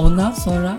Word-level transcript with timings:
Ondan 0.00 0.32
sonra 0.32 0.78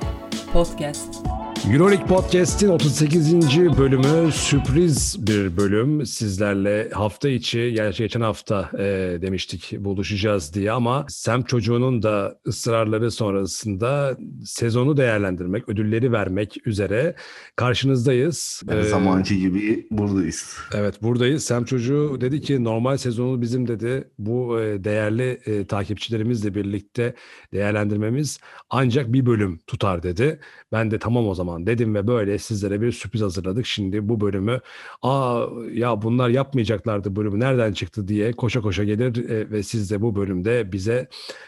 podcast. 0.53 1.40
Euroleague 1.69 2.05
Podcast'in 2.05 2.69
38. 2.69 3.33
bölümü 3.77 4.31
sürpriz 4.31 5.27
bir 5.27 5.57
bölüm. 5.57 6.05
Sizlerle 6.05 6.89
hafta 6.89 7.29
içi, 7.29 7.59
yani 7.59 7.93
geçen 7.93 8.21
hafta 8.21 8.69
e, 8.73 8.83
demiştik 9.21 9.71
buluşacağız 9.79 10.53
diye 10.53 10.71
ama 10.71 11.05
Sem 11.09 11.43
çocuğunun 11.43 12.03
da 12.03 12.39
ısrarları 12.47 13.11
sonrasında 13.11 14.17
sezonu 14.45 14.97
değerlendirmek, 14.97 15.69
ödülleri 15.69 16.11
vermek 16.11 16.67
üzere 16.67 17.15
karşınızdayız. 17.55 18.63
Her 18.69 18.77
Ee, 18.77 18.83
zamanki 18.83 19.39
gibi 19.39 19.87
buradayız. 19.91 20.57
Evet 20.73 21.03
buradayız. 21.03 21.43
Sem 21.43 21.65
çocuğu 21.65 22.17
dedi 22.21 22.41
ki 22.41 22.63
normal 22.63 22.97
sezonu 22.97 23.41
bizim 23.41 23.67
dedi 23.67 24.07
bu 24.19 24.61
e, 24.61 24.83
değerli 24.83 25.41
e, 25.45 25.65
takipçilerimizle 25.65 26.55
birlikte 26.55 27.15
değerlendirmemiz 27.53 28.39
ancak 28.69 29.13
bir 29.13 29.25
bölüm 29.25 29.59
tutar 29.67 30.03
dedi. 30.03 30.39
Ben 30.71 30.91
de 30.91 30.99
tamam 30.99 31.27
o 31.27 31.35
zaman 31.35 31.50
dedim 31.59 31.95
ve 31.95 32.07
böyle 32.07 32.37
sizlere 32.37 32.81
bir 32.81 32.91
sürpriz 32.91 33.21
hazırladık. 33.21 33.65
Şimdi 33.65 34.09
bu 34.09 34.21
bölümü 34.21 34.59
aa 35.01 35.45
ya 35.73 36.01
bunlar 36.01 36.29
yapmayacaklardı 36.29 37.15
bölümü 37.15 37.39
nereden 37.39 37.73
çıktı 37.73 38.07
diye 38.07 38.31
koşa 38.31 38.61
koşa 38.61 38.83
gelir 38.83 39.29
e, 39.29 39.49
ve 39.51 39.63
siz 39.63 39.91
de 39.91 40.01
bu 40.01 40.15
bölümde 40.15 40.71
bize 40.71 41.07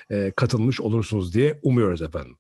e, 0.09 0.31
katılmış 0.35 0.81
olursunuz 0.81 1.33
diye 1.33 1.59
umuyoruz 1.63 2.01
efendim. 2.01 2.35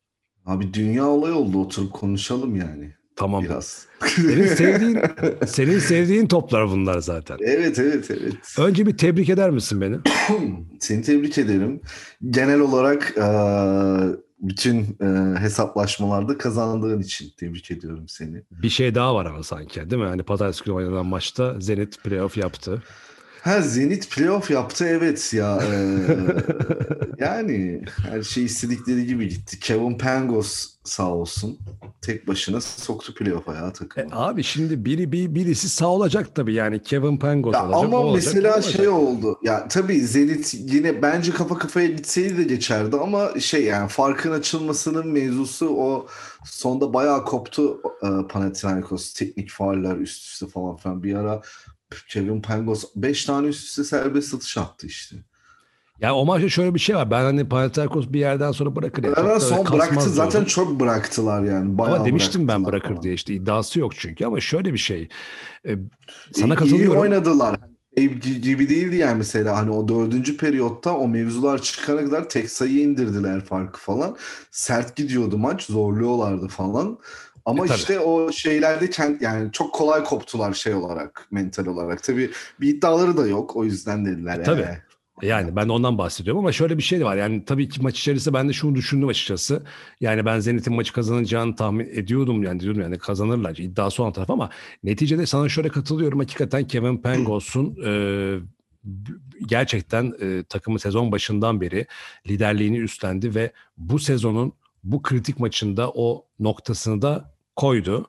Abi 0.45 0.73
dünya 0.73 1.07
olay 1.07 1.31
oldu 1.31 1.57
oturup 1.61 1.93
konuşalım 1.93 2.55
yani 2.55 2.93
Tamam. 3.15 3.43
biraz. 3.43 3.87
Senin 4.15 4.47
sevdiğin 4.47 4.99
senin 5.45 5.79
sevdiğin 5.79 6.27
toplar 6.27 6.69
bunlar 6.69 6.99
zaten. 6.99 7.37
evet 7.41 7.79
evet 7.79 8.11
evet. 8.11 8.33
Önce 8.59 8.85
bir 8.85 8.97
tebrik 8.97 9.29
eder 9.29 9.49
misin 9.49 9.81
beni? 9.81 9.95
Seni 10.79 11.01
tebrik 11.01 11.37
ederim. 11.37 11.81
Genel 12.29 12.59
olarak 12.59 13.13
eee, 13.17 14.15
bütün 14.43 14.97
eee, 15.01 15.39
hesaplaşmalarda 15.39 16.37
kazandığın 16.37 16.99
için 17.01 17.29
tebrik 17.37 17.71
ediyorum 17.71 18.05
seni. 18.07 18.43
Bir 18.51 18.69
şey 18.69 18.95
daha 18.95 19.15
var 19.15 19.25
ama 19.25 19.43
sanki 19.43 19.89
değil 19.89 20.01
mi? 20.01 20.07
Hani 20.07 20.23
pazartesi 20.23 20.63
günü 20.63 20.75
oynanan 20.75 21.05
maçta 21.05 21.59
Zenit 21.59 22.03
playoff 22.03 22.37
yaptı. 22.37 22.83
Ha 23.43 23.61
Zenit 23.61 24.11
playoff 24.15 24.51
yaptı 24.51 24.85
evet 24.85 25.33
ya. 25.33 25.59
eee, 25.63 26.17
yani 27.19 27.81
her 28.11 28.23
şey 28.23 28.45
istedikleri 28.45 29.05
gibi 29.05 29.27
gitti. 29.29 29.59
Kevin 29.59 29.97
Pangos 29.97 30.69
sağ 30.83 31.09
olsun. 31.13 31.59
Tek 32.01 32.27
başına 32.27 32.61
soktu 32.61 33.13
playoff'a 33.15 33.53
ya 33.55 33.67
E, 33.67 33.73
takımı. 33.73 34.05
abi 34.11 34.43
şimdi 34.43 34.85
biri 34.85 35.11
bir 35.11 35.35
birisi 35.35 35.69
sağ 35.69 35.87
olacak 35.87 36.35
tabii 36.35 36.53
yani 36.53 36.81
Kevin 36.83 37.17
Pangos 37.17 37.53
Ya 37.53 37.65
olacak. 37.65 37.83
ama 37.83 37.97
olacak, 37.97 38.15
mesela 38.33 38.49
bu 38.51 38.55
olacak. 38.55 38.71
şey 38.75 38.87
oldu. 38.87 39.39
Ya 39.43 39.67
tabii 39.67 39.99
Zenit 39.99 40.53
yine 40.53 41.01
bence 41.01 41.31
kafa 41.31 41.57
kafaya 41.57 41.87
gitseydi 41.87 42.37
de 42.37 42.43
geçerdi 42.43 42.95
ama 42.97 43.39
şey 43.39 43.63
yani 43.63 43.87
farkın 43.89 44.31
açılmasının 44.31 45.07
mevzusu 45.07 45.69
o 45.69 46.07
sonda 46.45 46.93
bayağı 46.93 47.25
koptu 47.25 47.81
e, 48.03 48.07
Panathinaikos 48.29 49.13
teknik 49.13 49.51
fauller 49.51 49.95
üst 49.97 50.25
üste 50.25 50.47
falan 50.47 50.75
filan 50.77 51.03
bir 51.03 51.15
ara 51.15 51.41
Kevin 52.09 52.41
Pangos 52.41 52.83
5 52.95 53.25
tane 53.25 53.47
üst 53.47 53.63
üste 53.63 53.83
serbest 53.83 54.33
atış 54.33 54.57
attı 54.57 54.87
işte. 54.87 55.15
Ya 56.01 56.15
o 56.15 56.25
maçta 56.25 56.49
şöyle 56.49 56.73
bir 56.75 56.79
şey 56.79 56.95
var. 56.95 57.11
Ben 57.11 57.23
hani 57.23 57.49
Panathinaikos 57.49 58.07
bir 58.09 58.19
yerden 58.19 58.51
sonra 58.51 58.75
bırakır. 58.75 59.03
ya. 59.03 59.15
Çok 59.15 59.41
son 59.41 59.65
bıraktı 59.73 60.09
zaten 60.09 60.31
diyordum. 60.31 60.47
çok 60.47 60.79
bıraktılar 60.79 61.43
yani. 61.43 61.77
Bayağı 61.77 61.95
Ama 61.95 62.05
demiştim 62.05 62.47
ben 62.47 62.65
bırakır 62.65 62.89
falan. 62.89 63.03
diye 63.03 63.13
işte 63.13 63.33
iddiası 63.33 63.79
yok 63.79 63.91
çünkü 63.97 64.25
ama 64.25 64.39
şöyle 64.39 64.73
bir 64.73 64.77
şey. 64.77 65.09
E, 65.67 65.75
sana 66.33 66.45
İyi- 66.45 66.53
iyi 66.53 66.55
katılıyorum. 66.55 67.01
oynadılar. 67.01 67.59
Şey 67.97 68.09
gibi 68.19 68.69
değildi 68.69 68.95
yani 68.95 69.17
mesela 69.17 69.57
hani 69.57 69.71
o 69.71 69.87
dördüncü 69.87 70.37
periyotta 70.37 70.97
o 70.97 71.07
mevzular 71.07 71.61
çıkana 71.61 72.05
kadar 72.05 72.29
tek 72.29 72.49
sayı 72.49 72.79
indirdiler 72.81 73.45
farkı 73.45 73.79
falan. 73.79 74.17
Sert 74.51 74.95
gidiyordu 74.95 75.37
maç 75.37 75.63
zorluyorlardı 75.63 76.47
falan. 76.47 76.99
Ama 77.45 77.65
E, 77.65 77.67
tabii. 77.67 77.77
işte 77.77 77.99
o 77.99 78.31
şeylerde 78.31 78.89
kend, 78.89 79.21
yani 79.21 79.51
çok 79.51 79.73
kolay 79.73 80.03
koptular 80.03 80.53
şey 80.53 80.73
olarak 80.73 81.27
mental 81.31 81.65
olarak. 81.65 82.03
Tabii 82.03 82.31
bir 82.61 82.67
iddiaları 82.67 83.17
da 83.17 83.27
yok 83.27 83.55
o 83.55 83.65
yüzden 83.65 84.05
dediler. 84.05 84.39
E, 84.39 84.43
tabii. 84.43 84.61
yani. 84.61 84.77
Yani 85.21 85.55
ben 85.55 85.67
de 85.67 85.71
ondan 85.71 85.97
bahsediyorum 85.97 86.39
ama 86.39 86.51
şöyle 86.51 86.77
bir 86.77 86.83
şey 86.83 86.99
de 86.99 87.05
var. 87.05 87.17
Yani 87.17 87.45
tabii 87.45 87.69
ki 87.69 87.81
maç 87.81 87.99
içerisinde 87.99 88.33
ben 88.33 88.49
de 88.49 88.53
şunu 88.53 88.75
düşündüm 88.75 89.07
açıkçası. 89.07 89.63
Yani 90.01 90.25
ben 90.25 90.39
Zenit'in 90.39 90.73
maçı 90.73 90.93
kazanacağını 90.93 91.55
tahmin 91.55 91.89
ediyordum. 91.93 92.43
Yani 92.43 92.59
diyordum 92.59 92.81
yani 92.81 92.97
kazanırlar 92.97 93.55
iddiası 93.55 94.03
olan 94.03 94.13
taraf 94.13 94.29
ama 94.29 94.49
neticede 94.83 95.25
sana 95.25 95.49
şöyle 95.49 95.69
katılıyorum. 95.69 96.19
Hakikaten 96.19 96.67
Kevin 96.67 96.97
Pangos'un 96.97 97.77
e, 97.85 97.91
gerçekten 99.45 100.13
e, 100.21 100.43
takımı 100.43 100.79
sezon 100.79 101.11
başından 101.11 101.61
beri 101.61 101.87
liderliğini 102.27 102.77
üstlendi 102.77 103.35
ve 103.35 103.51
bu 103.77 103.99
sezonun 103.99 104.53
bu 104.83 105.01
kritik 105.01 105.39
maçında 105.39 105.91
o 105.95 106.25
noktasını 106.39 107.01
da 107.01 107.32
koydu. 107.55 108.05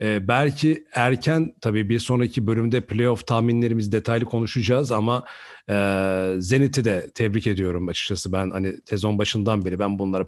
E, 0.00 0.28
belki 0.28 0.84
erken 0.94 1.54
tabii 1.60 1.88
bir 1.88 1.98
sonraki 1.98 2.46
bölümde 2.46 2.80
playoff 2.80 3.26
tahminlerimiz 3.26 3.92
detaylı 3.92 4.24
konuşacağız 4.24 4.92
ama 4.92 5.24
e, 5.70 6.34
Zenit'i 6.38 6.84
de 6.84 7.10
tebrik 7.14 7.46
ediyorum 7.46 7.88
açıkçası. 7.88 8.32
Ben 8.32 8.50
hani 8.50 8.76
sezon 8.84 9.18
başından 9.18 9.64
beri 9.64 9.78
ben 9.78 9.98
bunlara 9.98 10.24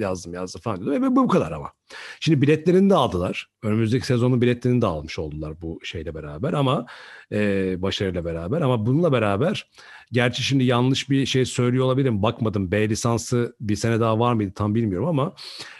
yazdım 0.00 0.34
yazdım 0.34 0.60
falan 0.60 0.86
dedim 0.86 1.16
bu 1.16 1.24
bu 1.24 1.28
kadar 1.28 1.52
ama. 1.52 1.72
Şimdi 2.20 2.42
biletlerini 2.42 2.90
de 2.90 2.94
aldılar. 2.94 3.46
Önümüzdeki 3.62 4.06
sezonun 4.06 4.40
biletlerini 4.40 4.82
de 4.82 4.86
almış 4.86 5.18
oldular 5.18 5.62
bu 5.62 5.80
şeyle 5.84 6.14
beraber 6.14 6.52
ama 6.52 6.86
e, 7.32 7.82
başarıyla 7.82 8.24
beraber 8.24 8.60
ama 8.60 8.86
bununla 8.86 9.12
beraber 9.12 9.70
gerçi 10.12 10.42
şimdi 10.42 10.64
yanlış 10.64 11.10
bir 11.10 11.26
şey 11.26 11.44
söylüyor 11.44 11.84
olabilirim. 11.84 12.22
Bakmadım 12.22 12.72
B 12.72 12.88
lisansı 12.88 13.56
bir 13.60 13.76
sene 13.76 14.00
daha 14.00 14.18
var 14.18 14.32
mıydı 14.32 14.52
tam 14.54 14.74
bilmiyorum 14.74 15.08
ama 15.08 15.34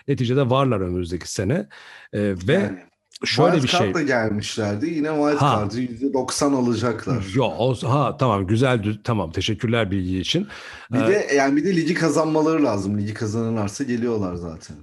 neticede 0.09 0.51
varlar 0.51 0.81
önümüzdeki 0.81 1.33
sene. 1.33 1.69
E, 2.13 2.35
ve 2.49 2.53
Yani 2.53 2.79
şöyle 3.25 3.63
bir 3.63 3.69
şey. 3.69 3.81
Card'la 3.81 4.03
gelmişlerdi. 4.03 4.87
Yine 4.87 5.09
wild 5.09 5.37
Ha. 5.37 5.57
card'ı 5.61 5.81
%90 5.81 6.55
alacaklar. 6.57 7.25
Yo, 7.35 7.45
o, 7.45 7.75
ha 7.83 8.17
tamam 8.17 8.47
güzel 8.47 8.99
tamam 9.05 9.33
teşekkürler 9.33 9.91
bilgi 9.91 10.19
için. 10.19 10.49
Bir 10.93 11.01
de 11.01 11.27
yani 11.37 11.57
bir 11.57 11.65
de 11.65 11.77
ligi 11.77 11.95
kazanmaları 11.95 12.65
lazım. 12.65 12.99
Ligi 12.99 13.15
kazanırlarsa 13.15 13.85
geliyorlar 13.85 14.35
zaten. 14.35 14.77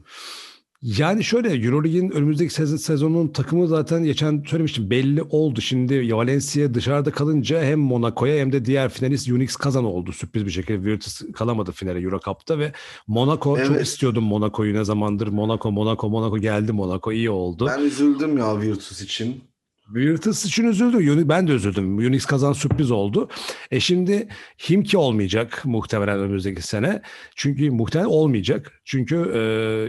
Yani 0.86 1.24
şöyle 1.24 1.66
Euroleague'in 1.66 2.12
önümüzdeki 2.12 2.54
sezon, 2.54 2.78
sezonun 2.78 3.28
takımı 3.28 3.68
zaten 3.68 4.04
geçen 4.04 4.44
söylemiştim 4.48 4.90
belli 4.90 5.22
oldu. 5.22 5.62
Şimdi 5.62 6.16
Valencia 6.16 6.74
dışarıda 6.74 7.12
kalınca 7.12 7.64
hem 7.64 7.80
Monaco'ya 7.80 8.38
hem 8.38 8.52
de 8.52 8.66
diğer 8.66 8.90
finalist 8.90 9.30
Unix 9.30 9.56
kazan 9.56 9.86
oldu 9.86 10.12
sürpriz 10.12 10.46
bir 10.46 10.52
şekilde. 10.52 10.84
Virtus 10.84 11.22
kalamadı 11.34 11.72
finale 11.72 12.00
Euro 12.00 12.20
Cup'ta 12.20 12.60
ve 12.60 12.72
Monaco 13.08 13.58
çok 13.58 13.76
Evet. 13.76 13.88
istiyordum 13.88 14.24
Monaco'yu 14.24 14.74
ne 14.74 14.84
zamandır. 14.84 15.28
Monaco 15.28 15.72
Monaco 15.72 16.10
Monaco 16.10 16.38
geldi 16.38 16.72
Monaco 16.72 17.12
iyi 17.12 17.30
oldu. 17.30 17.68
Ben 17.78 17.84
üzüldüm 17.84 18.38
ya 18.38 18.62
Virtus 18.62 19.02
için. 19.02 19.44
Virtus 19.90 20.46
için 20.46 20.64
üzüldüm. 20.68 21.00
Uni- 21.14 21.30
Ben 21.30 21.48
de 21.48 21.52
üzüldüm. 21.52 21.98
Unix 21.98 22.26
kazan 22.26 22.54
sürpriz 22.54 22.92
oldu. 22.92 23.30
E 23.72 23.80
şimdi 23.80 24.28
Himki 24.70 24.98
olmayacak 24.98 25.62
muhtemelen 25.66 26.20
önümüzdeki 26.20 26.62
sene. 26.62 27.02
Çünkü 27.36 27.72
muhtemelen 27.72 28.10
olmayacak. 28.10 28.82
Çünkü 28.86 29.16
e, 29.36 29.40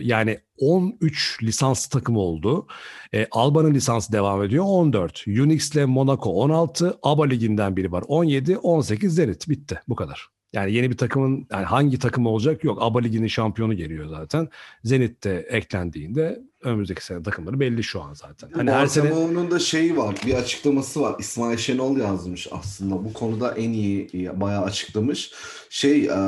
yani 0.07 0.39
13 0.59 1.39
lisans 1.43 1.87
takımı 1.87 2.19
oldu. 2.19 2.67
E, 3.15 3.27
Alba'nın 3.31 3.75
lisansı 3.75 4.13
devam 4.13 4.43
ediyor 4.43 4.65
14. 4.69 5.25
Unix 5.29 5.71
ile 5.75 5.85
Monaco 5.85 6.31
16. 6.31 6.99
ABA 7.03 7.25
liginden 7.27 7.77
biri 7.77 7.93
var 7.93 8.05
17. 8.09 8.59
18 8.59 9.15
Zenit. 9.15 9.49
Bitti. 9.49 9.81
Bu 9.89 9.95
kadar. 9.97 10.36
Yani 10.57 10.73
yeni 10.73 10.91
bir 10.91 10.97
takımın 10.97 11.47
yani 11.53 11.65
hangi 11.65 11.99
takım 11.99 12.27
olacak 12.27 12.65
yok. 12.65 12.79
ABA 12.81 13.01
liginin 13.01 13.27
şampiyonu 13.27 13.75
geliyor 13.75 14.09
zaten. 14.09 14.49
Zenit 14.85 15.25
de 15.25 15.39
eklendiğinde 15.39 16.43
önümüzdeki 16.63 17.05
sene 17.05 17.23
takımları 17.23 17.61
belli 17.61 17.83
şu 17.83 18.03
an 18.03 18.15
zaten. 18.15 18.51
Hani 18.55 18.71
her 18.71 18.87
sene 18.87 19.51
da 19.51 19.59
şeyi 19.59 19.97
var, 19.97 20.15
bir 20.27 20.35
açıklaması 20.35 21.01
var. 21.01 21.17
İsmail 21.19 21.57
Şenol 21.57 21.97
yazmış 21.97 22.49
aslında. 22.51 23.05
Bu 23.05 23.13
konuda 23.13 23.55
en 23.55 23.71
iyi 23.71 24.31
bayağı 24.35 24.65
açıklamış. 24.65 25.33
Şey, 25.71 26.05
e, 26.05 26.19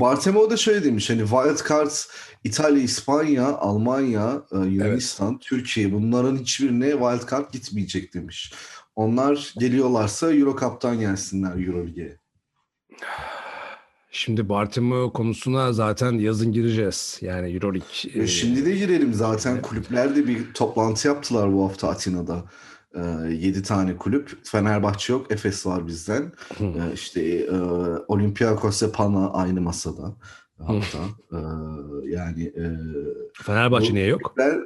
Bartomeu 0.00 0.50
da 0.50 0.56
şöyle 0.56 0.84
demiş. 0.84 1.10
Hani 1.10 1.20
wild 1.20 1.68
cards 1.68 2.06
İtalya, 2.44 2.82
İspanya, 2.82 3.46
Almanya, 3.46 4.42
e, 4.52 4.58
Yunanistan, 4.58 5.38
Türkiye 5.38 5.92
bunların 5.92 6.36
hiçbirine 6.36 6.90
wild 6.90 7.30
card 7.30 7.52
gitmeyecek 7.52 8.14
demiş. 8.14 8.52
Onlar 8.96 9.54
geliyorlarsa 9.58 10.32
Euro 10.32 10.56
Cup'tan 10.60 11.00
gelsinler 11.00 11.66
Euroleague'e. 11.66 12.25
Şimdi 14.10 14.48
Bartomeu 14.48 15.12
konusuna 15.12 15.72
zaten 15.72 16.12
yazın 16.12 16.52
gireceğiz. 16.52 17.18
Yani 17.20 17.52
Euroleague. 17.54 18.22
E, 18.22 18.26
şimdi 18.26 18.66
de 18.66 18.74
girelim 18.76 19.14
zaten. 19.14 19.62
Kulüpler 19.62 20.16
de 20.16 20.26
bir 20.28 20.52
toplantı 20.54 21.08
yaptılar 21.08 21.52
bu 21.52 21.64
hafta 21.64 21.88
Atina'da. 21.88 22.44
7 23.30 23.62
tane 23.62 23.96
kulüp. 23.96 24.30
Fenerbahçe 24.44 25.12
yok. 25.12 25.32
Efes 25.32 25.66
var 25.66 25.86
bizden. 25.86 26.32
Ee, 26.60 26.64
işte 26.94 27.22
e, 27.22 27.56
Olympiakos 28.08 28.82
ve 28.82 28.92
Pana 28.92 29.30
aynı 29.32 29.60
masada. 29.60 30.16
Hatta. 30.58 30.98
Ee, 31.32 31.36
yani 32.10 32.44
e, 32.44 32.64
Fenerbahçe 33.42 33.94
niye 33.94 34.06
yok? 34.06 34.22
kulüpler- 34.22 34.60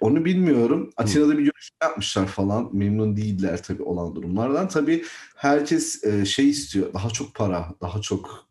onu 0.00 0.24
bilmiyorum. 0.24 0.90
Atina'da 0.96 1.32
bir 1.32 1.42
görüşme 1.42 1.76
yapmışlar 1.82 2.26
falan. 2.26 2.70
Memnun 2.76 3.16
değiller 3.16 3.62
tabii 3.62 3.82
olan 3.82 4.14
durumlardan. 4.14 4.68
Tabii 4.68 5.04
herkes 5.36 6.04
e, 6.04 6.24
şey 6.24 6.50
istiyor. 6.50 6.94
Daha 6.94 7.10
çok 7.10 7.34
para, 7.34 7.74
daha 7.80 8.00
çok 8.00 8.44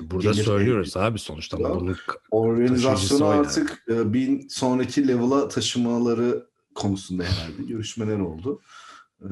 Burada 0.00 0.30
Gelir- 0.30 0.44
söylüyoruz 0.44 0.96
abi 0.96 1.18
sonuçta. 1.18 1.58
Bunun 1.58 1.96
Organizasyonu 2.30 3.24
o 3.26 3.30
yani. 3.32 3.40
artık 3.40 3.84
e, 3.88 4.12
bir 4.12 4.48
sonraki 4.48 5.08
level'a 5.08 5.48
taşımaları 5.48 6.46
konusunda 6.74 7.24
herhalde 7.24 7.62
görüşmeler 7.62 8.18
oldu. 8.18 8.60
Ee, 9.22 9.26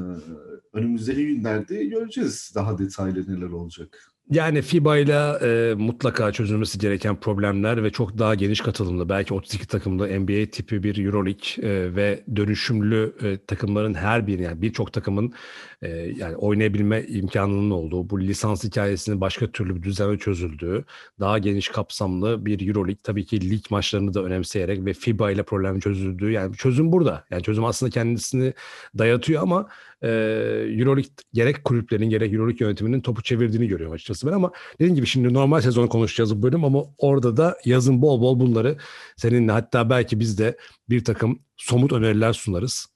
önümüzdeki 0.73 1.27
günlerde 1.27 1.85
göreceğiz 1.85 2.53
daha 2.55 2.79
detaylı 2.79 3.35
neler 3.37 3.51
olacak. 3.51 4.13
Yani 4.31 4.63
FIBA 4.63 4.99
ile 4.99 5.15
e, 5.43 5.75
mutlaka 5.75 6.33
çözülmesi 6.33 6.79
gereken 6.79 7.21
problemler 7.21 7.83
ve 7.83 7.91
çok 7.91 8.19
daha 8.19 8.35
geniş 8.35 8.61
katılımlı 8.61 9.09
belki 9.09 9.35
32 9.35 9.67
takımlı 9.67 10.21
NBA 10.21 10.51
tipi 10.51 10.83
bir 10.83 11.05
EuroLeague 11.05 11.69
e, 11.71 11.95
ve 11.95 12.25
dönüşümlü 12.37 13.15
e, 13.23 13.39
takımların 13.47 13.95
her 13.95 14.27
biri 14.27 14.43
yani 14.43 14.63
birçok 14.63 14.93
takımın 14.93 15.35
e, 15.83 15.89
yani 15.89 16.37
oynayabilme 16.37 17.03
imkanının 17.03 17.71
olduğu 17.71 18.11
bu 18.11 18.21
lisans 18.21 18.65
hikayesinin 18.65 19.21
başka 19.21 19.47
türlü 19.53 19.77
bir 19.77 19.83
düzenle 19.83 20.19
çözüldüğü 20.19 20.85
daha 21.21 21.39
geniş 21.39 21.69
kapsamlı 21.69 22.47
bir 22.47 22.69
EuroLeague 22.69 23.03
tabii 23.03 23.27
ki 23.27 23.51
lig 23.51 23.65
maçlarını 23.71 24.15
da 24.15 24.23
önemseyerek 24.23 24.85
ve 24.85 24.93
FIBA 24.93 25.31
ile 25.31 25.43
problem 25.43 25.81
çözüldüğü 25.81 26.31
yani 26.31 26.57
çözüm 26.57 26.93
burada. 26.93 27.25
Yani 27.31 27.43
çözüm 27.43 27.65
aslında 27.65 27.91
kendisini 27.91 28.55
dayatıyor 28.99 29.43
ama 29.43 29.69
e, 30.03 30.09
EuroLeague 30.09 31.11
gerek 31.33 31.65
kulüplerin 31.65 32.11
gerek 32.11 32.33
EuroLeague 32.33 32.67
yönetiminin 32.67 33.01
topu 33.01 33.23
çevirdiğini 33.23 33.69
görüyorum 33.69 33.95
açıkçası 33.95 34.27
ben 34.27 34.33
ama 34.33 34.53
dediğim 34.75 34.95
gibi 34.95 35.07
şimdi 35.07 35.35
normal 35.35 35.61
sezonu 35.61 35.89
konuşacağız 35.89 36.37
bu 36.37 36.43
bölüm 36.43 36.65
ama 36.65 36.85
orada 36.99 37.37
da 37.37 37.57
yazın 37.65 38.03
bol 38.03 38.21
bol 38.21 38.41
bunları 38.41 38.77
seninle 39.17 39.53
hatta 39.53 39.91
belki 39.91 40.21
biz 40.21 40.39
de 40.39 40.57
bir 40.89 41.05
takım 41.05 41.39
somut 41.57 41.93
öneriler 41.93 42.33
sunarız. 42.33 42.87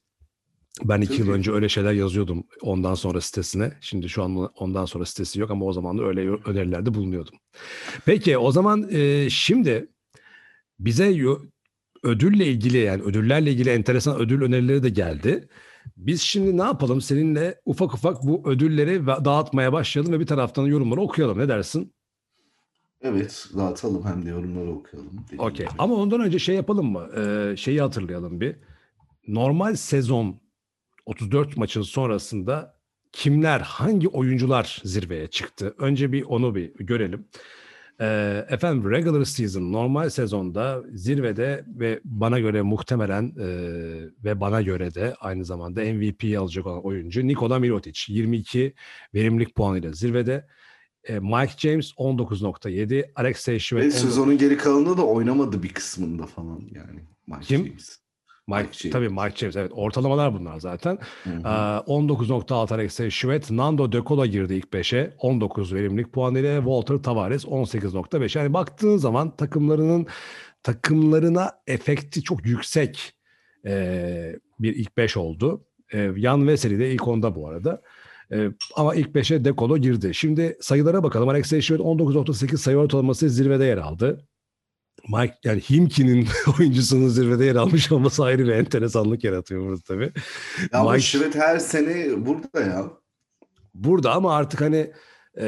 Ben 0.85 1.01
iki 1.01 1.21
yıl 1.21 1.31
önce 1.31 1.53
öyle 1.53 1.69
şeyler 1.69 1.93
yazıyordum 1.93 2.45
ondan 2.63 2.95
sonra 2.95 3.21
sitesine. 3.21 3.73
Şimdi 3.81 4.09
şu 4.09 4.23
an 4.23 4.37
ondan 4.37 4.85
sonra 4.85 5.05
sitesi 5.07 5.41
yok 5.41 5.51
ama 5.51 5.65
o 5.65 5.73
zaman 5.73 5.99
da 5.99 6.05
öyle 6.05 6.31
önerilerde 6.31 6.95
bulunuyordum. 6.95 7.35
Peki 8.05 8.39
o 8.39 8.53
zaman 8.53 8.89
e, 8.91 9.31
şimdi 9.31 9.89
bize 10.79 11.17
ödülle 12.03 12.47
ilgili 12.47 12.79
yani 12.79 13.03
ödüllerle 13.03 13.53
ilgili 13.53 13.71
enteresan 13.71 14.21
ödül 14.21 14.43
önerileri 14.43 14.83
de 14.83 14.89
geldi. 14.89 15.49
Biz 15.97 16.21
şimdi 16.23 16.59
ne 16.59 16.63
yapalım 16.63 17.01
seninle 17.01 17.61
ufak 17.65 17.95
ufak 17.95 18.23
bu 18.23 18.51
ödülleri 18.51 19.07
dağıtmaya 19.07 19.73
başlayalım 19.73 20.13
ve 20.13 20.21
bir 20.21 20.27
taraftan 20.27 20.67
yorumları 20.67 21.01
okuyalım. 21.01 21.39
Ne 21.39 21.49
dersin? 21.49 21.93
Evet 23.03 23.49
dağıtalım 23.57 24.07
hem 24.07 24.27
de 24.27 24.31
yorumları 24.31 24.71
okuyalım. 24.71 25.27
Okey. 25.39 25.67
Ama 25.79 25.95
ondan 25.95 26.21
önce 26.21 26.39
şey 26.39 26.57
yapalım 26.57 26.93
mı? 26.93 27.09
Ee, 27.17 27.57
şeyi 27.57 27.81
hatırlayalım 27.81 28.41
bir. 28.41 28.57
Normal 29.29 29.75
sezon 29.77 30.41
34 31.07 31.57
maçın 31.57 31.83
sonrasında 31.83 32.81
kimler, 33.13 33.61
hangi 33.61 34.09
oyuncular 34.09 34.81
zirveye 34.85 35.27
çıktı? 35.27 35.75
Önce 35.79 36.13
bir 36.13 36.23
onu 36.23 36.55
bir 36.55 36.75
görelim. 36.75 37.29
Ee, 38.01 38.47
efendim 38.49 38.91
regular 38.91 39.25
season 39.25 39.73
normal 39.73 40.11
sezonda 40.11 40.83
zirvede 40.93 41.65
ve 41.67 42.01
bana 42.05 42.39
göre 42.39 42.63
muhtemelen 42.63 43.35
e, 43.39 43.47
ve 44.25 44.41
bana 44.41 44.63
göre 44.63 44.95
de 44.95 45.15
aynı 45.21 45.45
zamanda 45.45 45.81
MVP'yi 45.81 46.39
alacak 46.39 46.67
olan 46.67 46.87
oyuncu 46.87 47.27
Nikola 47.27 47.59
Mirotic 47.59 48.01
22 48.09 48.75
verimlilik 49.15 49.55
puanıyla 49.55 49.93
zirvede. 49.93 50.47
E, 51.05 51.19
Mike 51.19 51.53
James 51.59 51.93
19.7, 51.93 53.11
Alexey 53.15 53.55
Ve 53.55 53.59
Şivet 53.59 53.95
sezonun 53.95 54.39
geri 54.39 54.57
kalanında 54.57 54.97
da 54.97 55.07
oynamadı 55.07 55.63
bir 55.63 55.69
kısmında 55.69 56.27
falan 56.27 56.61
yani. 56.71 57.01
Mike 57.27 57.47
Kim? 57.47 57.67
James. 57.67 58.00
Mike, 58.57 58.73
James. 58.73 58.93
tabii 58.93 59.09
Mike 59.09 59.37
James 59.37 59.57
evet 59.57 59.73
ortalamalar 59.75 60.35
bunlar 60.35 60.61
zaten. 60.61 60.99
Hı 61.25 61.31
hı. 61.31 61.39
Ee, 61.39 61.93
19.6 61.93 62.75
Alexey 62.75 63.11
Şivet, 63.11 63.51
Nando 63.51 63.93
De 63.93 64.01
Cola 64.07 64.27
girdi 64.27 64.55
ilk 64.55 64.69
5'e 64.69 65.15
19 65.19 65.75
verimlilik 65.75 66.13
puan 66.13 66.35
ile 66.35 66.57
Walter 66.57 66.97
Tavares 66.97 67.45
18.5. 67.45 68.39
Yani 68.39 68.53
baktığın 68.53 68.97
zaman 68.97 69.37
takımlarının 69.37 70.07
takımlarına 70.63 71.53
efekti 71.67 72.23
çok 72.23 72.47
yüksek 72.47 73.13
ee, 73.67 74.37
bir 74.61 74.77
ilk 74.77 74.97
5 74.97 75.17
oldu. 75.17 75.65
Ee, 75.93 76.11
Yan 76.17 76.49
Veseli 76.49 76.79
de 76.79 76.93
ilk 76.93 77.03
10'da 77.03 77.35
bu 77.35 77.49
arada. 77.49 77.83
Ee, 78.33 78.49
ama 78.77 78.95
ilk 78.95 79.09
5'e 79.09 79.45
De 79.45 79.55
Colo 79.59 79.79
girdi. 79.79 80.15
Şimdi 80.15 80.57
sayılara 80.61 81.03
bakalım. 81.03 81.29
Alexey 81.29 81.61
Şivet 81.61 81.81
19.8 81.81 82.57
sayı 82.57 82.77
ortalaması 82.77 83.31
zirvede 83.31 83.65
yer 83.65 83.79
aldı. 83.79 84.27
Mike 85.09 85.35
yani 85.45 85.61
Himki'nin 85.61 86.29
oyuncusunun 86.59 87.09
zirvede 87.09 87.45
yer 87.45 87.57
almış 87.57 87.93
olması 87.93 88.25
ayrı 88.25 88.45
bir 88.45 88.51
enteresanlık 88.53 89.25
yaratıyor 89.25 89.63
burada 89.67 89.81
tabii. 89.89 90.13
Ya 90.73 90.81
Mike- 90.81 91.01
Şivet 91.01 91.35
her 91.35 91.59
sene 91.59 92.27
burada 92.27 92.61
ya. 92.61 92.85
Burada 93.75 94.13
ama 94.13 94.35
artık 94.37 94.61
hani 94.61 94.91
e, 95.41 95.47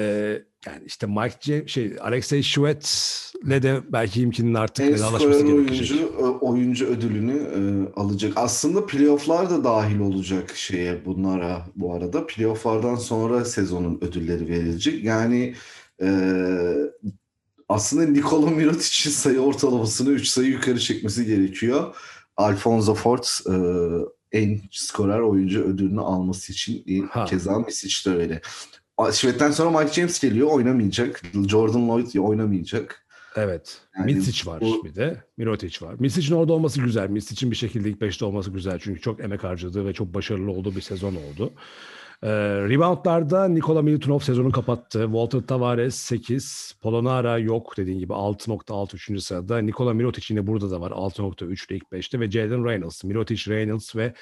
yani 0.67 0.83
işte 0.87 1.07
Mike 1.07 1.37
James, 1.41 1.69
şey 1.71 1.97
Alexey 2.01 2.43
Şivet'le 2.43 3.63
de 3.63 3.81
belki 3.93 4.21
Himki'nin 4.21 4.55
artık 4.55 4.87
En 4.87 4.95
vedalaşması 4.95 5.47
gerekecek. 5.47 5.91
oyuncu, 6.01 6.17
ö- 6.19 6.39
oyuncu 6.39 6.87
ödülünü 6.87 7.33
e, 7.37 7.61
alacak. 8.01 8.33
Aslında 8.37 8.87
playofflar 8.87 9.51
da 9.51 9.65
dahil 9.65 10.01
olacak 10.01 10.57
şeye 10.57 11.05
bunlara 11.05 11.67
bu 11.77 11.95
arada. 11.95 12.27
Playofflardan 12.27 12.95
sonra 12.95 13.45
sezonun 13.45 13.99
ödülleri 14.01 14.49
verilecek. 14.49 15.05
Yani 15.05 15.55
e, 16.03 16.09
aslında 17.73 18.05
Nikola 18.07 18.51
Mirotic'in 18.51 19.11
sayı 19.13 19.41
ortalamasını 19.41 20.11
3 20.11 20.29
sayı 20.29 20.49
yukarı 20.49 20.79
çekmesi 20.81 21.27
gerekiyor. 21.27 21.95
Alfonso 22.37 22.95
Forts 22.95 23.47
e, 23.47 23.53
en 24.33 24.61
skorer 24.71 25.19
oyuncu 25.21 25.63
ödülünü 25.65 26.01
alması 26.01 26.53
için 26.53 27.07
Ha. 27.11 27.25
keza 27.25 27.59
Misic 27.59 28.11
de 28.11 28.17
öyle. 28.17 28.41
Şivet'ten 29.13 29.51
sonra 29.51 29.81
Mike 29.81 29.93
James 29.93 30.21
geliyor 30.21 30.49
oynamayacak. 30.51 31.23
Jordan 31.49 31.89
Lloyd 31.89 32.15
oynamayacak. 32.19 33.07
Evet. 33.37 33.81
Yani 33.99 34.15
Misic 34.15 34.51
var 34.51 34.61
bu- 34.61 34.85
bir 34.85 34.95
de. 34.95 35.23
Mirotic 35.37 35.87
var. 35.87 35.95
Misic'in 35.99 36.35
orada 36.35 36.53
olması 36.53 36.81
güzel. 36.81 37.09
Misic'in 37.11 37.51
bir 37.51 37.57
şekilde 37.57 37.91
ilk 37.91 38.01
5'te 38.01 38.25
olması 38.25 38.51
güzel. 38.51 38.79
Çünkü 38.83 39.01
çok 39.01 39.21
emek 39.21 39.45
harcadığı 39.45 39.87
ve 39.87 39.93
çok 39.93 40.15
başarılı 40.15 40.51
olduğu 40.51 40.77
bir 40.77 40.81
sezon 40.81 41.15
oldu. 41.15 41.53
Ee, 42.25 42.29
reboundlarda 42.69 43.49
Nikola 43.49 43.83
Milutinov 43.83 44.19
sezonu 44.19 44.53
kapattı. 44.53 45.03
Walter 45.05 45.41
Tavares 45.41 45.95
8. 45.95 46.75
Polonara 46.83 47.39
yok 47.39 47.77
dediğin 47.77 47.99
gibi 47.99 48.13
6.6 48.13 48.95
3. 48.95 49.23
sırada. 49.23 49.59
Nikola 49.59 49.95
Mirotic 49.95 50.35
yine 50.35 50.47
burada 50.47 50.71
da 50.71 50.81
var 50.81 50.91
6.3 50.91 51.69
ile 51.69 51.77
ilk 51.77 51.85
5'te 51.93 52.21
ve 52.21 52.31
Jalen 52.31 52.65
Reynolds. 52.65 53.05
Mirotic, 53.05 53.51
Reynolds 53.51 53.97
ve 53.97 54.15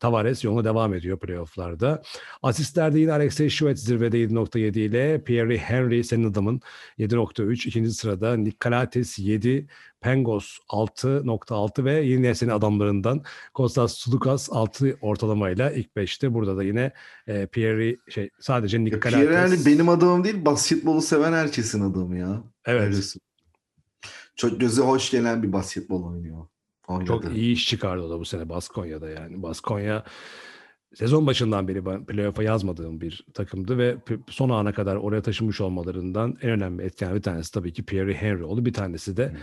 Tavares 0.00 0.44
yoluna 0.44 0.64
devam 0.64 0.94
ediyor 0.94 1.18
playofflarda. 1.18 2.02
Asistlerde 2.42 3.00
yine 3.00 3.12
Alexey 3.12 3.50
Şivet 3.50 3.78
zirvede 3.78 4.18
7.7 4.18 4.78
ile 4.78 5.24
Pierre 5.24 5.58
Henry 5.58 6.04
senin 6.04 6.30
adamın 6.30 6.60
7.3. 6.98 7.68
ikinci 7.68 7.90
sırada 7.90 8.36
Nick 8.36 8.56
Kalates 8.58 9.18
7, 9.18 9.66
Pengos 10.00 10.58
6.6 10.68 11.84
ve 11.84 12.00
yine 12.00 12.34
senin 12.34 12.50
adamlarından 12.50 13.22
Kostas 13.54 13.94
Sulukas 13.94 14.48
6 14.52 14.98
ortalamayla 15.00 15.70
ilk 15.70 15.96
5'te. 15.96 16.34
Burada 16.34 16.56
da 16.56 16.62
yine 16.62 16.92
e, 17.26 17.46
Pierre 17.46 17.96
şey 18.08 18.30
sadece 18.40 18.84
Nick 18.84 18.96
Ya 18.96 19.00
Pierre. 19.00 19.38
Henry 19.38 19.66
benim 19.66 19.88
adamım 19.88 20.24
değil, 20.24 20.44
basketbolu 20.44 21.02
seven 21.02 21.32
herkesin 21.32 21.80
adamı 21.80 22.18
ya. 22.18 22.42
Evet. 22.64 22.82
Öylesin. 22.82 23.22
Çok 24.36 24.60
göze 24.60 24.82
hoş 24.82 25.10
gelen 25.10 25.42
bir 25.42 25.52
basketbol 25.52 26.04
oynuyor. 26.04 26.46
Oynadı. 26.88 27.06
Çok 27.06 27.36
iyi 27.36 27.52
iş 27.52 27.68
çıkardı 27.68 28.02
o 28.02 28.10
da 28.10 28.18
bu 28.18 28.24
sene 28.24 28.48
Baskonya'da 28.48 29.10
yani. 29.10 29.42
Baskonya 29.42 30.04
sezon 30.94 31.26
başından 31.26 31.68
beri 31.68 31.86
ben 31.86 32.06
playoff'a 32.06 32.42
yazmadığım 32.42 33.00
bir 33.00 33.26
takımdı 33.34 33.78
ve 33.78 33.96
son 34.28 34.50
ana 34.50 34.72
kadar 34.72 34.96
oraya 34.96 35.22
taşımış 35.22 35.60
olmalarından 35.60 36.36
en 36.42 36.50
önemli 36.50 36.82
etken 36.82 37.14
bir 37.14 37.22
tanesi 37.22 37.52
tabii 37.52 37.72
ki 37.72 37.84
Pierre 37.84 38.14
Henry 38.14 38.44
oldu. 38.44 38.64
Bir 38.64 38.72
tanesi 38.72 39.16
de 39.16 39.36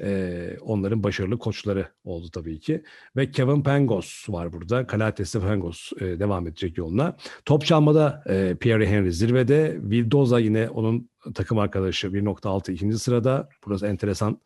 e, 0.00 0.56
onların 0.60 1.02
başarılı 1.02 1.38
koçları 1.38 1.88
oldu 2.04 2.30
tabii 2.32 2.60
ki. 2.60 2.82
Ve 3.16 3.30
Kevin 3.30 3.62
Pangos 3.62 4.28
var 4.28 4.52
burada. 4.52 4.86
Kalates 4.86 5.36
ve 5.36 5.40
Pangos 5.40 5.92
e, 6.00 6.04
devam 6.20 6.46
edecek 6.46 6.78
yoluna. 6.78 7.16
Top 7.44 7.64
çalmada 7.64 8.24
e, 8.28 8.56
Pierre 8.60 8.86
Henry 8.86 9.12
zirvede. 9.12 9.78
Vildoza 9.82 10.40
yine 10.40 10.68
onun 10.68 11.10
takım 11.34 11.58
arkadaşı 11.58 12.06
1.6 12.06 12.72
ikinci 12.72 12.98
sırada. 12.98 13.48
Burası 13.66 13.86
enteresan. 13.86 14.40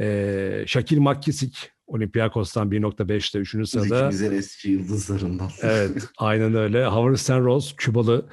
E, 0.00 0.64
Şakir 0.66 0.98
Makkisik 0.98 1.73
Olympiakos'tan 1.86 2.70
1.5'te 2.70 3.38
3. 3.38 3.68
sırada. 3.68 3.98
İkimizin 3.98 4.32
eski 4.32 4.70
yıldızlarından. 4.70 5.50
Evet, 5.62 6.08
aynen 6.18 6.54
öyle. 6.54 6.86
Howard 6.86 7.16
Stenrose, 7.16 7.76
Kübalı 7.76 8.26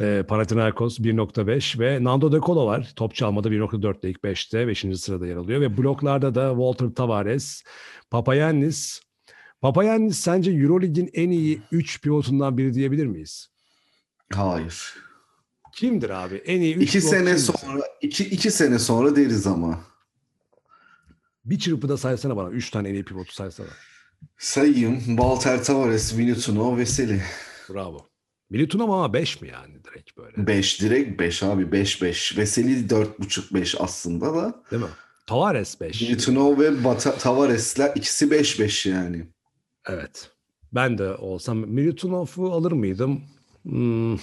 e, 0.00 0.24
Panathinaikos 0.28 0.98
1.5 0.98 1.80
ve 1.80 2.04
Nando 2.04 2.32
De 2.32 2.40
Colo 2.40 2.66
var. 2.66 2.92
Top 2.96 3.14
çalmada 3.14 3.48
1.4'te 3.48 4.10
ilk 4.10 4.18
5'te 4.18 4.66
5. 4.66 4.86
sırada 5.00 5.26
yer 5.26 5.36
alıyor 5.36 5.60
ve 5.60 5.78
bloklarda 5.78 6.34
da 6.34 6.50
Walter 6.50 6.94
Tavares, 6.94 7.62
Papayannis. 8.10 9.00
Papayannis 9.60 10.18
sence 10.18 10.50
EuroLeague'in 10.50 11.10
en 11.14 11.30
iyi 11.30 11.62
3 11.72 12.02
pivotundan 12.02 12.58
biri 12.58 12.74
diyebilir 12.74 13.06
miyiz? 13.06 13.48
Hayır. 14.32 14.94
Kimdir 15.72 16.10
abi? 16.10 16.34
En 16.34 16.60
iyi 16.60 16.74
3 16.76 16.82
İki 16.82 17.00
sene 17.00 17.38
sonra, 17.38 17.82
iki, 18.02 18.24
iki 18.24 18.50
sene 18.50 18.78
sonra 18.78 19.16
deriz 19.16 19.46
ama. 19.46 19.80
Bir 21.46 21.58
çırpıda 21.58 21.96
saysana 21.96 22.36
bana. 22.36 22.50
3 22.50 22.70
tane 22.70 22.88
en 22.88 22.94
iyi 22.94 23.04
pivotu 23.04 23.32
saysana. 23.34 23.68
Sayayım. 24.38 24.98
Walter 25.06 25.64
Tavares, 25.64 26.14
Milutinov, 26.14 26.76
Veseli. 26.76 27.22
Bravo. 27.68 28.06
Militunov 28.50 28.90
ama 28.90 29.12
5 29.12 29.40
mi 29.40 29.48
yani 29.48 29.84
direkt 29.84 30.16
böyle? 30.16 30.46
5 30.46 30.80
direkt 30.80 31.20
5 31.20 31.42
abi 31.42 31.72
5 31.72 32.02
5. 32.02 32.38
Veseli 32.38 32.86
4.5 32.86 33.54
5 33.54 33.74
aslında 33.80 34.34
da. 34.34 34.62
Değil 34.70 34.82
mi? 34.82 34.88
Tavares 35.26 35.80
5. 35.80 36.02
Militunov 36.02 36.58
ve 36.60 36.84
Bata- 36.84 37.18
Tavares'ler 37.18 37.92
ikisi 37.96 38.30
5 38.30 38.60
5 38.60 38.86
yani. 38.86 39.26
Evet. 39.88 40.30
Ben 40.72 40.98
de 40.98 41.14
olsam 41.14 41.58
Milutinov'u 41.58 42.52
alır 42.52 42.72
mıydım? 42.72 43.22
Hmm, 43.62 44.16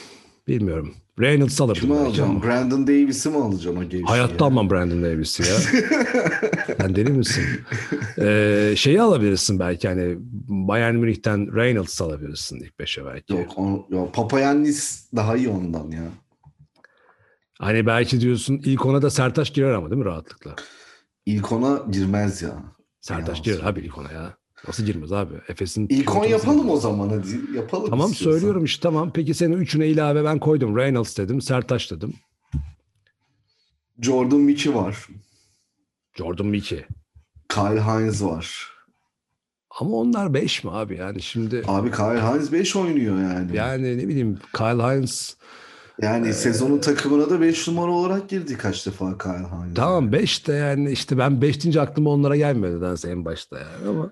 bilmiyorum. 0.47 0.95
Reynolds 1.19 1.61
alırdım. 1.61 1.81
Kimi 1.81 2.23
ama. 2.23 2.43
Brandon 2.43 2.87
Davis'i 2.87 3.29
mi 3.29 3.37
alacağım 3.37 3.77
o 3.77 3.83
gevşeyi? 3.83 4.03
Hayatta 4.05 4.45
almam 4.45 4.69
Brandon 4.69 5.03
Davis'i 5.03 5.43
ya. 5.43 5.55
Sen 6.77 6.95
deli 6.95 7.09
misin? 7.09 7.43
Ee, 8.17 8.73
şeyi 8.77 9.01
alabilirsin 9.01 9.59
belki 9.59 9.87
hani 9.87 10.15
Bayern 10.47 10.95
Münih'ten 10.95 11.55
Reynolds 11.55 12.01
alabilirsin 12.01 12.59
ilk 12.59 12.79
beşe 12.79 13.05
belki. 13.05 13.33
Yok, 13.33 13.57
o, 13.57 13.87
yok. 13.89 14.13
Papayannis 14.13 15.09
daha 15.15 15.37
iyi 15.37 15.49
ondan 15.49 15.91
ya. 15.91 16.03
Hani 17.59 17.85
belki 17.85 18.21
diyorsun 18.21 18.61
ilk 18.65 18.85
ona 18.85 19.01
da 19.01 19.09
Sertaç 19.09 19.53
girer 19.53 19.73
ama 19.73 19.89
değil 19.89 19.99
mi 19.99 20.05
rahatlıkla? 20.05 20.55
İlk 21.25 21.51
ona 21.51 21.81
girmez 21.91 22.41
ya. 22.41 22.63
Sertaç 23.01 23.37
Ya, 23.37 23.43
girer 23.53 23.65
abi 23.65 23.79
ilk 23.79 23.97
ona 23.97 24.11
ya. 24.11 24.37
Nasıl 24.67 24.83
girmez 24.85 25.11
abi? 25.11 25.33
Efes'in 25.47 25.87
İlk 25.89 26.11
on 26.15 26.19
ortalaması- 26.19 26.31
yapalım 26.31 26.69
o 26.69 26.77
zaman 26.77 27.09
hadi. 27.09 27.57
Yapalım 27.57 27.89
Tamam 27.89 28.11
istiyorsan. 28.11 28.31
söylüyorum 28.39 28.65
işte 28.65 28.81
tamam. 28.81 29.11
Peki 29.13 29.33
senin 29.33 29.57
üçüne 29.57 29.87
ilave 29.87 30.23
ben 30.23 30.39
koydum. 30.39 30.77
Reynolds 30.77 31.17
dedim, 31.17 31.41
Sertaç 31.41 31.91
dedim. 31.91 32.13
Jordan 34.01 34.39
Mickey 34.39 34.75
var. 34.75 35.07
Jordan 36.17 36.45
Mickey. 36.47 36.85
Kyle 37.49 37.81
Hines 37.81 38.23
var. 38.23 38.73
Ama 39.79 39.95
onlar 39.97 40.33
5 40.33 40.63
mi 40.63 40.71
abi 40.71 40.97
yani 40.97 41.21
şimdi 41.21 41.63
Abi 41.67 41.91
Kyle 41.91 42.21
Hines 42.21 42.51
5 42.51 42.75
oynuyor 42.75 43.19
yani. 43.21 43.55
yani 43.55 43.97
ne 43.97 44.07
bileyim 44.07 44.39
Kyle 44.57 44.83
Hines 44.95 45.35
Yani 46.01 46.33
sezonun 46.33 46.79
takımına 46.79 47.29
da 47.29 47.41
5 47.41 47.67
numara 47.67 47.91
olarak 47.91 48.29
girdi 48.29 48.57
kaç 48.57 48.85
defa 48.85 49.17
Kyle 49.17 49.31
Hines. 49.33 49.73
tamam 49.75 50.11
5 50.11 50.47
de 50.47 50.53
yani 50.53 50.91
işte 50.91 51.17
ben 51.17 51.41
5 51.41 51.63
deyince 51.63 51.81
aklıma 51.81 52.09
onlara 52.09 52.35
gelmedi 52.35 52.75
nedense 52.77 53.09
en 53.09 53.25
başta 53.25 53.59
yani 53.59 53.89
ama 53.89 54.11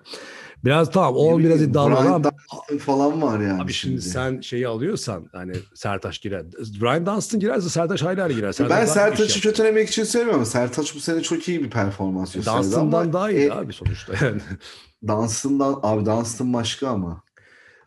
biraz 0.65 0.91
tamam 0.91 1.15
o 1.15 1.39
Ne 1.39 1.43
biraz 1.43 1.61
iddialı 1.61 1.89
Brian 1.89 2.05
ama 2.05 2.31
falan 2.79 3.21
var 3.21 3.39
yani. 3.39 3.61
abi 3.61 3.73
şimdi 3.73 4.01
sen 4.01 4.41
şeyi 4.41 4.67
alıyorsan 4.67 5.29
hani 5.31 5.53
Sertaç 5.73 6.21
girer. 6.21 6.45
Ryan 6.81 7.05
Dunstan 7.05 7.39
girerse 7.39 7.69
Sertaç 7.69 8.03
hala 8.03 8.27
girer. 8.31 8.51
Sertaç 8.51 8.77
ben 8.79 8.85
Sertaç'ı 8.85 9.41
kötülemek 9.41 9.89
için 9.89 10.03
söylemiyorum. 10.03 10.45
Sertaç 10.45 10.95
bu 10.95 10.99
sene 10.99 11.21
çok 11.21 11.47
iyi 11.47 11.63
bir 11.63 11.69
performans 11.69 12.33
gösterdi 12.33 12.57
Dunstan'dan 12.57 13.13
daha 13.13 13.31
iyi 13.31 13.47
e, 13.47 13.51
abi 13.51 13.73
sonuçta 13.73 14.13
yani. 14.25 14.41
Dunstan'dan 15.07 15.79
abi 15.83 16.05
Dunstan 16.05 16.53
başka 16.53 16.87
ama. 16.87 17.23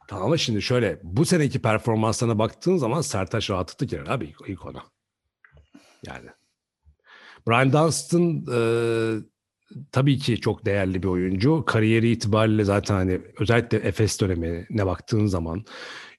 Tamam 0.08 0.24
ama 0.24 0.36
şimdi 0.36 0.62
şöyle 0.62 1.00
bu 1.02 1.24
seneki 1.24 1.62
performanslarına 1.62 2.38
baktığın 2.38 2.76
zaman 2.76 3.00
Sertaç 3.00 3.50
rahatlıkla 3.50 3.86
girer 3.86 4.06
abi 4.06 4.24
ilk, 4.24 4.48
ilk 4.48 4.66
ona. 4.66 4.82
Yani. 6.06 6.28
Brian 7.48 7.72
Dunstan 7.72 8.46
e, 8.52 8.58
tabii 9.92 10.18
ki 10.18 10.40
çok 10.40 10.66
değerli 10.66 11.02
bir 11.02 11.08
oyuncu. 11.08 11.64
Kariyeri 11.66 12.10
itibariyle 12.10 12.64
zaten 12.64 12.94
hani 12.94 13.20
özellikle 13.40 13.78
Efes 13.78 14.20
dönemine 14.20 14.86
baktığın 14.86 15.26
zaman 15.26 15.64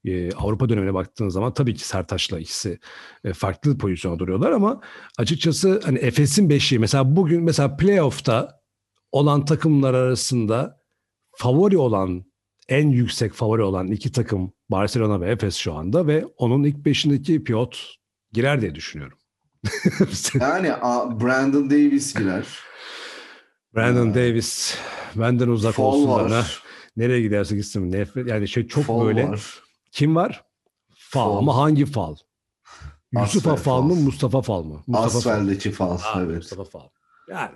e, 0.05 0.31
Avrupa 0.31 0.69
dönemine 0.69 0.93
baktığın 0.93 1.29
zaman 1.29 1.53
tabii 1.53 1.74
ki 1.74 1.88
Sertaç'la 1.88 2.39
ikisi 2.39 2.79
e, 3.24 3.33
farklı 3.33 3.77
pozisyona 3.77 4.19
duruyorlar 4.19 4.51
ama 4.51 4.81
açıkçası 5.17 5.81
hani 5.85 5.97
Efes'in 5.97 6.50
beşiği 6.50 6.79
mesela 6.79 7.15
bugün 7.15 7.43
mesela 7.43 7.77
playoff'ta 7.77 8.62
olan 9.12 9.45
takımlar 9.45 9.93
arasında 9.93 10.81
favori 11.38 11.77
olan 11.77 12.25
en 12.69 12.89
yüksek 12.89 13.33
favori 13.33 13.62
olan 13.62 13.88
iki 13.88 14.12
takım 14.12 14.53
Barcelona 14.69 15.21
ve 15.21 15.31
Efes 15.31 15.55
şu 15.55 15.74
anda 15.74 16.07
ve 16.07 16.25
onun 16.38 16.63
ilk 16.63 16.77
beşindeki 16.77 17.43
pivot 17.43 17.95
girer 18.33 18.62
diye 18.62 18.75
düşünüyorum. 18.75 19.17
Yani 20.39 20.67
Brandon 21.21 21.69
Davis 21.69 22.13
girer. 22.13 22.45
Brandon. 23.75 24.13
Davis 24.15 24.77
benden 25.15 25.48
uzak 25.48 25.77
ha. 25.79 25.84
var. 25.84 26.63
Nereye 26.98 27.22
giderse 27.22 27.55
gitsin 27.55 27.91
nefret 27.91 28.27
yani 28.29 28.48
şey 28.48 28.67
çok 28.67 28.84
Fall 28.84 29.05
böyle 29.05 29.27
var. 29.29 29.60
kim 29.91 30.15
var? 30.15 30.44
Fal 30.98 31.38
ama 31.38 31.58
hangi 31.58 31.86
fal? 31.86 32.15
Yusuf 33.12 33.48
Asfer 33.48 33.63
Fal 33.63 33.82
mı. 33.82 33.96
Mustafa 33.96 34.41
Fal 34.41 34.63
mı? 34.63 34.84
Mustafa 34.88 35.20
Fal. 35.20 35.32
Asfel'deki 35.32 35.72
fal. 35.72 35.98
Ha, 35.98 36.22
evet. 36.25 36.36
Mustafa 36.36 36.63
Fal. 36.63 36.88
Yani. 37.29 37.55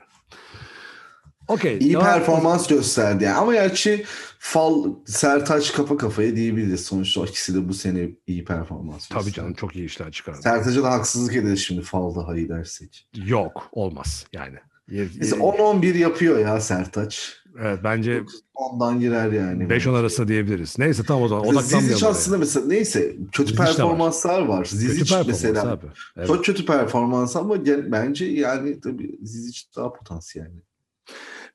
Okey. 1.47 1.77
İyi 1.77 1.93
devam- 1.93 2.03
performans 2.03 2.67
gösterdi 2.67 3.23
yani. 3.23 3.35
Ama 3.37 3.53
gerçi 3.53 4.05
Fal, 4.39 4.83
Sertaç 5.05 5.73
kafa 5.73 5.97
kafaya 5.97 6.35
diyebiliriz. 6.35 6.85
Sonuçta 6.85 7.25
ikisi 7.25 7.55
de 7.55 7.69
bu 7.69 7.73
sene 7.73 8.09
iyi 8.27 8.45
performans 8.45 9.07
Tabii 9.07 9.19
gösterdi. 9.19 9.35
canım 9.35 9.53
çok 9.53 9.75
iyi 9.75 9.85
işler 9.85 10.11
çıkardı. 10.11 10.41
Sertaç'a 10.41 10.83
da 10.83 10.91
haksızlık 10.91 11.35
ederiz 11.35 11.59
şimdi 11.59 11.81
Fal 11.81 12.15
daha 12.15 12.35
iyi 12.35 12.49
dersek. 12.49 13.07
Yok 13.15 13.69
olmaz 13.71 14.25
yani. 14.33 14.57
Ye- 14.91 15.05
10-11 15.21 15.97
yapıyor 15.97 16.39
ya 16.39 16.61
Sertaç. 16.61 17.35
Evet 17.61 17.79
bence 17.83 18.23
Ondan 18.53 18.99
girer 18.99 19.31
yani. 19.31 19.63
5-10 19.69 19.95
arasında 19.95 20.27
diyebiliriz. 20.27 20.79
Neyse 20.79 21.03
tamam 21.07 21.23
o 21.23 21.27
zaman 21.27 21.43
Zizic 21.43 21.57
odaklanmayalım. 21.59 22.03
oraya. 22.03 22.09
aslında 22.11 22.37
mesela 22.37 22.65
neyse 22.67 23.15
kötü 23.31 23.47
Zizic 23.49 23.59
var. 23.63 23.67
performanslar 23.67 24.41
var. 24.41 24.63
Kötü 24.63 24.75
Zizic 24.77 24.99
performans 25.15 25.27
mesela 25.43 25.71
abi. 25.71 25.85
Evet. 26.17 26.27
çok 26.27 26.45
kötü 26.45 26.65
performans 26.65 27.35
ama 27.35 27.55
gel- 27.55 27.91
bence 27.91 28.25
yani 28.25 28.81
tabii 28.81 29.17
Zizic 29.23 29.59
daha 29.75 29.93
potansiyelli. 29.93 30.61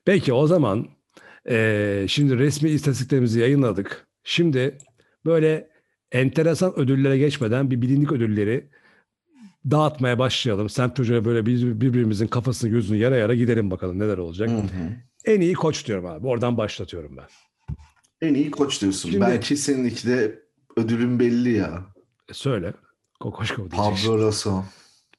Peki 0.05 0.33
o 0.33 0.47
zaman 0.47 0.87
eee, 1.49 2.05
şimdi 2.09 2.37
resmi 2.37 2.69
istatistiklerimizi 2.69 3.39
yayınladık. 3.39 4.07
Şimdi 4.23 4.77
böyle 5.25 5.69
enteresan 6.11 6.79
ödüllere 6.79 7.17
geçmeden 7.17 7.71
bir 7.71 7.81
bilindik 7.81 8.11
ödülleri 8.11 8.69
dağıtmaya 9.71 10.19
başlayalım. 10.19 10.69
Semt 10.69 10.99
Hoca'ya 10.99 11.25
böyle 11.25 11.45
bir, 11.45 11.81
birbirimizin 11.81 12.27
kafasını 12.27 12.69
gözünü 12.69 12.97
yara 12.97 13.17
yara 13.17 13.35
gidelim 13.35 13.71
bakalım 13.71 13.99
neler 13.99 14.17
olacak. 14.17 14.49
Hı 14.49 14.53
hı. 14.57 14.89
En 15.25 15.41
iyi 15.41 15.53
koç 15.53 15.87
diyorum 15.87 16.05
abi. 16.05 16.27
Oradan 16.27 16.57
başlatıyorum 16.57 17.17
ben. 17.17 17.27
En 18.21 18.33
iyi 18.33 18.51
koç 18.51 18.81
diyorsun. 18.81 19.09
Şimdi- 19.09 19.21
Belki 19.25 19.57
seninki 19.57 20.07
de 20.07 20.39
ödülün 20.77 21.19
belli 21.19 21.51
ya. 21.51 21.85
E, 22.29 22.33
söyle. 22.33 22.73
Kokoşko. 23.19 23.69
Pablo 23.69 24.21
Lasso. 24.21 24.63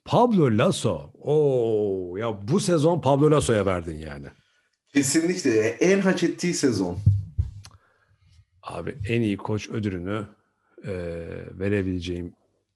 Pablo 0.04 0.58
Lasso. 0.58 1.10
Oo 1.14 2.16
ya 2.16 2.48
bu 2.48 2.60
sezon 2.60 3.00
Pablo 3.00 3.30
Lasso'ya 3.30 3.66
verdin 3.66 3.98
yani. 3.98 4.26
Kesinlikle 4.94 5.60
en 5.68 6.00
hak 6.00 6.22
ettiği 6.22 6.54
sezon. 6.54 6.98
Abi 8.62 8.96
en 9.08 9.20
iyi 9.20 9.36
koç 9.36 9.68
ödülünü 9.70 10.26
e, 10.84 10.92
verebileceğim 11.58 12.32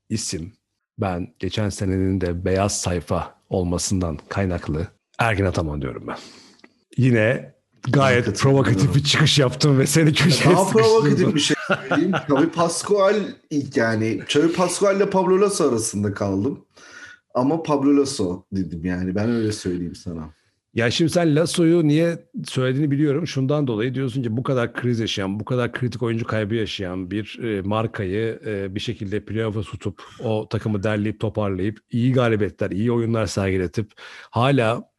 isim 0.08 0.52
ben 1.00 1.34
geçen 1.38 1.68
senenin 1.68 2.20
de 2.20 2.44
beyaz 2.44 2.80
sayfa 2.80 3.34
olmasından 3.48 4.18
kaynaklı 4.28 4.86
Ergin 5.18 5.44
Ataman 5.44 5.82
diyorum 5.82 6.04
ben. 6.06 6.16
Yine 6.96 7.54
gayet 7.88 8.24
Katılıyorum. 8.24 8.64
provokatif 8.64 8.94
bir 8.94 9.04
çıkış 9.04 9.38
yaptım 9.38 9.78
ve 9.78 9.86
seni 9.86 10.12
köşeye 10.12 10.54
Daha 10.54 10.66
provokatif 10.66 11.34
bir 11.34 11.40
şey 11.40 11.56
söyleyeyim. 11.66 12.12
Xavi 12.28 12.48
Pascual 12.50 13.14
ilk 13.50 13.76
yani. 13.76 14.06
Xavi 14.14 14.52
Pascual 14.52 14.96
ile 14.96 15.10
Pablo 15.10 15.40
Lasso 15.40 15.68
arasında 15.68 16.14
kaldım. 16.14 16.64
Ama 17.34 17.62
Pablo 17.62 18.00
Lasso 18.00 18.44
dedim 18.52 18.84
yani. 18.84 19.14
Ben 19.14 19.30
öyle 19.30 19.52
söyleyeyim 19.52 19.94
sana. 19.94 20.30
Ya 20.74 20.90
şimdi 20.90 21.10
sen 21.10 21.36
Lasso'yu 21.36 21.88
niye 21.88 22.18
söylediğini 22.44 22.90
biliyorum. 22.90 23.26
Şundan 23.26 23.66
dolayı 23.66 23.94
diyorsun 23.94 24.22
ki 24.22 24.36
bu 24.36 24.42
kadar 24.42 24.72
kriz 24.72 25.00
yaşayan, 25.00 25.40
bu 25.40 25.44
kadar 25.44 25.72
kritik 25.72 26.02
oyuncu 26.02 26.26
kaybı 26.26 26.54
yaşayan 26.54 27.10
bir 27.10 27.38
e, 27.42 27.62
markayı 27.62 28.40
e, 28.46 28.74
bir 28.74 28.80
şekilde 28.80 29.24
playoff'a 29.24 29.62
tutup 29.62 30.02
o 30.20 30.48
takımı 30.48 30.82
derleyip 30.82 31.20
toparlayıp 31.20 31.78
iyi 31.90 32.12
galibiyetler, 32.12 32.70
iyi 32.70 32.92
oyunlar 32.92 33.26
sergiletip 33.26 33.92
hala 34.30 34.90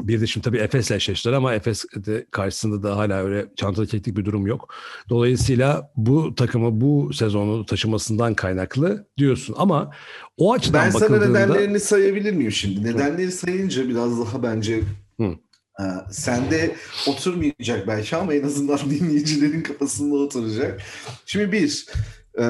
bir 0.00 0.20
de 0.20 0.26
şimdi 0.26 0.44
tabii 0.44 0.58
Efes'le 0.58 0.90
eşleştiler 0.90 1.32
ama 1.32 1.54
Efes 1.54 1.84
de 1.96 2.26
karşısında 2.30 2.82
da 2.82 2.96
hala 2.96 3.24
öyle 3.24 3.46
çantada 3.56 3.86
keklik 3.86 4.16
bir 4.16 4.24
durum 4.24 4.46
yok. 4.46 4.74
Dolayısıyla 5.08 5.92
bu 5.96 6.34
takımı 6.34 6.80
bu 6.80 7.12
sezonu 7.12 7.66
taşımasından 7.66 8.34
kaynaklı 8.34 9.06
diyorsun 9.18 9.54
ama 9.58 9.90
o 10.36 10.52
açıdan 10.52 10.84
Ben 10.84 10.90
sana 10.90 11.02
bakıldığında 11.02 11.38
nedenlerini 11.38 11.80
sayabilir 11.80 12.32
miyim 12.32 12.52
şimdi? 12.52 12.84
Nedenleri 12.84 13.32
sayınca 13.32 13.88
biraz 13.88 14.20
daha 14.20 14.42
bence 14.42 14.80
Hı. 15.22 15.36
e, 15.82 15.84
sende 16.10 16.76
oturmayacak 17.06 17.86
belki 17.86 18.16
ama 18.16 18.34
en 18.34 18.42
azından 18.42 18.78
dinleyicilerin 18.90 19.62
kafasında 19.62 20.14
oturacak. 20.14 20.80
Şimdi 21.26 21.52
bir, 21.52 21.86
e, 22.38 22.44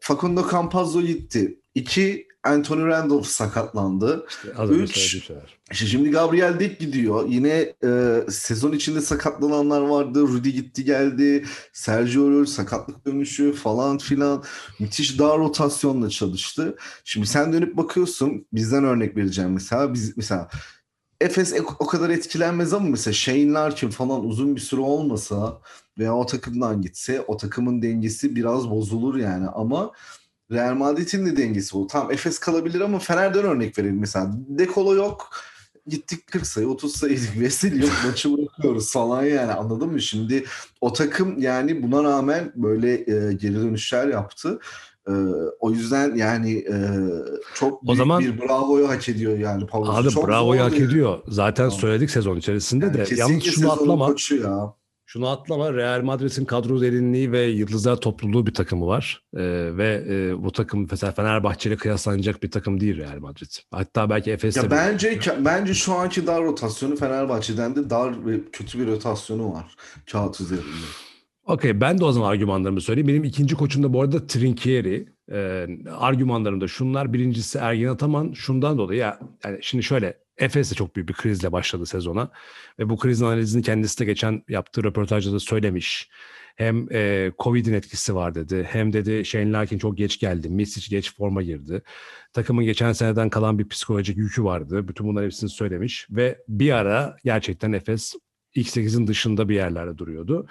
Facundo 0.00 0.50
Campazzo 0.50 1.02
gitti. 1.02 1.60
İki, 1.74 2.26
Anthony 2.46 2.86
Randolph 2.86 3.26
sakatlandı. 3.26 4.26
önce 4.58 4.82
Üç. 4.82 5.30
İşte 5.72 5.86
şimdi 5.86 6.10
Gabriel 6.10 6.60
Deck 6.60 6.80
gidiyor. 6.80 7.28
Yine 7.28 7.74
e, 7.84 8.20
sezon 8.30 8.72
içinde 8.72 9.00
sakatlananlar 9.00 9.80
vardı. 9.80 10.22
Rudy 10.22 10.50
gitti 10.50 10.84
geldi. 10.84 11.44
Sergio 11.72 12.22
Llull 12.22 12.46
sakatlık 12.46 13.06
dönüşü 13.06 13.52
falan 13.52 13.98
filan. 13.98 14.44
Müthiş 14.78 15.18
dar 15.18 15.38
rotasyonla 15.38 16.10
çalıştı. 16.10 16.76
Şimdi 17.04 17.26
sen 17.26 17.52
dönüp 17.52 17.76
bakıyorsun. 17.76 18.46
Bizden 18.52 18.84
örnek 18.84 19.16
vereceğim 19.16 19.52
mesela. 19.52 19.94
Biz 19.94 20.16
mesela 20.16 20.48
Efes 21.20 21.54
o 21.78 21.86
kadar 21.86 22.10
etkilenmez 22.10 22.72
ama 22.72 22.88
mesela 22.88 23.14
Shane 23.14 23.52
Larkin 23.52 23.90
falan 23.90 24.24
uzun 24.24 24.56
bir 24.56 24.60
süre 24.60 24.80
olmasa 24.80 25.60
veya 25.98 26.16
o 26.16 26.26
takımdan 26.26 26.82
gitse 26.82 27.24
o 27.26 27.36
takımın 27.36 27.82
dengesi 27.82 28.36
biraz 28.36 28.70
bozulur 28.70 29.16
yani 29.16 29.46
ama 29.48 29.92
Real 30.52 30.74
Madrid'in 30.74 31.26
de 31.26 31.36
dengesi 31.36 31.76
o. 31.76 31.86
Tamam 31.86 32.12
Efes 32.12 32.38
kalabilir 32.38 32.80
ama 32.80 32.98
Fener'den 32.98 33.44
örnek 33.44 33.78
verelim 33.78 34.00
mesela. 34.00 34.30
Dekolo 34.48 34.94
yok. 34.94 35.30
Gittik 35.86 36.26
40 36.26 36.46
sayı 36.46 36.68
30 36.68 36.96
sayıydık. 36.96 37.30
Vesel 37.40 37.82
yok 37.82 37.92
maçı 38.06 38.36
bırakıyoruz 38.38 38.92
falan 38.92 39.22
yani 39.22 39.52
anladın 39.52 39.88
mı? 39.88 40.00
Şimdi 40.00 40.44
o 40.80 40.92
takım 40.92 41.38
yani 41.38 41.82
buna 41.82 42.04
rağmen 42.04 42.52
böyle 42.56 42.92
e, 42.92 43.32
geri 43.32 43.54
dönüşler 43.54 44.08
yaptı. 44.08 44.58
E, 45.08 45.12
o 45.60 45.70
yüzden 45.70 46.14
yani 46.14 46.52
e, 46.58 46.76
çok 47.54 47.82
büyük 47.82 47.90
O 47.92 47.94
zaman- 47.94 48.22
bir 48.22 48.40
bravoyu 48.40 48.88
hak 48.88 49.08
ediyor 49.08 49.38
yani 49.38 49.66
Pavlos. 49.66 49.96
Abi 49.98 50.10
Çok 50.10 50.28
bravoyu 50.28 50.60
hak 50.60 50.72
değil. 50.72 50.82
ediyor. 50.84 51.18
Zaten 51.28 51.68
Tamam. 51.68 51.80
söyledik 51.80 52.10
sezon 52.10 52.36
içerisinde 52.36 52.84
Yani 52.84 52.94
de. 53.10 53.14
Yalnız 53.14 53.44
şunu 53.44 53.72
atlama. 53.72 54.14
ya. 54.44 54.74
Şunu 55.08 55.28
atlama. 55.28 55.74
Real 55.74 56.02
Madrid'in 56.02 56.44
kadro 56.44 56.80
derinliği 56.80 57.32
ve 57.32 57.42
yıldızlar 57.42 57.96
topluluğu 57.96 58.46
bir 58.46 58.54
takımı 58.54 58.86
var. 58.86 59.22
Ee, 59.36 59.40
ve 59.76 60.04
e, 60.08 60.44
bu 60.44 60.52
takım 60.52 60.86
mesela 60.90 61.12
Fenerbahçe 61.12 61.68
ile 61.70 61.76
kıyaslanacak 61.76 62.42
bir 62.42 62.50
takım 62.50 62.80
değil 62.80 62.96
Real 62.96 63.18
Madrid. 63.18 63.50
Hatta 63.70 64.10
belki 64.10 64.30
Efes'te 64.30 64.60
Ya 64.60 64.70
bence 64.70 65.20
bence 65.40 65.74
şu 65.74 65.92
anki 65.94 66.26
dar 66.26 66.44
rotasyonu 66.44 66.96
Fenerbahçe'den 66.96 67.76
de 67.76 67.90
dar 67.90 68.26
ve 68.26 68.40
kötü 68.52 68.78
bir 68.80 68.86
rotasyonu 68.86 69.52
var 69.52 69.76
kağıt 70.12 70.40
üzerinde. 70.40 70.64
Okey 71.46 71.80
ben 71.80 71.98
de 71.98 72.04
o 72.04 72.12
zaman 72.12 72.30
argümanlarımı 72.30 72.80
söyleyeyim. 72.80 73.08
Benim 73.08 73.24
ikinci 73.24 73.54
koçum 73.54 73.82
da 73.82 73.92
bu 73.92 74.02
arada 74.02 74.26
Trinkieri. 74.26 75.08
Ee, 75.32 75.66
argümanlarım 75.90 76.60
da 76.60 76.68
şunlar. 76.68 77.12
Birincisi 77.12 77.58
Ergin 77.58 77.86
Ataman 77.86 78.32
şundan 78.32 78.78
dolayı 78.78 79.00
ya 79.00 79.18
yani 79.44 79.58
şimdi 79.62 79.84
şöyle 79.84 80.18
Efes 80.38 80.70
de 80.70 80.74
çok 80.74 80.96
büyük 80.96 81.08
bir 81.08 81.14
krizle 81.14 81.52
başladı 81.52 81.86
sezona. 81.86 82.30
Ve 82.78 82.88
bu 82.88 82.96
krizin 82.96 83.24
analizini 83.24 83.62
kendisi 83.62 84.00
de 84.00 84.04
geçen 84.04 84.42
yaptığı 84.48 84.84
röportajda 84.84 85.32
da 85.32 85.40
söylemiş. 85.40 86.10
Hem 86.56 86.92
e, 86.92 87.32
Covid'in 87.38 87.72
etkisi 87.72 88.14
var 88.14 88.34
dedi. 88.34 88.68
Hem 88.70 88.92
dedi 88.92 89.24
Shane 89.24 89.52
Larkin 89.52 89.78
çok 89.78 89.96
geç 89.96 90.20
geldi. 90.20 90.48
Misic 90.48 90.96
geç 90.96 91.16
forma 91.16 91.42
girdi. 91.42 91.82
Takımın 92.32 92.64
geçen 92.64 92.92
seneden 92.92 93.30
kalan 93.30 93.58
bir 93.58 93.68
psikolojik 93.68 94.16
yükü 94.16 94.44
vardı. 94.44 94.88
Bütün 94.88 95.06
bunların 95.06 95.24
hepsini 95.24 95.50
söylemiş. 95.50 96.06
Ve 96.10 96.38
bir 96.48 96.70
ara 96.70 97.16
gerçekten 97.24 97.72
Efes 97.72 98.14
ilk 98.54 98.68
8'in 98.68 99.06
dışında 99.06 99.48
bir 99.48 99.54
yerlerde 99.54 99.98
duruyordu. 99.98 100.46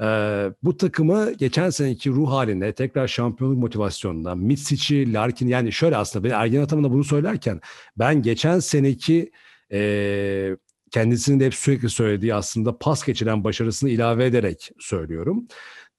Ee, 0.00 0.50
bu 0.62 0.76
takımı 0.76 1.32
geçen 1.32 1.70
seneki 1.70 2.10
ruh 2.10 2.30
haline 2.30 2.72
tekrar 2.72 3.08
şampiyonluk 3.08 3.58
motivasyonuna 3.58 4.34
Mitsic'i, 4.34 5.12
Larkin 5.12 5.48
yani 5.48 5.72
şöyle 5.72 5.96
aslında 5.96 6.24
ben 6.24 6.30
Ergen 6.30 6.62
Ataman'a 6.62 6.92
bunu 6.92 7.04
söylerken 7.04 7.60
ben 7.96 8.22
geçen 8.22 8.58
seneki 8.58 9.30
e, 9.72 10.56
kendisinin 10.90 11.40
de 11.40 11.46
hep 11.46 11.54
sürekli 11.54 11.90
söylediği 11.90 12.34
aslında 12.34 12.78
pas 12.78 13.04
geçiren 13.04 13.44
başarısını 13.44 13.90
ilave 13.90 14.24
ederek 14.24 14.70
söylüyorum. 14.78 15.48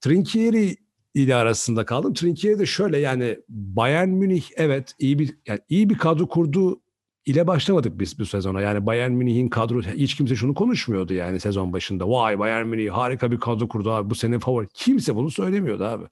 Trinkieri 0.00 0.76
ile 1.14 1.34
arasında 1.34 1.84
kaldım. 1.84 2.14
Trinkieri 2.14 2.58
de 2.58 2.66
şöyle 2.66 2.98
yani 2.98 3.38
Bayern 3.48 4.08
Münih 4.08 4.44
evet 4.56 4.94
iyi 4.98 5.18
bir 5.18 5.34
yani 5.46 5.60
iyi 5.68 5.90
bir 5.90 5.98
kadro 5.98 6.28
kurdu 6.28 6.80
ile 7.26 7.46
başlamadık 7.46 8.00
biz 8.00 8.18
bu 8.18 8.26
sezona. 8.26 8.60
Yani 8.60 8.86
Bayern 8.86 9.12
Münih'in 9.12 9.48
kadro 9.48 9.82
hiç 9.82 10.16
kimse 10.16 10.36
şunu 10.36 10.54
konuşmuyordu 10.54 11.14
yani 11.14 11.40
sezon 11.40 11.72
başında. 11.72 12.10
Vay 12.10 12.38
Bayern 12.38 12.66
Münih 12.66 12.90
harika 12.90 13.30
bir 13.30 13.40
kadro 13.40 13.68
kurdu 13.68 13.90
abi 13.90 14.10
bu 14.10 14.14
senin 14.14 14.38
favori. 14.38 14.68
Kimse 14.74 15.14
bunu 15.14 15.30
söylemiyordu 15.30 15.84
abi. 15.84 16.04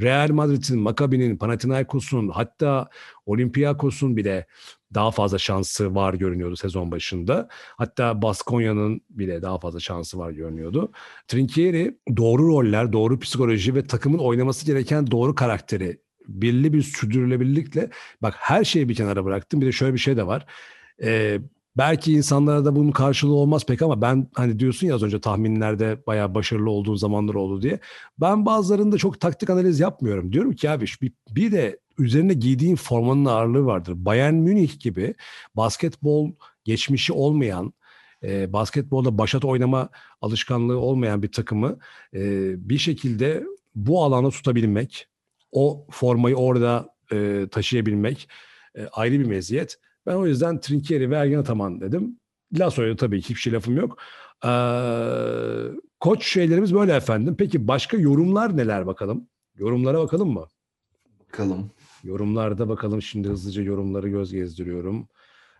Real 0.00 0.30
Madrid'in, 0.30 0.80
Maccabi'nin, 0.80 1.36
Panathinaikos'un 1.36 2.28
hatta 2.28 2.88
Olympiakos'un 3.26 4.16
bile 4.16 4.46
daha 4.94 5.10
fazla 5.10 5.38
şansı 5.38 5.94
var 5.94 6.14
görünüyordu 6.14 6.56
sezon 6.56 6.90
başında. 6.90 7.48
Hatta 7.76 8.22
Baskonya'nın 8.22 9.00
bile 9.10 9.42
daha 9.42 9.58
fazla 9.58 9.80
şansı 9.80 10.18
var 10.18 10.30
görünüyordu. 10.30 10.92
Trinkieri 11.28 11.98
doğru 12.16 12.48
roller, 12.48 12.92
doğru 12.92 13.18
psikoloji 13.18 13.74
ve 13.74 13.86
takımın 13.86 14.18
oynaması 14.18 14.66
gereken 14.66 15.10
doğru 15.10 15.34
karakteri 15.34 15.98
belli 16.28 16.72
bir 16.72 16.82
sürdürülebilirlikle 16.82 17.90
bak 18.22 18.34
her 18.38 18.64
şeyi 18.64 18.88
bir 18.88 18.94
kenara 18.94 19.24
bıraktım. 19.24 19.60
Bir 19.60 19.66
de 19.66 19.72
şöyle 19.72 19.94
bir 19.94 19.98
şey 19.98 20.16
de 20.16 20.26
var. 20.26 20.46
Ee, 21.02 21.38
belki 21.76 22.12
insanlara 22.12 22.64
da 22.64 22.76
bunun 22.76 22.90
karşılığı 22.90 23.34
olmaz 23.34 23.66
pek 23.66 23.82
ama 23.82 24.02
ben 24.02 24.28
hani 24.34 24.58
diyorsun 24.58 24.86
ya 24.86 24.94
az 24.94 25.02
önce 25.02 25.20
tahminlerde 25.20 25.98
bayağı 26.06 26.34
başarılı 26.34 26.70
olduğun 26.70 26.96
zamanlar 26.96 27.34
oldu 27.34 27.62
diye. 27.62 27.80
Ben 28.20 28.46
bazılarında 28.46 28.98
çok 28.98 29.20
taktik 29.20 29.50
analiz 29.50 29.80
yapmıyorum. 29.80 30.32
Diyorum 30.32 30.52
ki 30.52 30.70
abi 30.70 30.84
bir, 31.02 31.12
bir 31.30 31.52
de 31.52 31.78
üzerine 31.98 32.34
giydiğin 32.34 32.76
formanın 32.76 33.24
ağırlığı 33.24 33.66
vardır. 33.66 33.94
Bayern 33.96 34.34
Münih 34.34 34.80
gibi 34.80 35.14
basketbol 35.56 36.30
geçmişi 36.64 37.12
olmayan 37.12 37.72
e, 38.24 38.52
basketbolda 38.52 39.18
başat 39.18 39.44
oynama 39.44 39.88
alışkanlığı 40.20 40.78
olmayan 40.78 41.22
bir 41.22 41.32
takımı 41.32 41.78
e, 42.14 42.20
bir 42.68 42.78
şekilde 42.78 43.44
bu 43.74 44.04
alana 44.04 44.30
tutabilmek, 44.30 45.06
o 45.52 45.86
formayı 45.90 46.36
orada 46.36 46.94
e, 47.12 47.46
taşıyabilmek 47.50 48.28
e, 48.74 48.86
ayrı 48.86 49.20
bir 49.20 49.24
meziyet. 49.24 49.78
Ben 50.06 50.14
o 50.14 50.26
yüzden 50.26 50.60
Trinkieri 50.60 51.10
ve 51.10 51.14
Ergen 51.14 51.38
Ataman 51.38 51.80
dedim. 51.80 52.18
Lasso'ya 52.58 52.96
tabii 52.96 53.20
ki 53.20 53.28
hiçbir 53.28 53.40
şey 53.40 53.52
lafım 53.52 53.76
yok. 53.76 53.98
Ee, 54.44 54.48
koç 56.00 56.26
şeylerimiz 56.26 56.74
böyle 56.74 56.94
efendim. 56.94 57.34
Peki 57.38 57.68
başka 57.68 57.96
yorumlar 57.96 58.56
neler 58.56 58.86
bakalım? 58.86 59.28
Yorumlara 59.58 59.98
bakalım 59.98 60.32
mı? 60.32 60.46
Bakalım. 61.20 61.70
Yorumlarda 62.04 62.68
bakalım 62.68 63.02
şimdi 63.02 63.28
hızlıca 63.28 63.62
yorumları 63.62 64.08
göz 64.08 64.32
gezdiriyorum. 64.32 65.08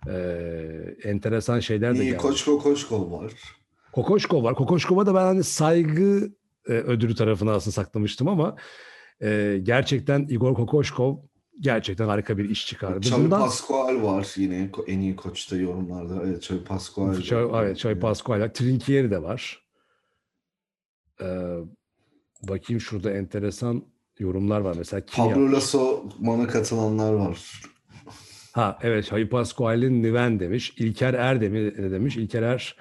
Ee, 0.08 0.96
enteresan 1.04 1.60
şeyler 1.60 1.94
de 1.94 2.02
İyi 2.02 2.04
geldi. 2.04 2.16
Koçko 2.16 2.58
Koçko 2.58 3.10
var. 3.10 3.32
Kokoşkov 3.92 4.44
var. 4.44 4.54
Kokoşkov'a 4.54 5.06
da 5.06 5.14
ben 5.14 5.24
hani 5.24 5.44
saygı 5.44 6.32
e, 6.68 6.72
ödülü 6.72 7.14
tarafına 7.14 7.52
aslında 7.52 7.72
saklamıştım 7.72 8.28
ama 8.28 8.56
e, 9.22 9.60
gerçekten 9.62 10.26
Igor 10.28 10.54
Kokoşkov 10.54 11.16
gerçekten 11.60 12.08
harika 12.08 12.38
bir 12.38 12.50
iş 12.50 12.66
çıkardı. 12.66 12.98
Xavi 12.98 13.24
Bundan 13.24 13.40
Pascual 13.40 14.02
var 14.02 14.32
yine 14.36 14.70
en 14.86 14.98
iyi 15.00 15.16
koçta 15.16 15.56
yorumlarda. 15.56 16.22
Evet 16.26 16.36
Xavi 16.38 16.64
Pascual. 16.64 17.14
Xavi- 17.14 17.64
evet, 17.64 17.76
Xavi 17.76 17.98
Pascual, 18.00 18.50
Trinkieri 18.54 19.10
de 19.10 19.22
var. 19.22 19.62
Ee, 21.20 21.56
bakayım 22.48 22.80
şurada 22.80 23.10
enteresan 23.10 23.84
yorumlar 24.18 24.60
var. 24.60 24.74
Mesela 24.78 25.00
kim 25.04 25.24
yapmış? 25.24 25.44
Pablo 25.46 25.56
Lasso 25.56 26.04
bana 26.18 26.46
katılanlar 26.46 27.12
var. 27.12 27.62
Ha 28.52 28.78
evet 28.82 29.04
Xavi 29.04 29.28
Pascual'in 29.28 30.02
Niven 30.02 30.40
demiş. 30.40 30.74
İlker 30.78 31.14
Er 31.14 31.40
de 31.40 31.52
demiş? 31.90 32.16
İlker 32.16 32.42
Er 32.42 32.76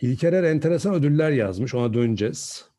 İlker 0.00 0.32
Er 0.32 0.42
enteresan 0.44 0.94
ödüller 0.94 1.30
yazmış. 1.30 1.74
Ona 1.74 1.94
döneceğiz. 1.94 2.69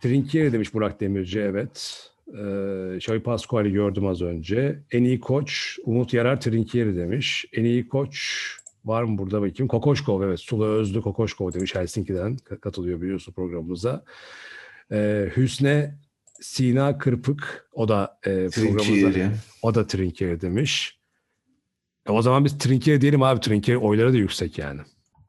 Trinkieri 0.00 0.52
demiş 0.52 0.74
Burak 0.74 1.00
Demirci 1.00 1.40
evet. 1.40 2.00
Ee, 2.28 2.96
Xavi 2.96 3.20
Pascual'i 3.20 3.72
gördüm 3.72 4.06
az 4.06 4.22
önce. 4.22 4.82
En 4.92 5.04
iyi 5.04 5.20
koç 5.20 5.78
Umut 5.84 6.12
Yarar 6.14 6.40
Trinkieri 6.40 6.96
demiş. 6.96 7.44
En 7.52 7.64
iyi 7.64 7.88
koç 7.88 8.40
var 8.84 9.02
mı 9.02 9.18
burada 9.18 9.42
bakayım? 9.42 9.68
Kokoşkov 9.68 10.22
evet. 10.22 10.40
Sula 10.40 10.66
Özlü 10.66 11.02
Kokoşkov 11.02 11.52
demiş 11.52 11.74
Helsinki'den 11.74 12.36
Ka- 12.36 12.60
katılıyor 12.60 13.00
biliyorsun 13.00 13.32
programımıza. 13.32 14.04
Ee, 14.92 15.30
Hüsne 15.36 15.98
Sina 16.40 16.98
Kırpık 16.98 17.68
o 17.72 17.88
da 17.88 18.18
e, 18.26 18.48
programımıza 18.48 19.32
o 19.62 19.74
da 19.74 19.86
Trinkieri 19.86 20.40
demiş. 20.40 20.98
E 22.08 22.12
o 22.12 22.22
zaman 22.22 22.44
biz 22.44 22.58
Trinkieri 22.58 23.00
diyelim 23.00 23.22
abi. 23.22 23.40
Trinkieri 23.40 23.78
oyları 23.78 24.12
da 24.12 24.16
yüksek 24.16 24.58
yani. 24.58 24.80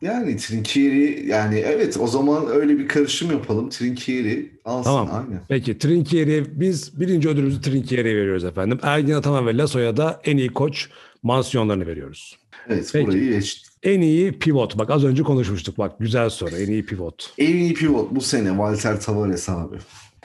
Yani 0.05 0.37
Trinkieri 0.37 1.25
yani 1.27 1.59
evet 1.59 1.97
o 1.99 2.07
zaman 2.07 2.47
öyle 2.47 2.77
bir 2.77 2.87
karışım 2.87 3.31
yapalım. 3.31 3.69
Trinkieri 3.69 4.51
alsın 4.65 4.83
Tamam. 4.83 5.09
aynen. 5.13 5.41
Peki 5.49 5.77
Trinkieri 5.77 6.45
biz 6.59 6.99
birinci 6.99 7.29
ödülümüzü 7.29 7.61
Trinkieri'ye 7.61 8.15
veriyoruz 8.15 8.43
efendim. 8.43 8.79
Ergin 8.83 9.13
Ataman 9.13 9.47
ve 9.47 9.57
Lasso'ya 9.57 9.97
da 9.97 10.21
en 10.23 10.37
iyi 10.37 10.49
koç 10.49 10.89
mansiyonlarını 11.23 11.87
veriyoruz. 11.87 12.37
Evet 12.69 12.89
Peki. 12.93 13.07
burayı 13.07 13.29
geçtik. 13.29 13.65
En 13.83 14.01
iyi 14.01 14.31
pivot. 14.39 14.77
Bak 14.77 14.89
az 14.89 15.03
önce 15.03 15.23
konuşmuştuk. 15.23 15.77
Bak 15.77 15.99
güzel 15.99 16.29
soru. 16.29 16.55
En 16.55 16.67
iyi 16.71 16.85
pivot. 16.85 17.33
En 17.37 17.55
iyi 17.55 17.73
pivot 17.73 18.11
bu 18.11 18.21
sene 18.21 18.49
Walter 18.49 19.01
Tavares 19.01 19.49
abi. 19.49 19.75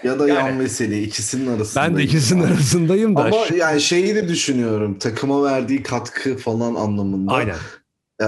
Ya 0.04 0.18
da 0.18 0.28
Yani- 0.28 0.38
Yan 0.50 0.60
Veseli 0.60 1.02
ikisinin 1.02 1.46
arasında. 1.56 1.84
Ben 1.84 1.96
de 1.96 2.02
ikisinin 2.02 2.42
arasındayım 2.42 3.16
da. 3.16 3.24
Ama 3.24 3.36
yani 3.56 3.80
şeyi 3.80 4.14
de 4.14 4.28
düşünüyorum. 4.28 4.98
Takıma 4.98 5.42
verdiği 5.42 5.82
katkı 5.82 6.36
falan 6.36 6.74
anlamında. 6.74 7.32
Aynen. 7.32 7.56
Ee, 8.20 8.26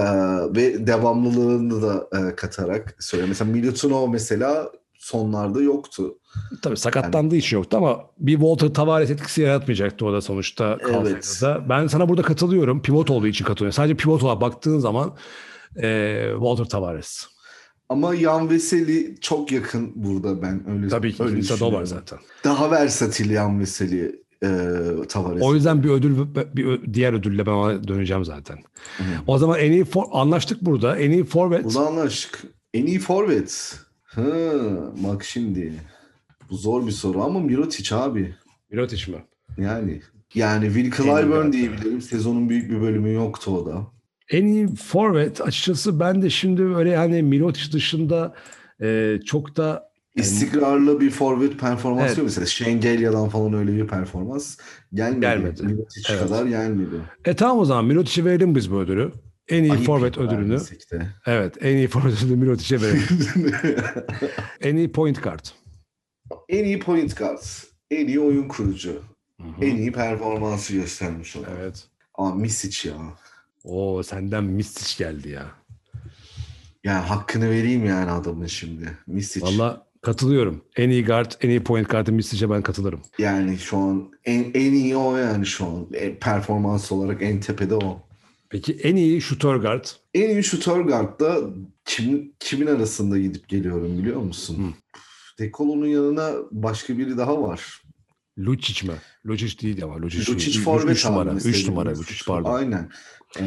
ve 0.55 0.87
devamlılığını 0.87 1.81
da 1.81 2.07
e, 2.19 2.35
katarak 2.35 2.95
söylüyorum. 2.99 3.29
Mesela 3.29 3.51
Milutinov 3.51 4.09
mesela 4.09 4.71
sonlarda 4.97 5.61
yoktu. 5.61 6.17
Tabii 6.61 6.77
sakatlandığı 6.77 7.35
için 7.35 7.57
yoktu 7.57 7.77
ama 7.77 8.05
bir 8.19 8.33
Walter 8.33 8.73
Tavares 8.73 9.09
etkisi 9.09 9.41
yaratmayacaktı 9.41 10.05
o 10.05 10.13
da 10.13 10.21
sonuçta 10.21 10.77
Evet. 10.89 11.39
da. 11.41 11.69
Ben 11.69 11.87
sana 11.87 12.09
burada 12.09 12.21
katılıyorum. 12.21 12.81
Pivot 12.81 13.09
olduğu 13.09 13.27
için 13.27 13.45
katılıyorum. 13.45 13.73
Sadece 13.73 13.95
pivot 13.95 14.23
olarak 14.23 14.41
baktığın 14.41 14.79
zaman 14.79 15.15
e, 15.81 16.27
Walter 16.33 16.65
Tavares. 16.65 17.25
Ama 17.89 18.15
Yan 18.15 18.49
Veseli 18.49 19.15
çok 19.21 19.51
yakın 19.51 19.91
burada 19.95 20.41
ben 20.41 20.69
öyle 20.69 20.87
Tabii 20.87 21.13
ki 21.13 21.23
öyle 21.23 21.37
düşünüyorum. 21.37 21.85
zaten. 21.85 22.19
Daha 22.43 22.71
versatil 22.71 23.29
Yan 23.29 23.59
Veseli. 23.59 24.22
E, 24.43 24.47
Tavares. 25.07 25.43
O 25.43 25.55
yüzden 25.55 25.83
bir 25.83 25.89
ödül 25.89 26.17
bir 26.55 26.93
diğer 26.93 27.13
ödülle 27.13 27.45
ben 27.45 27.51
ona 27.51 27.87
döneceğim 27.87 28.25
zaten. 28.25 28.57
Hı. 28.97 29.03
O 29.27 29.37
zaman 29.37 29.59
en 29.59 29.71
iyi 29.71 29.85
for, 29.85 30.03
anlaştık 30.11 30.61
burada. 30.61 30.97
En 30.97 31.11
iyi 31.11 31.23
forvet. 31.23 31.63
Burada 31.63 31.87
anlaştık. 31.87 32.43
En 32.73 32.85
iyi 32.85 32.99
forvet. 32.99 33.79
Hı, 34.03 34.91
bak 35.03 35.23
şimdi. 35.23 35.73
Bu 36.49 36.57
zor 36.57 36.87
bir 36.87 36.91
soru 36.91 37.23
ama 37.23 37.39
Mirotic 37.39 37.95
abi. 37.95 38.35
Mirotic 38.71 39.11
mi? 39.11 39.23
Yani 39.57 40.01
yani 40.35 40.65
Will 40.65 40.91
Clyburn 40.91 41.51
diyebilirim. 41.51 42.01
Sezonun 42.01 42.49
büyük 42.49 42.71
bir 42.71 42.81
bölümü 42.81 43.13
yoktu 43.13 43.51
o 43.51 43.65
da. 43.65 43.87
En 44.29 44.45
iyi 44.45 44.67
forvet 44.75 45.41
açıkçası 45.41 45.99
ben 45.99 46.21
de 46.21 46.29
şimdi 46.29 46.63
öyle 46.63 46.97
hani 46.97 47.23
Mirotic 47.23 47.71
dışında 47.71 48.33
e, 48.81 49.19
çok 49.25 49.57
da 49.57 49.92
İstikrarlı 50.15 50.99
bir 51.01 51.11
forvet 51.11 51.59
performansı 51.59 52.05
Evet. 52.07 52.17
yok. 52.17 52.25
Mesela 52.25 52.45
Şengelya'dan 52.45 53.29
falan 53.29 53.53
öyle 53.53 53.75
bir 53.75 53.87
performans 53.87 54.57
gelmedi. 54.93 55.21
Gelmedi. 55.21 55.63
Mirotic 55.63 56.01
Evet. 56.09 56.21
kadar 56.23 56.45
gelmedi. 56.45 56.95
E 57.25 57.35
tamam 57.35 57.59
o 57.59 57.65
zaman 57.65 57.85
Mirotic'e 57.85 58.25
verelim 58.25 58.55
biz 58.55 58.71
bu 58.71 58.79
ödülü. 58.79 59.11
En 59.47 59.63
iyi 59.63 59.71
Ayıp 59.71 59.85
forvet 59.85 60.17
ödülünü. 60.17 60.59
de. 60.91 61.07
Evet 61.25 61.55
en 61.61 61.77
iyi 61.77 61.87
forvet 61.87 62.23
ödülünü 62.23 62.35
Mirotic'e 62.35 62.81
verelim. 62.81 63.01
en 64.61 64.75
iyi 64.75 64.91
point 64.91 65.23
guard. 65.23 65.45
en 66.49 66.63
iyi 66.63 66.79
point 66.79 67.17
guard. 67.17 67.43
En 67.91 68.07
iyi 68.07 68.19
oyun 68.19 68.47
kurucu. 68.47 69.01
Hı 69.41 69.47
hı. 69.47 69.65
En 69.65 69.75
iyi 69.77 69.91
performansı 69.91 70.73
göstermiş 70.73 71.35
olan. 71.35 71.47
Evet. 71.59 71.87
Ama 72.13 72.35
Misic 72.35 72.89
ya. 72.89 72.95
Oo 73.63 74.03
senden 74.03 74.43
Mistic 74.43 75.03
geldi 75.05 75.29
ya. 75.29 75.45
Yani 76.83 77.05
hakkını 77.05 77.49
vereyim 77.49 77.85
yani 77.85 78.11
adamın 78.11 78.47
şimdi. 78.47 78.97
Misic. 79.07 79.41
Valla 79.45 79.82
katılıyorum. 80.03 80.61
En 80.75 80.89
iyi 80.89 81.05
guard, 81.05 81.31
en 81.41 81.49
iyi 81.49 81.63
point 81.63 81.89
guard'ı 81.89 82.11
Mistic'e 82.11 82.49
ben 82.49 82.61
katılırım. 82.61 83.01
Yani 83.17 83.57
şu 83.57 83.77
an 83.77 84.11
en, 84.25 84.43
en 84.53 84.73
iyi 84.73 84.95
o 84.95 85.17
yani 85.17 85.45
şu 85.45 85.65
an. 85.65 85.87
E, 85.93 86.15
performans 86.15 86.91
olarak 86.91 87.21
en 87.21 87.39
tepede 87.39 87.75
o. 87.75 88.01
Peki 88.49 88.73
en 88.73 88.95
iyi 88.95 89.21
shooter 89.21 89.55
guard? 89.55 89.85
En 90.13 90.29
iyi 90.29 90.43
şutör 90.43 90.81
guard'da 90.81 91.37
kim, 91.85 92.33
kimin 92.39 92.67
arasında 92.67 93.17
gidip 93.17 93.47
geliyorum 93.49 93.97
biliyor 93.97 94.21
musun? 94.21 94.57
Hı. 94.57 94.99
Dekolo'nun 95.39 95.87
yanına 95.87 96.31
başka 96.51 96.97
biri 96.97 97.17
daha 97.17 97.41
var. 97.41 97.81
Lucic 98.37 98.87
mi? 98.87 98.93
Lucic 99.27 99.59
değil. 99.59 99.81
Lucic 99.81 100.27
değil. 100.27 100.37
Üç- 100.49 100.59
forvet 100.59 100.95
üç 100.95 101.05
numara. 101.05 101.29
abi 101.29 101.37
3 101.37 101.45
mesela. 101.45 101.69
numara 101.69 101.89
Lucic 101.89 102.23
pardon. 102.27 102.53
Aynen. 102.53 102.89
Ee, 103.39 103.43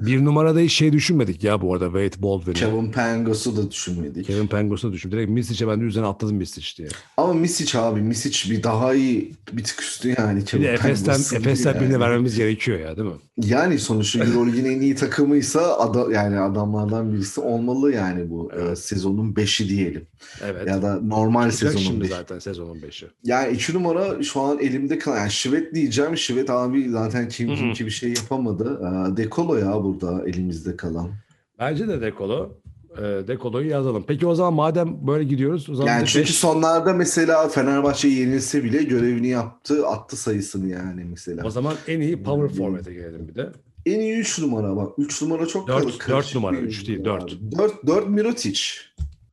Bir 0.00 0.24
numarada 0.24 0.58
hiç 0.60 0.72
şey 0.72 0.92
düşünmedik 0.92 1.44
ya 1.44 1.60
bu 1.60 1.74
arada 1.74 1.84
Wade 1.84 2.22
Baldwin'i. 2.22 2.54
Kevin, 2.54 2.92
Pangos'u 2.92 3.56
da 3.56 3.70
düşünmedik. 3.70 4.26
Kevin 4.26 4.46
Pangos'u 4.46 4.92
düşün. 4.92 5.12
Direkt 5.12 5.30
Mistic'e 5.30 5.68
ben 5.68 5.80
de 5.80 5.84
üzerine 5.84 6.08
atladım 6.08 6.36
Mistic 6.36 6.76
diye. 6.78 6.88
Ama 7.16 7.32
Misic 7.32 7.78
abi 7.78 8.00
Misic 8.00 8.50
bir 8.50 8.62
daha 8.62 8.94
iyi 8.94 9.32
bir 9.52 9.64
tık 9.64 9.82
üstü 9.82 10.14
yani. 10.18 10.40
Bir 10.40 10.46
Kevin 10.46 10.64
de 10.64 10.68
Efes'ten, 10.68 11.12
Efes'ten 11.38 11.74
birine 11.74 11.92
yani. 11.92 12.00
vermemiz 12.00 12.36
gerekiyor 12.36 12.78
ya 12.80 12.96
değil 12.96 13.08
mi? 13.08 13.14
Yani 13.44 13.78
sonuçta 13.78 14.18
Euroleague'in 14.24 14.64
en 14.64 14.80
iyi 14.80 14.94
takımıysa 14.94 15.76
ada, 15.78 16.12
yani 16.12 16.40
adamlardan 16.40 17.12
birisi 17.12 17.40
olmalı 17.40 17.92
yani 17.92 18.30
bu 18.30 18.50
Evet. 18.54 18.72
e, 18.72 18.76
sezonun 18.76 19.32
5'i 19.34 19.68
diyelim. 19.68 20.06
Evet. 20.44 20.68
Ya 20.68 20.82
da 20.82 21.00
normal 21.00 21.50
Çıkacak 21.50 21.72
sezonun 21.72 21.84
şimdi 21.92 22.04
5'i. 22.04 22.08
zaten 22.10 22.38
sezonun 22.38 22.76
5'i. 22.80 23.08
Yani 23.24 23.52
2 23.52 23.74
numara 23.74 24.22
şu 24.22 24.40
an 24.40 24.58
elimde 24.82 24.98
kalan. 24.98 25.16
Yani 25.16 25.30
Şivet 25.30 25.74
diyeceğim. 25.74 26.16
Şivet 26.16 26.50
abi 26.50 26.88
zaten 26.90 27.28
kim 27.28 27.54
kim 27.54 27.72
ki 27.72 27.86
bir 27.86 27.90
şey 27.90 28.08
yapamadı. 28.14 28.80
Ee, 28.82 29.16
Dekolo 29.16 29.56
ya 29.56 29.84
burada 29.84 30.28
elimizde 30.28 30.76
kalan. 30.76 31.10
Bence 31.58 31.88
de 31.88 32.00
Dekolo. 32.00 32.50
E, 32.98 33.02
Dekolo'yu 33.02 33.68
yazalım. 33.68 34.04
Peki 34.06 34.26
o 34.26 34.34
zaman 34.34 34.54
madem 34.54 35.06
böyle 35.06 35.24
gidiyoruz 35.24 35.70
o 35.70 35.74
zaman 35.74 35.88
Yani 35.92 36.06
çünkü 36.06 36.26
beş- 36.28 36.34
sonlarda 36.34 36.92
mesela 36.92 37.48
Fenerbahçe 37.48 38.08
yenilse 38.08 38.64
bile 38.64 38.82
görevini 38.82 39.28
yaptı. 39.28 39.86
Attı 39.86 40.16
sayısını 40.16 40.68
yani 40.68 41.04
mesela. 41.04 41.44
o 41.46 41.50
zaman 41.50 41.74
en 41.88 42.00
iyi 42.00 42.22
power 42.22 42.48
Yani- 42.48 42.56
forward'e 42.58 42.94
gelelim 42.94 43.28
bir 43.28 43.34
de. 43.34 43.52
En 43.86 44.00
iyi 44.00 44.14
3 44.16 44.38
numara 44.38 44.76
bak. 44.76 44.92
3 44.98 45.22
numara 45.22 45.46
çok 45.46 45.68
Dört- 45.68 45.82
karışık 45.98 46.08
dört 46.08 46.34
numara, 46.34 46.52
bir 46.56 46.62
üç 46.62 46.88
değil, 46.88 46.98
numara 47.00 47.20
dört. 47.20 47.32
abi. 47.32 47.52
Dört, 47.58 47.86
dört 47.86 48.08
Mirotic. 48.08 48.60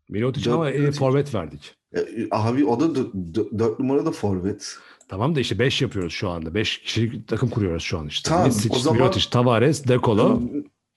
Mirotic 0.09 0.51
ama 0.51 0.69
en 0.71 0.81
iyi 0.81 0.91
forvet 0.91 1.35
verdik. 1.35 1.75
E, 1.95 1.99
Abi 2.31 2.65
o 2.65 2.79
da 2.79 2.85
dö- 2.85 3.11
dö- 3.33 3.59
4 3.59 3.79
numara 3.79 4.05
da 4.05 4.11
forvet. 4.11 4.75
Tamam 5.09 5.35
da 5.35 5.39
işte 5.39 5.59
5 5.59 5.81
yapıyoruz 5.81 6.13
şu 6.13 6.29
anda. 6.29 6.53
5 6.55 6.81
kişilik 6.81 7.27
takım 7.27 7.49
kuruyoruz 7.49 7.83
şu 7.83 7.99
an 7.99 8.07
işte. 8.07 8.29
Tamam, 8.29 8.45
Misic, 8.47 8.75
o 8.75 8.79
zaman- 8.79 9.01
Mirotic, 9.01 9.29
Tavares, 9.31 9.87
Dekolo. 9.87 10.41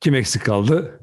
Kim 0.01 0.14
eksik 0.14 0.44
kaldı? 0.44 1.01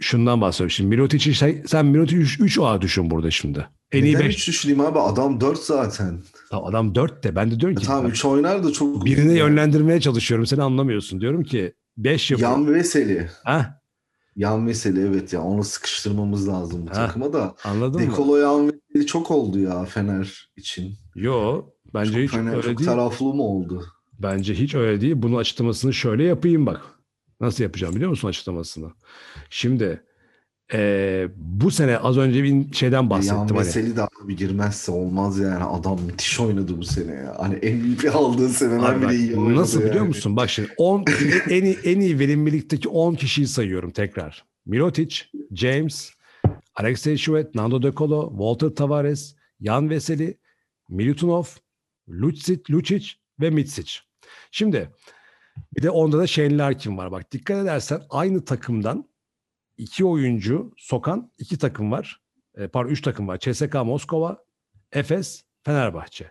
Şundan 0.00 0.40
bahsediyorum 0.40 0.70
şimdi. 0.70 0.88
Mirotic'i 0.90 1.34
sen, 1.34 1.62
sen 1.66 1.86
Mirotic'i 1.86 2.42
3 2.42 2.58
A 2.58 2.80
düşün 2.80 3.10
burada 3.10 3.30
şimdi. 3.30 3.68
En 3.92 4.04
iyi 4.04 4.14
Neden 4.14 4.26
5. 4.28 4.34
üç 4.38 4.48
düşüneyim 4.48 4.80
abi? 4.80 4.98
Adam 4.98 5.40
4 5.40 5.58
zaten. 5.58 6.22
Adam 6.50 6.94
4 6.94 7.24
de. 7.24 7.36
Ben 7.36 7.50
de 7.50 7.60
diyorum 7.60 7.78
E, 7.78 7.80
ki 7.80 7.86
tamam 7.86 8.06
3 8.10 8.24
oynar 8.24 8.64
da 8.64 8.72
çok... 8.72 9.04
birini 9.04 9.38
yönlendirmeye 9.38 10.00
çalışıyorum. 10.00 10.46
Seni 10.46 10.62
anlamıyorsun. 10.62 11.20
Diyorum 11.20 11.42
ki 11.42 11.74
5 11.96 12.30
yapıyorum. 12.30 12.66
Yan 12.66 12.74
Veseli. 12.74 13.30
Ha, 13.44 13.80
Yan 14.36 14.66
Veseli 14.66 15.00
evet 15.00 15.32
ya 15.32 15.42
onu 15.42 15.64
sıkıştırmamız 15.64 16.48
lazım 16.48 16.86
bu 16.86 16.90
Ha. 16.90 16.94
takıma 16.94 17.32
da. 17.32 17.54
anladın 17.64 18.00
mı? 18.00 18.06
Dekolo 18.06 18.36
Yan 18.36 18.66
Veseli 18.66 19.06
çok 19.06 19.30
oldu 19.30 19.58
ya 19.58 19.84
Fener 19.84 20.48
için. 20.56 20.94
Yo. 21.14 21.62
Bence 21.94 22.12
çok 22.12 22.20
hiç 22.20 22.30
Fener, 22.30 22.50
öyle 22.52 22.62
çok 22.62 22.78
değil. 22.78 22.90
taraflı 22.90 23.26
mı 23.34 23.42
oldu? 23.42 23.84
Bence 24.18 24.54
hiç 24.54 24.74
öyle 24.74 25.00
değil. 25.00 25.14
Bunun 25.16 25.36
açıklamasını 25.36 25.94
şöyle 25.94 26.24
yapayım 26.24 26.66
bak. 26.66 26.80
Nasıl 27.40 27.62
yapacağım 27.64 27.94
biliyor 27.94 28.10
musun 28.10 28.28
açıklamasını? 28.28 28.90
Şimdi 29.50 30.02
eee, 30.72 31.28
bu 31.36 31.70
sene 31.70 31.98
az 31.98 32.18
önce 32.18 32.44
bir 32.44 32.72
şeyden 32.74 32.96
Yan 32.96 33.10
bahsettim. 33.10 33.38
Hani. 33.38 33.58
Veseli 33.58 33.96
de 33.96 34.02
abi 34.02 34.36
girmezse 34.36 34.92
olmaz 34.92 35.38
yani. 35.38 35.64
Adam 35.64 36.00
müthiş 36.06 36.40
oynadı 36.40 36.78
bu 36.78 36.84
sene 36.84 37.12
ya. 37.12 37.36
Hani 37.38 37.54
MVP 37.54 38.14
aldığı 38.16 38.48
seneler 38.48 39.02
bile 39.02 39.14
iyi 39.16 39.36
oynadı 39.36 39.60
nasıl 39.60 39.78
biliyor 39.80 39.94
yani. 39.94 40.08
musun? 40.08 40.36
Bak 40.36 40.50
şimdi 40.50 40.68
10 40.76 41.04
en 41.50 41.64
iyi 41.64 41.78
en 41.84 42.00
iyi 42.00 42.18
verimlilikteki 42.18 42.88
10 42.88 43.14
kişiyi 43.14 43.46
sayıyorum 43.46 43.90
tekrar. 43.90 44.44
Mirotic, 44.66 45.16
James, 45.52 46.10
Alexei 46.74 47.18
Şuvet, 47.18 47.54
Nando 47.54 47.82
De 47.82 47.92
Colo, 47.92 48.28
Walter 48.30 48.68
Tavares, 48.68 49.34
Jan 49.60 49.90
Veseli, 49.90 50.38
Milutinov, 50.88 51.44
Lucic, 52.08 53.12
ve 53.40 53.50
Mitsic. 53.50 53.92
Şimdi 54.50 54.90
bir 55.76 55.82
de 55.82 55.90
onda 55.90 56.18
da 56.18 56.26
Shane 56.26 56.58
Larkin 56.58 56.98
var. 56.98 57.12
Bak 57.12 57.32
dikkat 57.32 57.62
edersen 57.62 58.02
aynı 58.10 58.44
takımdan 58.44 59.08
iki 59.78 60.04
oyuncu 60.04 60.74
sokan 60.76 61.32
iki 61.38 61.58
takım 61.58 61.92
var. 61.92 62.20
E, 62.56 62.68
pardon 62.68 62.90
üç 62.90 63.02
takım 63.02 63.28
var. 63.28 63.38
CSKA 63.38 63.84
Moskova, 63.84 64.44
Efes, 64.92 65.44
Fenerbahçe. 65.62 66.30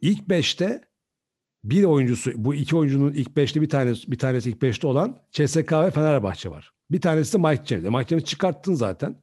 İlk 0.00 0.28
beşte 0.28 0.80
bir 1.64 1.84
oyuncusu 1.84 2.32
bu 2.34 2.54
iki 2.54 2.76
oyuncunun 2.76 3.12
ilk 3.12 3.36
beşte 3.36 3.60
bir 3.60 3.68
tanesi 3.68 4.12
bir 4.12 4.18
tanesi 4.18 4.50
ilk 4.50 4.62
beşte 4.62 4.86
olan 4.86 5.22
CSK 5.32 5.72
ve 5.72 5.90
Fenerbahçe 5.90 6.50
var. 6.50 6.72
Bir 6.90 7.00
tanesi 7.00 7.32
de 7.38 7.48
Mike 7.48 7.64
James. 7.64 7.84
E, 7.84 7.90
Mike 7.90 8.08
James'i 8.08 8.26
çıkarttın 8.26 8.74
zaten. 8.74 9.22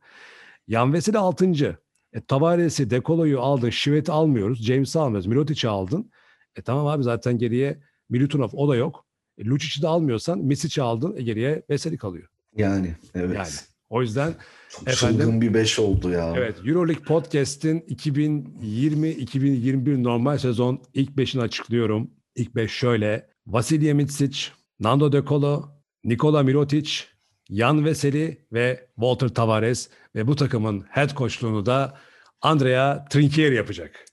Yan 0.68 0.94
Veseli 0.94 1.18
altıncı. 1.18 1.78
E, 2.16 2.22
Tavares'i, 2.22 2.90
Dekolo'yu 2.90 3.42
aldın. 3.42 3.70
Şivet'i 3.70 4.12
almıyoruz. 4.12 4.66
James'i 4.66 5.00
almıyoruz. 5.00 5.28
Mirotic'i 5.28 5.70
aldın. 5.70 6.12
E 6.56 6.62
tamam 6.62 6.88
abi 6.88 7.04
zaten 7.04 7.38
geriye 7.38 7.80
Milutinov 8.10 8.50
o 8.54 8.70
da 8.70 8.76
yok. 8.76 9.06
E, 9.38 9.46
Lucic'i 9.46 9.82
de 9.82 9.88
almıyorsan 9.88 10.40
Misic'i 10.40 10.82
aldın. 10.82 11.16
E, 11.18 11.22
geriye 11.22 11.64
Veseli 11.70 11.98
kalıyor. 11.98 12.28
Yani 12.56 12.96
evet. 13.16 13.36
Yani. 13.36 13.48
O 13.90 14.02
yüzden 14.02 14.34
Çok 14.70 14.88
Efendim? 14.88 15.18
çılgın 15.20 15.42
bir 15.42 15.54
5 15.54 15.80
oldu 15.80 16.10
ya. 16.10 16.34
Evet, 16.38 16.56
Euroleague 16.66 17.04
Podcast'in 17.04 17.80
2020-2021 17.80 20.04
normal 20.04 20.38
sezon 20.38 20.82
ilk 20.94 21.10
5'ini 21.10 21.42
açıklıyorum. 21.42 22.12
İlk 22.36 22.56
5 22.56 22.72
şöyle. 22.72 23.30
Vasilya 23.48 23.96
Mitsic, 23.96 24.40
Nando 24.80 25.12
De 25.12 25.26
Colo, 25.26 25.64
Nikola 26.04 26.44
Mirotic, 26.44 27.04
Jan 27.50 27.86
Veseli 27.86 28.38
ve 28.54 28.88
Walter 28.96 29.30
Tavares 29.30 29.90
ve 30.16 30.28
bu 30.28 30.36
takımın 30.36 30.86
head 30.90 31.16
coachluğunu 31.18 31.66
da 31.66 31.98
Andrea 32.42 33.06
Trinchieri 33.06 33.56
yapacak. 33.56 34.06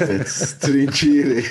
Evet. 0.00 0.56
Trinkieri. 0.60 1.44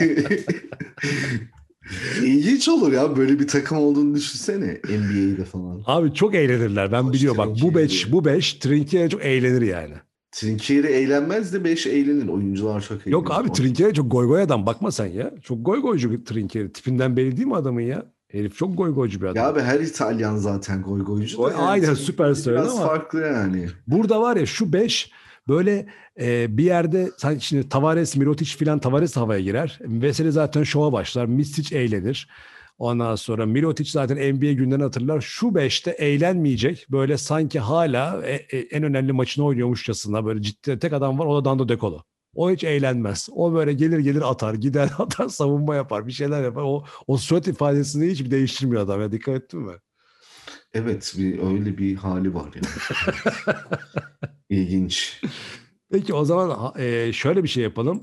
İlginç 2.23 2.67
olur 2.67 2.91
ya 2.91 3.17
böyle 3.17 3.39
bir 3.39 3.47
takım 3.47 3.77
olduğunu 3.77 4.15
düşünsene 4.15 4.81
NBA'de 4.89 5.45
falan. 5.45 5.83
Abi 5.85 6.13
çok 6.13 6.35
eğlenirler. 6.35 6.91
Ben 6.91 7.01
Hoş 7.01 7.13
biliyorum 7.13 7.37
bak 7.37 7.57
bu. 7.61 7.75
5 7.75 8.11
bu 8.11 8.25
5 8.25 8.53
Trinchieri 8.53 9.09
çok 9.09 9.25
eğlenir 9.25 9.61
yani. 9.61 9.93
Trinkieri 10.31 10.87
eğlenmez 10.87 11.53
de 11.53 11.63
5 11.63 11.87
eğlenir. 11.87 12.27
Oyuncular 12.27 12.81
çok 12.81 12.97
eğlenir. 12.97 13.11
Yok 13.11 13.31
abi 13.31 13.51
Trinchieri 13.51 13.93
çok 13.93 14.11
goy 14.11 14.27
goy 14.27 14.41
adam 14.41 14.65
bakma 14.65 14.91
sen 14.91 15.05
ya. 15.05 15.33
Çok 15.43 15.65
goy 15.65 15.81
goycu 15.81 16.23
Trinchieri. 16.23 16.73
Tipinden 16.73 17.17
belli 17.17 17.37
değil 17.37 17.47
mi 17.47 17.55
adamın 17.55 17.81
ya? 17.81 18.05
Herif 18.33 18.57
çok 18.57 18.77
goy 18.77 18.93
goycu 18.93 19.21
bir 19.21 19.25
adam. 19.25 19.35
Ya 19.35 19.49
abi 19.49 19.61
her 19.61 19.79
İtalyan 19.79 20.35
zaten 20.35 20.81
goy 20.81 21.03
goycu. 21.03 21.37
da 21.37 21.41
Goy- 21.41 21.51
yani 21.51 21.61
aynen, 21.61 21.93
süperstar 21.93 22.53
Biraz 22.53 22.77
ama- 22.77 22.87
farklı 22.87 23.21
yani. 23.21 23.67
Burada 23.87 24.21
var 24.21 24.35
ya 24.37 24.45
şu 24.45 24.73
5 24.73 25.11
böyle 25.47 25.87
e, 26.21 26.57
bir 26.57 26.63
yerde 26.63 27.11
sen 27.17 27.37
şimdi 27.37 27.69
Tavares, 27.69 28.15
Mirotic 28.15 28.57
filan 28.57 28.79
Tavares 28.79 29.17
havaya 29.17 29.39
girer. 29.41 29.79
Veseli 29.81 30.31
zaten 30.31 30.63
şova 30.63 30.91
başlar. 30.91 31.25
Mistic 31.25 31.77
eğlenir. 31.77 32.29
Ondan 32.77 33.15
sonra 33.15 33.45
Mirotic 33.45 33.89
zaten 33.91 34.35
NBA 34.35 34.51
günlerini 34.51 34.83
hatırlar. 34.83 35.21
Şu 35.21 35.47
5'te 35.47 35.91
eğlenmeyecek. 35.91 36.85
Böyle 36.91 37.17
sanki 37.17 37.59
hala 37.59 38.21
e- 38.25 38.57
e- 38.57 38.67
en 38.71 38.83
önemli 38.83 39.11
maçını 39.13 39.45
oynuyormuşçasına 39.45 40.25
böyle 40.25 40.41
ciddi 40.41 40.79
tek 40.79 40.93
adam 40.93 41.19
var. 41.19 41.25
O 41.25 41.35
da 41.35 41.45
Dando 41.45 41.69
De 41.69 41.77
Colo. 41.77 42.01
O 42.35 42.51
hiç 42.51 42.63
eğlenmez. 42.63 43.29
O 43.31 43.53
böyle 43.53 43.73
gelir 43.73 43.99
gelir 43.99 44.31
atar, 44.31 44.53
gider 44.53 44.89
atar, 44.97 45.29
savunma 45.29 45.75
yapar, 45.75 46.07
bir 46.07 46.11
şeyler 46.11 46.43
yapar. 46.43 46.61
O, 46.61 46.83
o 47.07 47.17
surat 47.17 47.47
ifadesini 47.47 48.11
hiç 48.11 48.31
değiştirmiyor 48.31 48.81
adam 48.81 49.01
ya. 49.01 49.11
Dikkat 49.11 49.35
ettin 49.35 49.59
mi? 49.59 49.73
Evet 50.73 51.13
bir 51.17 51.39
öyle 51.39 51.77
bir 51.77 51.95
hali 51.95 52.33
var 52.33 52.49
yani. 52.55 52.65
İlginç. 54.49 55.21
Peki 55.91 56.13
o 56.13 56.25
zaman 56.25 56.73
e, 56.79 57.13
şöyle 57.13 57.43
bir 57.43 57.47
şey 57.47 57.63
yapalım. 57.63 58.01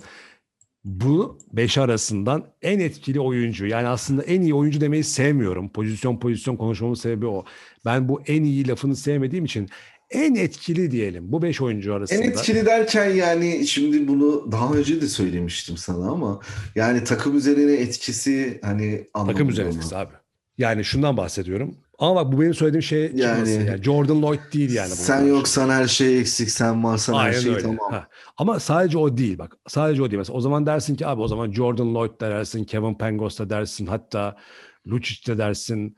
Bu 0.84 1.38
beş 1.52 1.78
arasından 1.78 2.46
en 2.62 2.78
etkili 2.78 3.20
oyuncu 3.20 3.66
yani 3.66 3.88
aslında 3.88 4.22
en 4.22 4.40
iyi 4.40 4.54
oyuncu 4.54 4.80
demeyi 4.80 5.04
sevmiyorum. 5.04 5.72
Pozisyon 5.72 6.18
pozisyon 6.20 6.56
konuşmamın 6.56 6.94
sebebi 6.94 7.26
o. 7.26 7.44
Ben 7.84 8.08
bu 8.08 8.22
en 8.26 8.42
iyi 8.42 8.68
lafını 8.68 8.96
sevmediğim 8.96 9.44
için 9.44 9.68
en 10.11 10.35
etkili 10.35 10.90
diyelim 10.90 11.33
bu 11.33 11.42
beş 11.42 11.61
oyuncu 11.61 11.94
arasında. 11.94 12.18
En 12.18 12.31
etkili 12.31 12.66
derken 12.66 13.11
yani 13.11 13.66
şimdi 13.66 14.09
bunu 14.09 14.53
daha 14.53 14.75
önce 14.75 15.01
de 15.01 15.09
söylemiştim 15.09 15.77
sana 15.77 16.11
ama 16.11 16.40
yani 16.75 17.05
takım 17.05 17.37
üzerine 17.37 17.73
etkisi 17.73 18.61
hani 18.62 19.09
Takım 19.14 19.49
üzerine 19.49 19.70
etkisi 19.70 19.96
abi. 19.96 20.12
Yani 20.59 20.85
şundan 20.85 21.16
bahsediyorum. 21.16 21.75
Ama 21.99 22.16
bak 22.16 22.33
bu 22.33 22.40
benim 22.40 22.55
söylediğim 22.55 22.83
şey 22.83 23.12
yani, 23.14 23.51
yani 23.51 23.83
Jordan 23.83 24.23
Lloyd 24.23 24.38
değil 24.53 24.75
yani. 24.75 24.90
Sen 24.90 25.27
yoksan 25.27 25.70
her 25.70 25.87
şey 25.87 26.20
eksik, 26.20 26.51
sen 26.51 26.85
varsan 26.85 27.14
Aynen 27.14 27.33
her 27.33 27.40
şey 27.40 27.51
öyle. 27.51 27.62
tamam. 27.62 27.92
Ha. 27.92 28.09
Ama 28.37 28.61
sadece 28.61 28.99
o 28.99 29.16
değil 29.16 29.38
bak. 29.38 29.57
Sadece 29.68 30.03
o 30.03 30.11
değil. 30.11 30.18
Mesela 30.18 30.37
o 30.37 30.40
zaman 30.40 30.66
dersin 30.66 30.96
ki 30.96 31.07
abi 31.07 31.20
o 31.20 31.29
zaman 31.29 31.53
Jordan 31.53 31.94
Lloyd 31.94 32.20
da 32.20 32.31
dersin, 32.31 32.64
Kevin 32.64 32.94
Pangos 32.94 33.38
da 33.38 33.51
dersin, 33.51 33.87
hatta 33.87 34.37
Lucic 34.87 35.33
de 35.33 35.38
dersin, 35.38 35.96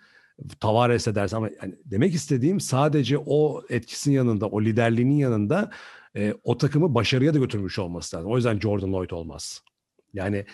Tavares 0.61 1.07
de 1.07 1.15
dersin. 1.15 1.37
Ama 1.37 1.49
yani 1.63 1.75
demek 1.85 2.15
istediğim 2.15 2.61
sadece 2.61 3.19
o 3.27 3.63
etkisinin 3.69 4.15
yanında, 4.15 4.47
o 4.47 4.63
liderliğinin 4.63 5.17
yanında 5.17 5.71
e, 6.17 6.35
o 6.45 6.59
takımı 6.59 6.95
başarıya 6.95 7.35
da 7.35 7.39
götürmüş 7.39 7.79
olması 7.79 8.17
lazım. 8.17 8.31
O 8.31 8.37
yüzden 8.37 8.61
Jordan 8.61 8.93
Lloyd 8.93 9.11
olmaz. 9.11 9.63
Yani 10.15 10.45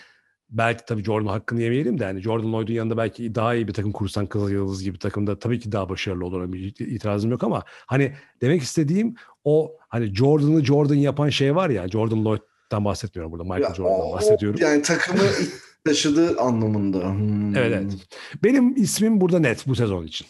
belki 0.49 0.85
tabii 0.85 1.03
Jordan 1.03 1.27
hakkını 1.27 1.61
yemeyelim 1.61 1.99
de 1.99 2.03
yani 2.03 2.21
Jordan 2.21 2.53
Lloyd'un 2.53 2.73
yanında 2.73 2.97
belki 2.97 3.35
daha 3.35 3.55
iyi 3.55 3.67
bir 3.67 3.73
takım 3.73 3.91
kursan 3.91 4.25
Kızıl 4.25 4.49
Yıldız 4.49 4.83
gibi 4.83 4.99
takımda 4.99 5.39
tabii 5.39 5.59
ki 5.59 5.71
daha 5.71 5.89
başarılı 5.89 6.25
olur. 6.25 6.53
Bir 6.53 6.75
itirazım 6.79 7.31
yok 7.31 7.43
ama 7.43 7.63
hani 7.85 8.13
demek 8.41 8.61
istediğim 8.61 9.15
o 9.43 9.71
hani 9.89 10.15
Jordan'ı 10.15 10.65
Jordan 10.65 10.95
yapan 10.95 11.29
şey 11.29 11.55
var 11.55 11.69
ya 11.69 11.87
Jordan 11.87 12.25
Lloyd'dan 12.25 12.85
bahsetmiyorum 12.85 13.31
burada. 13.31 13.43
Michael 13.43 13.61
ya, 13.61 13.73
Jordan'dan 13.75 14.11
bahsediyorum. 14.11 14.59
Yani 14.61 14.81
takımı 14.81 15.19
taşıdığı 15.85 16.39
anlamında. 16.41 17.09
Hmm. 17.09 17.55
Evet 17.55 17.73
evet. 17.73 18.07
Benim 18.43 18.75
ismim 18.75 19.21
burada 19.21 19.39
net 19.39 19.67
bu 19.67 19.75
sezon 19.75 20.03
için. 20.03 20.27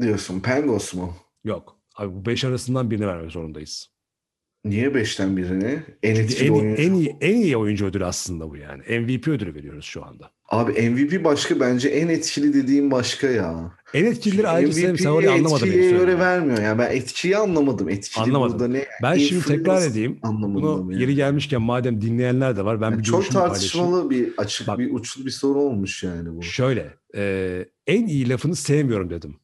Diyorsun 0.00 0.40
Pengos 0.40 0.94
mu? 0.94 1.14
Yok. 1.44 1.78
Abi 1.96 2.14
bu 2.14 2.26
beş 2.26 2.44
arasından 2.44 2.90
birini 2.90 3.06
vermek 3.06 3.30
zorundayız. 3.30 3.90
Niye 4.68 4.94
beşten 4.94 5.36
birini? 5.36 5.82
En 6.02 6.16
etkili 6.16 6.48
en, 6.48 6.52
oyuncu. 6.52 6.82
En 6.82 6.92
iyi, 6.92 7.16
en 7.20 7.36
iyi 7.36 7.56
oyuncu 7.56 7.86
ödülü 7.86 8.04
aslında 8.04 8.50
bu 8.50 8.56
yani. 8.56 8.82
MVP 9.00 9.28
ödülü 9.28 9.54
veriyoruz 9.54 9.84
şu 9.84 10.04
anda. 10.04 10.30
Abi 10.48 10.90
MVP 10.90 11.24
başka 11.24 11.60
bence 11.60 11.88
en 11.88 12.08
etkili 12.08 12.54
dediğim 12.54 12.90
başka 12.90 13.26
ya. 13.26 13.72
En 13.94 14.04
etkilileri 14.04 14.48
ayrıca 14.48 14.96
sen 14.96 15.10
orayı 15.10 15.32
anlamadın. 15.32 15.66
Etkiye 15.66 15.90
göre 15.90 16.18
vermiyor. 16.18 16.62
Yani 16.62 16.78
ben 16.78 16.96
etkiyi 16.96 17.36
anlamadım. 17.36 17.88
Etkili 17.88 18.24
anlamadım. 18.24 18.52
burada 18.52 18.68
ne? 18.68 18.86
Ben 19.02 19.14
şimdi 19.14 19.44
tekrar 19.44 19.82
edeyim. 19.82 20.18
Bunu 20.24 20.92
yani. 20.92 21.02
yeri 21.02 21.14
gelmişken 21.14 21.62
madem 21.62 22.00
dinleyenler 22.00 22.56
de 22.56 22.64
var 22.64 22.80
ben 22.80 22.90
yani 22.90 22.98
bir 22.98 23.04
Çok 23.04 23.30
tartışmalı 23.30 24.10
bir 24.10 24.32
açık 24.36 24.68
Bak, 24.68 24.78
bir 24.78 24.92
uçlu 24.92 25.26
bir 25.26 25.30
soru 25.30 25.58
olmuş 25.58 26.02
yani 26.02 26.36
bu. 26.36 26.42
Şöyle 26.42 26.94
e, 27.14 27.64
en 27.86 28.06
iyi 28.06 28.28
lafını 28.28 28.56
sevmiyorum 28.56 29.10
dedim. 29.10 29.36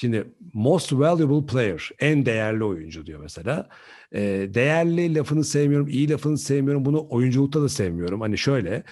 Şimdi 0.00 0.24
most 0.54 0.92
valuable 0.92 1.46
player, 1.46 1.90
en 1.98 2.26
değerli 2.26 2.64
oyuncu 2.64 3.06
diyor 3.06 3.20
mesela. 3.20 3.68
E, 4.12 4.20
değerli 4.54 5.14
lafını 5.14 5.44
sevmiyorum, 5.44 5.88
iyi 5.88 6.10
lafını 6.10 6.38
sevmiyorum. 6.38 6.84
Bunu 6.84 7.06
oyunculukta 7.10 7.62
da 7.62 7.68
sevmiyorum. 7.68 8.20
Hani 8.20 8.38
şöyle, 8.38 8.82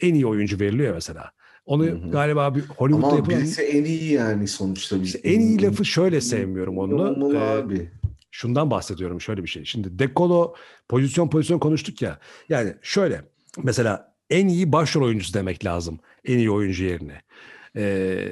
en 0.00 0.14
iyi 0.14 0.26
oyuncu 0.26 0.60
veriliyor 0.60 0.94
mesela. 0.94 1.30
Onu 1.66 1.86
Hı-hı. 1.86 2.10
galiba 2.10 2.54
bir 2.54 2.60
Hollywood'da 2.60 3.06
Ama 3.06 3.16
yapılan... 3.16 3.46
en 3.72 3.84
iyi 3.84 4.12
yani 4.12 4.48
sonuçta. 4.48 4.96
İşte 4.96 5.18
en 5.18 5.40
iyi 5.40 5.62
lafı 5.62 5.84
şöyle 5.84 6.20
sevmiyorum 6.20 6.78
onu. 6.78 7.34
Ee, 7.34 7.38
abi. 7.38 7.90
Şundan 8.30 8.70
bahsediyorum 8.70 9.20
şöyle 9.20 9.42
bir 9.42 9.48
şey. 9.48 9.64
Şimdi 9.64 9.98
dekolo 9.98 10.54
pozisyon 10.88 11.28
pozisyon 11.30 11.58
konuştuk 11.58 12.02
ya. 12.02 12.18
Yani 12.48 12.74
şöyle 12.82 13.22
mesela 13.62 14.14
en 14.30 14.48
iyi 14.48 14.72
başrol 14.72 15.04
oyuncusu 15.04 15.34
demek 15.34 15.64
lazım. 15.64 15.98
En 16.24 16.38
iyi 16.38 16.50
oyuncu 16.50 16.84
yerine. 16.84 17.22
Ee, 17.76 18.28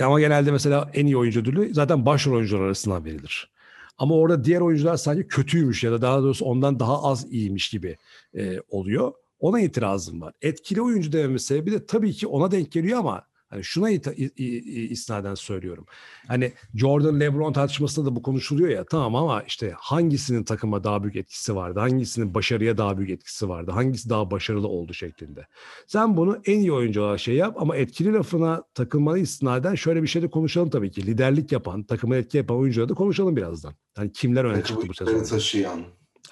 ama 0.00 0.20
genelde 0.20 0.50
mesela 0.50 0.90
en 0.94 1.06
iyi 1.06 1.16
oyuncu 1.16 1.40
ödülü 1.40 1.74
zaten 1.74 2.06
başrol 2.06 2.34
oyuncular 2.34 2.60
arasından 2.60 3.04
verilir. 3.04 3.50
Ama 3.98 4.14
orada 4.14 4.44
diğer 4.44 4.60
oyuncular 4.60 4.96
sanki 4.96 5.28
kötüymüş 5.28 5.84
ya 5.84 5.92
da 5.92 6.02
daha 6.02 6.22
doğrusu 6.22 6.44
ondan 6.44 6.80
daha 6.80 7.02
az 7.02 7.32
iyiymiş 7.32 7.68
gibi 7.68 7.96
e, 8.34 8.60
oluyor. 8.68 9.12
Ona 9.40 9.60
itirazım 9.60 10.20
var. 10.20 10.34
Etkili 10.42 10.82
oyuncu 10.82 11.12
dememiz 11.12 11.44
sebebi 11.44 11.72
de 11.72 11.86
tabii 11.86 12.12
ki 12.12 12.26
ona 12.26 12.50
denk 12.50 12.72
geliyor 12.72 12.98
ama 12.98 13.22
Hani 13.54 13.64
şuna 13.64 13.90
isnaden 13.90 15.34
söylüyorum. 15.34 15.86
Hani 16.28 16.52
Jordan 16.74 17.20
LeBron 17.20 17.52
tartışmasında 17.52 18.06
da 18.06 18.16
bu 18.16 18.22
konuşuluyor 18.22 18.68
ya 18.68 18.84
tamam 18.84 19.16
ama 19.16 19.42
işte 19.42 19.74
hangisinin 19.76 20.44
takıma 20.44 20.84
daha 20.84 21.02
büyük 21.02 21.16
etkisi 21.16 21.56
vardı? 21.56 21.80
Hangisinin 21.80 22.34
başarıya 22.34 22.78
daha 22.78 22.98
büyük 22.98 23.10
etkisi 23.10 23.48
vardı? 23.48 23.70
Hangisi 23.70 24.10
daha 24.10 24.30
başarılı 24.30 24.68
oldu 24.68 24.94
şeklinde. 24.94 25.46
Sen 25.86 26.16
bunu 26.16 26.38
en 26.44 26.58
iyi 26.58 26.72
oyuncu 26.72 27.02
olarak 27.02 27.20
şey 27.20 27.34
yap 27.34 27.56
ama 27.58 27.76
etkili 27.76 28.12
lafına 28.12 28.62
takılmanı 28.74 29.18
istinaden 29.18 29.74
şöyle 29.74 30.02
bir 30.02 30.08
şey 30.08 30.22
de 30.22 30.30
konuşalım 30.30 30.70
tabii 30.70 30.90
ki. 30.90 31.06
Liderlik 31.06 31.52
yapan, 31.52 31.82
takıma 31.82 32.16
etki 32.16 32.36
yapan 32.36 32.56
oyuncuları 32.56 32.88
da 32.88 32.94
konuşalım 32.94 33.36
birazdan. 33.36 33.74
Hani 33.96 34.12
kimler 34.12 34.44
öne 34.44 34.64
çıktı 34.64 34.88
bu 34.88 34.94
sezon? 34.94 35.24
taşıyan. 35.24 35.80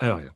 Evet. 0.01 0.31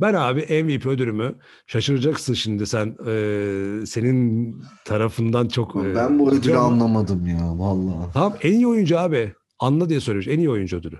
Ben 0.00 0.14
abi 0.14 0.62
MVP 0.62 0.86
ödülümü 0.86 1.34
şaşıracaksın 1.66 2.34
şimdi 2.34 2.66
sen 2.66 2.96
e, 3.06 3.86
senin 3.86 4.56
tarafından 4.84 5.48
çok... 5.48 5.76
E, 5.76 5.94
ben 5.94 6.18
bu 6.18 6.32
ödülü 6.32 6.56
ama... 6.56 6.66
anlamadım 6.66 7.26
ya 7.26 7.58
vallahi. 7.58 8.12
Tamam 8.12 8.36
en 8.42 8.52
iyi 8.52 8.66
oyuncu 8.66 8.98
abi. 8.98 9.32
Anla 9.58 9.88
diye 9.88 10.00
soruyor. 10.00 10.26
En 10.26 10.38
iyi 10.38 10.50
oyuncu 10.50 10.76
ödülü. 10.76 10.96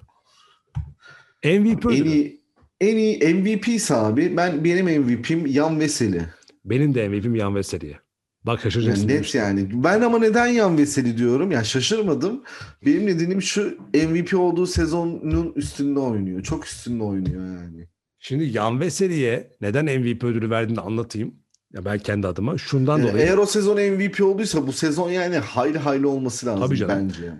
MVP 1.45 1.87
ödülü. 1.87 2.01
En 2.01 2.05
iyi, 2.05 2.41
en 2.81 2.97
iyi 2.97 3.35
MVP 3.35 3.69
ise 3.69 3.95
abi 3.95 4.37
ben 4.37 4.65
benim 4.65 4.87
MVP'm 4.87 5.47
Yan 5.47 5.81
Veseli. 5.81 6.23
Benim 6.65 6.95
de 6.95 7.09
MVP'm 7.09 7.35
Yan 7.35 7.55
Veseli'ye. 7.55 7.99
Bak 8.47 8.61
şaşıracaksın. 8.61 9.09
Yani 9.09 9.19
net 9.19 9.35
yani. 9.35 9.69
Ben 9.85 10.01
ama 10.01 10.19
neden 10.19 10.47
Yan 10.47 10.79
Veseli 10.79 11.19
diyorum? 11.19 11.51
Ya 11.51 11.65
şaşırmadım. 11.65 12.43
Benim 12.87 13.07
nedenim 13.07 13.43
şu 13.43 13.79
MVP 13.95 14.35
olduğu 14.35 14.67
sezonun 14.67 15.53
üstünde 15.57 16.01
oynuyor. 16.01 16.43
Çok 16.43 16.67
üstünde 16.67 17.05
oynuyor 17.05 17.45
yani. 17.45 17.89
Şimdi 18.21 18.45
Yan 18.45 18.81
Veseli'ye 18.81 19.57
neden 19.61 19.85
MVP 19.85 20.25
ödülü 20.25 20.51
verdiğini 20.51 20.81
anlatayım. 20.81 21.35
Ya 21.73 21.85
ben 21.85 21.99
kendi 21.99 22.27
adıma. 22.27 22.59
Şundan 22.59 23.01
ee, 23.01 23.03
dolayı. 23.03 23.27
Eğer 23.27 23.37
o 23.37 23.47
sezon 23.47 23.77
MVP 23.77 24.23
olduysa 24.23 24.67
bu 24.67 24.73
sezon 24.73 25.11
yani 25.11 25.39
hayli 25.39 25.79
hayli 25.79 26.07
olması 26.07 26.47
lazım 26.47 26.67
Tabii 26.67 26.77
canım. 26.77 26.97
bence. 26.99 27.33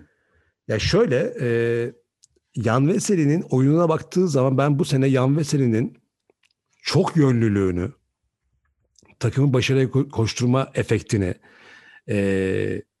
Ya 0.67 0.79
şöyle 0.79 1.33
e, 1.41 1.47
Yan 2.55 2.87
Veseli'nin 2.87 3.41
oyununa 3.41 3.89
baktığı 3.89 4.27
zaman 4.27 4.57
ben 4.57 4.79
bu 4.79 4.85
sene 4.85 5.07
Yan 5.07 5.37
Veseli'nin 5.37 5.97
çok 6.83 7.17
yönlülüğünü, 7.17 7.91
takımın 9.19 9.53
başarıya 9.53 9.91
koşturma 9.91 10.71
efektini 10.75 11.33
e, 12.09 12.17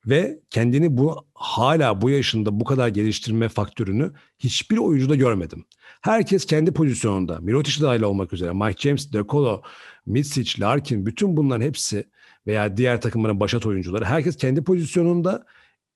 ve 0.05 0.39
kendini 0.49 0.97
bu 0.97 1.25
hala 1.33 2.01
bu 2.01 2.09
yaşında 2.09 2.59
bu 2.59 2.63
kadar 2.63 2.87
geliştirme 2.87 3.49
faktörünü 3.49 4.11
hiçbir 4.39 4.77
oyuncuda 4.77 5.15
görmedim. 5.15 5.65
Herkes 6.01 6.45
kendi 6.45 6.73
pozisyonunda. 6.73 7.39
Mirotic 7.39 7.81
dahil 7.81 8.01
olmak 8.01 8.33
üzere. 8.33 8.53
Mike 8.53 8.81
James, 8.81 9.13
De 9.13 9.23
Colo, 9.29 9.61
Mitsic, 10.05 10.61
Larkin 10.61 11.05
bütün 11.05 11.37
bunların 11.37 11.65
hepsi 11.65 12.09
veya 12.47 12.77
diğer 12.77 13.01
takımların 13.01 13.39
başat 13.39 13.65
oyuncuları 13.65 14.05
herkes 14.05 14.37
kendi 14.37 14.63
pozisyonunda 14.63 15.45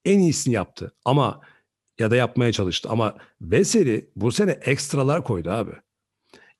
en 0.05 0.19
iyisini 0.19 0.53
yaptı. 0.53 0.93
Ama 1.05 1.41
ya 1.99 2.11
da 2.11 2.15
yapmaya 2.15 2.51
çalıştı. 2.51 2.89
Ama 2.91 3.17
Veseli 3.41 4.09
bu 4.15 4.31
sene 4.31 4.51
ekstralar 4.51 5.23
koydu 5.23 5.49
abi. 5.51 5.71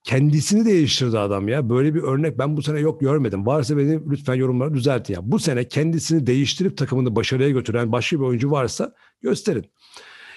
Kendisini 0.04 0.66
değiştirdi 0.66 1.20
adam 1.20 1.48
ya. 1.48 1.70
Böyle 1.70 1.96
bir 1.96 2.02
örnek 2.02 2.38
ben 2.40 2.58
bu 2.58 2.62
sene 2.62 2.80
yok 2.80 3.02
görmedim. 3.02 3.46
Varsa 3.46 3.78
beni 3.78 4.12
lütfen 4.12 4.36
yorumlara 4.36 4.74
düzeltin 4.74 5.14
ya. 5.14 5.32
Bu 5.32 5.40
sene 5.40 5.68
kendisini 5.68 6.28
değiştirip 6.28 6.78
takımını 6.78 7.16
başarıya 7.16 7.50
götüren 7.50 7.92
başka 7.92 8.20
bir 8.20 8.24
oyuncu 8.24 8.52
varsa 8.52 8.96
gösterin. 9.22 9.66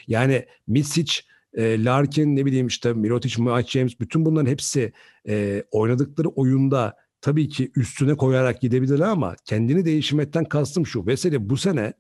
Yani 0.06 0.46
Mitsic 0.66 1.20
e, 1.58 1.84
Larkin 1.84 2.36
ne 2.36 2.46
bileyim 2.46 2.66
işte 2.66 2.92
Mirotic, 2.92 3.42
Mike 3.42 3.68
James 3.68 4.00
bütün 4.00 4.24
bunların 4.24 4.50
hepsi 4.50 4.92
e, 5.28 5.64
oynadıkları 5.70 6.28
oyunda 6.28 6.96
tabii 7.20 7.48
ki 7.48 7.70
üstüne 7.76 8.14
koyarak 8.14 8.60
gidebilirler 8.60 9.06
ama 9.06 9.36
kendini 9.44 9.84
değiştirmekten 9.84 10.44
kastım 10.44 10.86
şu. 10.86 11.06
Veseli 11.06 11.50
bu 11.50 11.56
sene 11.56 11.92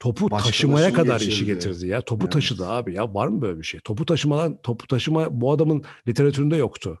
topu 0.00 0.30
Başka 0.30 0.46
taşımaya 0.46 0.92
kadar 0.92 1.20
işi 1.20 1.46
getirdi 1.46 1.86
ya. 1.86 2.00
Topu 2.00 2.24
evet. 2.24 2.32
taşıdı 2.32 2.66
abi 2.68 2.94
ya. 2.94 3.14
Var 3.14 3.28
mı 3.28 3.42
böyle 3.42 3.58
bir 3.58 3.64
şey? 3.64 3.80
Topu 3.80 4.06
taşımadan 4.06 4.62
topu 4.62 4.86
taşıma 4.86 5.40
bu 5.40 5.52
adamın 5.52 5.84
literatüründe 6.08 6.56
yoktu. 6.56 7.00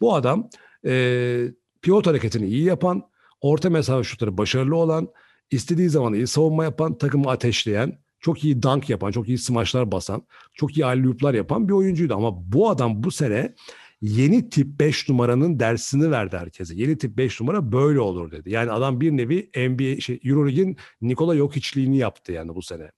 Bu 0.00 0.14
adam 0.14 0.48
e, 0.86 1.44
pivot 1.82 2.06
hareketini 2.06 2.46
iyi 2.46 2.64
yapan, 2.64 3.02
orta 3.40 3.70
mesafe 3.70 4.04
şutları 4.04 4.38
başarılı 4.38 4.76
olan, 4.76 5.08
istediği 5.50 5.88
zaman 5.88 6.14
iyi 6.14 6.26
savunma 6.26 6.64
yapan, 6.64 6.98
takımı 6.98 7.30
ateşleyen, 7.30 7.98
çok 8.24 8.44
iyi 8.44 8.62
dunk 8.62 8.90
yapan, 8.90 9.10
çok 9.10 9.28
iyi 9.28 9.38
smaçlar 9.38 9.92
basan, 9.92 10.22
çok 10.54 10.76
iyi 10.76 10.86
alley 10.86 11.36
yapan 11.36 11.68
bir 11.68 11.72
oyuncuydu. 11.72 12.14
Ama 12.14 12.52
bu 12.52 12.70
adam 12.70 13.02
bu 13.02 13.10
sene 13.10 13.54
yeni 14.00 14.50
tip 14.50 14.80
5 14.80 15.08
numaranın 15.08 15.60
dersini 15.60 16.10
verdi 16.10 16.36
herkese. 16.36 16.74
Yeni 16.74 16.98
tip 16.98 17.16
5 17.16 17.40
numara 17.40 17.72
böyle 17.72 18.00
olur 18.00 18.30
dedi. 18.30 18.50
Yani 18.50 18.70
adam 18.70 19.00
bir 19.00 19.10
nevi 19.10 19.50
NBA 19.56 20.00
şey 20.00 20.20
EuroLeague'in 20.24 20.76
Nikola 21.02 21.36
Jokic'liğini 21.36 21.96
yaptı 21.96 22.32
yani 22.32 22.54
bu 22.54 22.62
sene. 22.62 22.90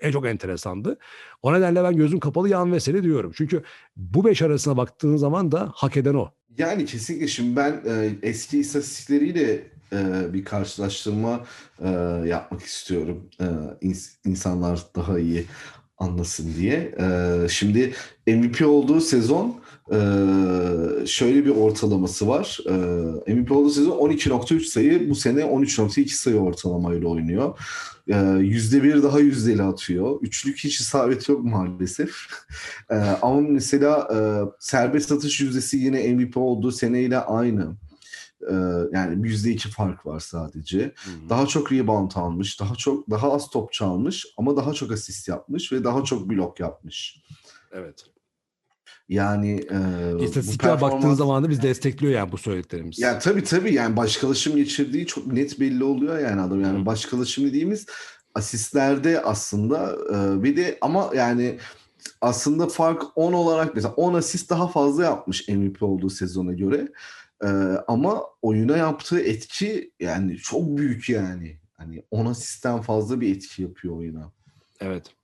En 0.00 0.12
çok 0.12 0.26
enteresandı. 0.26 0.98
O 1.42 1.52
nedenle 1.52 1.84
ben 1.84 1.96
gözüm 1.96 2.20
kapalı 2.20 2.48
yan 2.48 2.72
vesile 2.72 3.02
diyorum. 3.02 3.32
Çünkü 3.34 3.62
bu 3.96 4.24
beş 4.24 4.42
arasına 4.42 4.76
baktığın 4.76 5.16
zaman 5.16 5.52
da 5.52 5.72
hak 5.74 5.96
eden 5.96 6.14
o. 6.14 6.28
Yani 6.58 6.84
kesinlikle 6.84 7.28
şimdi 7.28 7.56
ben 7.56 7.82
e, 7.86 8.10
eski 8.22 8.58
istatistikleriyle 8.58 9.71
e, 9.92 10.32
bir 10.32 10.44
karşılaştırma 10.44 11.44
e, 11.80 11.88
yapmak 12.26 12.62
istiyorum. 12.62 13.30
E, 13.40 13.44
ins- 13.86 14.14
insanlar 14.24 14.86
daha 14.96 15.18
iyi 15.18 15.46
anlasın 15.98 16.54
diye. 16.58 16.94
Şimdi 17.48 17.92
MVP 18.26 18.66
olduğu 18.66 19.00
sezon 19.00 19.60
şöyle 21.06 21.44
bir 21.44 21.50
ortalaması 21.50 22.28
var. 22.28 22.58
MVP 23.26 23.52
olduğu 23.52 23.70
sezon 23.70 23.98
12.3 24.10 24.60
sayı, 24.64 25.10
bu 25.10 25.14
sene 25.14 25.40
13.2 25.40 26.08
sayı 26.08 26.36
ortalamayla 26.36 27.08
oynuyor. 27.08 27.58
E, 28.08 28.12
%1 28.12 29.02
daha 29.02 29.20
yüzdeli 29.20 29.62
atıyor. 29.62 30.18
Üçlük 30.22 30.58
hiç 30.58 30.80
isabet 30.80 31.28
yok 31.28 31.44
maalesef. 31.44 32.10
Ama 33.22 33.40
mesela 33.40 34.08
serbest 34.58 35.12
atış 35.12 35.40
yüzdesi 35.40 35.76
yine 35.76 36.12
MVP 36.12 36.36
olduğu 36.36 36.72
seneyle 36.72 37.18
aynı. 37.18 37.76
Yani 38.92 39.26
%2 39.26 39.68
fark 39.68 40.06
var 40.06 40.20
sadece. 40.20 40.94
Daha 41.28 41.46
çok 41.46 41.72
rebound 41.72 42.10
almış, 42.14 42.60
daha 42.60 42.74
çok 42.74 43.10
daha 43.10 43.32
az 43.32 43.50
top 43.50 43.72
çalmış 43.72 44.26
ama 44.36 44.56
daha 44.56 44.72
çok 44.72 44.92
asist 44.92 45.28
yapmış 45.28 45.72
ve 45.72 45.84
daha 45.84 46.04
çok 46.04 46.30
blok 46.30 46.60
yapmış. 46.60 47.22
Evet. 47.72 48.04
Yani 49.08 49.66
e, 49.70 50.24
İstatistiklere 50.24 50.80
baktığın 50.80 51.14
zaman 51.14 51.44
da 51.44 51.50
biz 51.50 51.62
destekliyor 51.62 52.12
yani 52.12 52.32
bu 52.32 52.38
söylediklerimiz. 52.38 52.98
Ya 52.98 53.18
tabii 53.18 53.44
tabii 53.44 53.74
yani 53.74 53.96
başkalaşım 53.96 54.56
geçirdiği 54.56 55.06
çok 55.06 55.26
net 55.26 55.60
belli 55.60 55.84
oluyor 55.84 56.18
yani 56.18 56.40
adam. 56.40 56.60
Yani 56.60 56.80
Hı. 56.80 56.86
başkalaşım 56.86 57.44
dediğimiz 57.44 57.86
asistlerde 58.34 59.22
aslında 59.22 59.96
e, 60.14 60.42
bir 60.42 60.56
de 60.56 60.78
ama 60.80 61.10
yani 61.14 61.58
aslında 62.20 62.68
fark 62.68 63.02
10 63.14 63.32
olarak 63.32 63.74
mesela 63.74 63.94
10 63.94 64.14
asist 64.14 64.50
daha 64.50 64.68
fazla 64.68 65.04
yapmış 65.04 65.48
MVP 65.48 65.82
olduğu 65.82 66.10
sezona 66.10 66.52
göre. 66.52 66.88
Ama 67.88 68.24
oyuna 68.42 68.76
yaptığı 68.76 69.20
etki 69.20 69.92
yani 70.00 70.36
çok 70.36 70.76
büyük 70.76 71.08
yani. 71.08 71.58
Hani 71.72 72.02
10 72.10 72.26
asistten 72.26 72.80
fazla 72.80 73.20
bir 73.20 73.36
etki 73.36 73.62
yapıyor 73.62 73.96
oyuna. 73.96 74.32
Evet. 74.80 75.14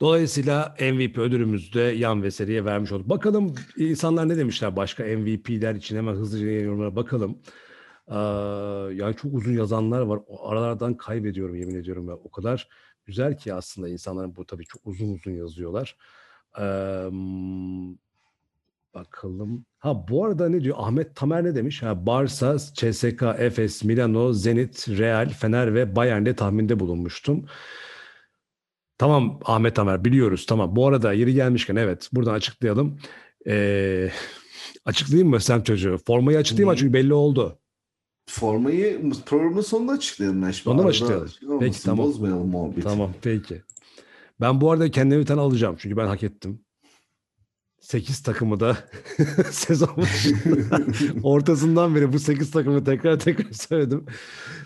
Dolayısıyla 0.00 0.76
MVP 0.80 1.18
ödülümüzü 1.18 1.72
de 1.72 1.80
Yan 1.80 2.22
Veseli'ye 2.22 2.64
vermiş 2.64 2.92
olduk. 2.92 3.08
Bakalım 3.08 3.54
insanlar 3.76 4.28
ne 4.28 4.36
demişler 4.36 4.76
başka 4.76 5.04
MVP'ler 5.04 5.74
için 5.74 5.96
hemen 5.96 6.12
hızlıca 6.12 6.50
yorumlara 6.50 6.96
bakalım. 6.96 7.38
Ee, 8.08 8.14
yani 8.94 9.16
çok 9.16 9.34
uzun 9.34 9.52
yazanlar 9.52 10.00
var. 10.00 10.20
O 10.26 10.48
aralardan 10.48 10.96
kaybediyorum 10.96 11.54
yemin 11.56 11.74
ediyorum. 11.74 12.08
Ya. 12.08 12.14
O 12.14 12.30
kadar 12.30 12.68
güzel 13.04 13.38
ki 13.38 13.54
aslında 13.54 13.88
insanların 13.88 14.36
bu 14.36 14.46
tabii 14.46 14.64
çok 14.64 14.86
uzun 14.86 15.14
uzun 15.14 15.32
yazıyorlar. 15.32 15.96
Ee, 16.58 16.62
bakalım. 18.96 19.66
Ha 19.78 20.08
bu 20.08 20.24
arada 20.24 20.48
ne 20.48 20.60
diyor? 20.64 20.76
Ahmet 20.78 21.16
Tamer 21.16 21.44
ne 21.44 21.54
demiş? 21.54 21.82
Ha 21.82 22.06
Barça, 22.06 22.58
CSK, 22.58 23.22
Efes, 23.38 23.84
Milano, 23.84 24.32
Zenit, 24.32 24.88
Real, 24.88 25.28
Fener 25.28 25.74
ve 25.74 25.96
Bayern'de 25.96 26.36
tahminde 26.36 26.80
bulunmuştum. 26.80 27.46
Tamam 28.98 29.40
Ahmet 29.44 29.76
Tamer 29.76 30.04
biliyoruz 30.04 30.46
tamam. 30.46 30.76
Bu 30.76 30.86
arada 30.86 31.12
yeri 31.12 31.34
gelmişken 31.34 31.76
evet 31.76 32.08
buradan 32.12 32.34
açıklayalım. 32.34 32.98
Ee, 33.46 34.10
açıklayayım 34.84 35.28
mı 35.28 35.40
sen 35.40 35.60
çocuğu? 35.60 35.98
Formayı 36.06 36.38
açıklayayım 36.38 36.70
mı? 36.70 36.76
Çünkü 36.76 36.92
belli 36.92 37.14
oldu. 37.14 37.58
Formayı 38.28 39.10
programın 39.26 39.60
sonunda 39.60 39.92
açıklayalım. 39.92 40.42
Ben 40.42 40.50
şimdi 40.50 40.76
arada 40.76 40.88
açıklayalım? 40.88 41.28
şey 41.28 41.48
Peki, 41.60 41.82
tamam. 41.82 42.06
Bozmayalım 42.06 42.48
muhabbeti. 42.48 42.80
Tamam 42.80 43.12
peki. 43.22 43.62
Ben 44.40 44.60
bu 44.60 44.72
arada 44.72 44.90
kendime 44.90 45.20
bir 45.20 45.26
tane 45.26 45.40
alacağım. 45.40 45.76
Çünkü 45.78 45.96
ben 45.96 46.06
hak 46.06 46.22
ettim. 46.22 46.65
8 47.86 48.20
takımı 48.22 48.60
da 48.60 48.76
sezon 49.50 49.88
ortasından 51.22 51.94
beri 51.94 52.12
bu 52.12 52.18
8 52.18 52.50
takımı 52.50 52.84
tekrar 52.84 53.18
tekrar 53.18 53.52
söyledim. 53.52 54.04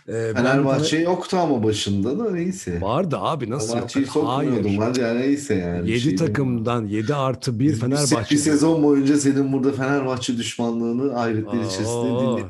Ee, 0.09 0.13
ben 0.13 0.35
Fenerbahçe 0.35 0.99
yoktu 0.99 1.37
ama 1.37 1.63
başında 1.65 2.19
da 2.19 2.31
neyse. 2.31 2.81
vardı 2.81 3.17
abi 3.19 3.51
nasıl? 3.51 3.69
Fenerbahçe'yi 3.69 4.07
sokmuyordum. 4.07 4.79
Hadi 4.79 5.01
ya 5.01 5.15
neyse 5.15 5.55
yani. 5.55 5.91
7 5.91 6.01
Şey 6.01 6.17
takımdan 6.17 6.87
7 6.87 7.15
artı 7.15 7.59
1 7.59 7.65
Bir, 7.65 7.75
Fenerbahçe. 7.75 8.35
bir 8.35 8.41
sezon 8.41 8.83
boyunca 8.83 9.17
senin 9.17 9.53
burada 9.53 9.73
Fenerbahçe 9.73 10.37
düşmanlığını 10.37 11.13
hayretler 11.13 11.59
içerisinde 11.59 11.89
Oo. 11.89 12.41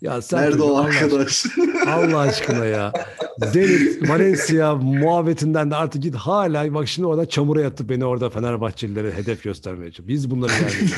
Ya 0.00 0.22
sen 0.22 0.42
Nerede 0.42 0.62
o 0.62 0.76
arkadaş? 0.76 1.46
Allah 1.86 2.18
aşkına 2.18 2.64
ya. 2.64 2.92
Zenit, 3.38 4.10
Valencia 4.10 4.74
muhabbetinden 4.74 5.70
de 5.70 5.76
artık 5.76 6.02
git 6.02 6.14
hala 6.14 6.74
bak 6.74 6.88
şimdi 6.88 7.08
orada 7.08 7.28
çamura 7.28 7.60
yatıp 7.60 7.88
beni 7.90 8.04
orada 8.04 8.30
Fenerbahçelilere 8.30 9.12
hedef 9.12 9.42
göstermeye 9.42 9.92
çalışıyor. 9.92 10.08
Biz 10.08 10.30
bunları 10.30 10.52
yani. 10.52 10.90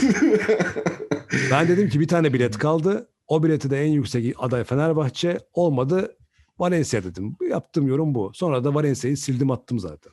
ben 1.51 1.69
dedim 1.69 1.89
ki 1.89 2.01
bir 2.01 2.09
tane 2.09 2.33
bilet 2.33 2.59
kaldı. 2.59 3.09
O 3.29 3.43
bileti 3.43 3.71
de 3.71 3.83
en 3.85 3.89
yüksek 3.89 4.35
aday 4.39 4.65
Fenerbahçe 4.65 5.39
olmadı. 5.53 6.17
Valencia 6.59 7.05
dedim. 7.05 7.37
Yaptığım 7.51 7.87
yorum 7.87 8.15
bu. 8.15 8.31
Sonra 8.35 8.65
da 8.65 8.75
Valencia'yı 8.75 9.17
sildim 9.17 9.51
attım 9.51 9.79
zaten. 9.79 10.13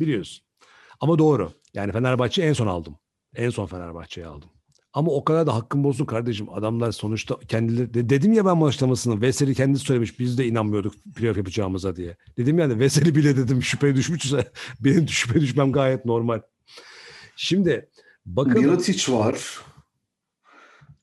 Biliyorsun. 0.00 0.44
Ama 1.00 1.18
doğru. 1.18 1.52
Yani 1.74 1.92
Fenerbahçe 1.92 2.42
en 2.42 2.52
son 2.52 2.66
aldım. 2.66 2.96
En 3.34 3.50
son 3.50 3.66
Fenerbahçe'yi 3.66 4.26
aldım. 4.26 4.48
Ama 4.92 5.10
o 5.10 5.24
kadar 5.24 5.46
da 5.46 5.54
hakkım 5.54 5.84
bozsun 5.84 6.04
kardeşim. 6.04 6.48
Adamlar 6.54 6.92
sonuçta 6.92 7.38
kendileri 7.48 7.94
de- 7.94 8.08
dedim 8.08 8.32
ya 8.32 8.46
ben 8.46 8.56
maçlamasını 8.56 9.20
Veseli 9.20 9.54
kendisi 9.54 9.84
söylemiş. 9.84 10.18
Biz 10.18 10.38
de 10.38 10.46
inanmıyorduk 10.46 10.94
playoff 11.16 11.36
yapacağımıza 11.36 11.96
diye. 11.96 12.16
Dedim 12.36 12.58
yani 12.58 12.78
Veseli 12.80 13.14
bile 13.14 13.36
dedim 13.36 13.62
şüphe 13.62 13.96
düşmüşse 13.96 14.52
benim 14.80 15.08
şüphe 15.08 15.40
düşmem 15.40 15.72
gayet 15.72 16.04
normal. 16.04 16.40
Şimdi 17.36 17.88
bakalım. 18.26 18.60
Mirotic 18.62 19.12
var. 19.12 19.60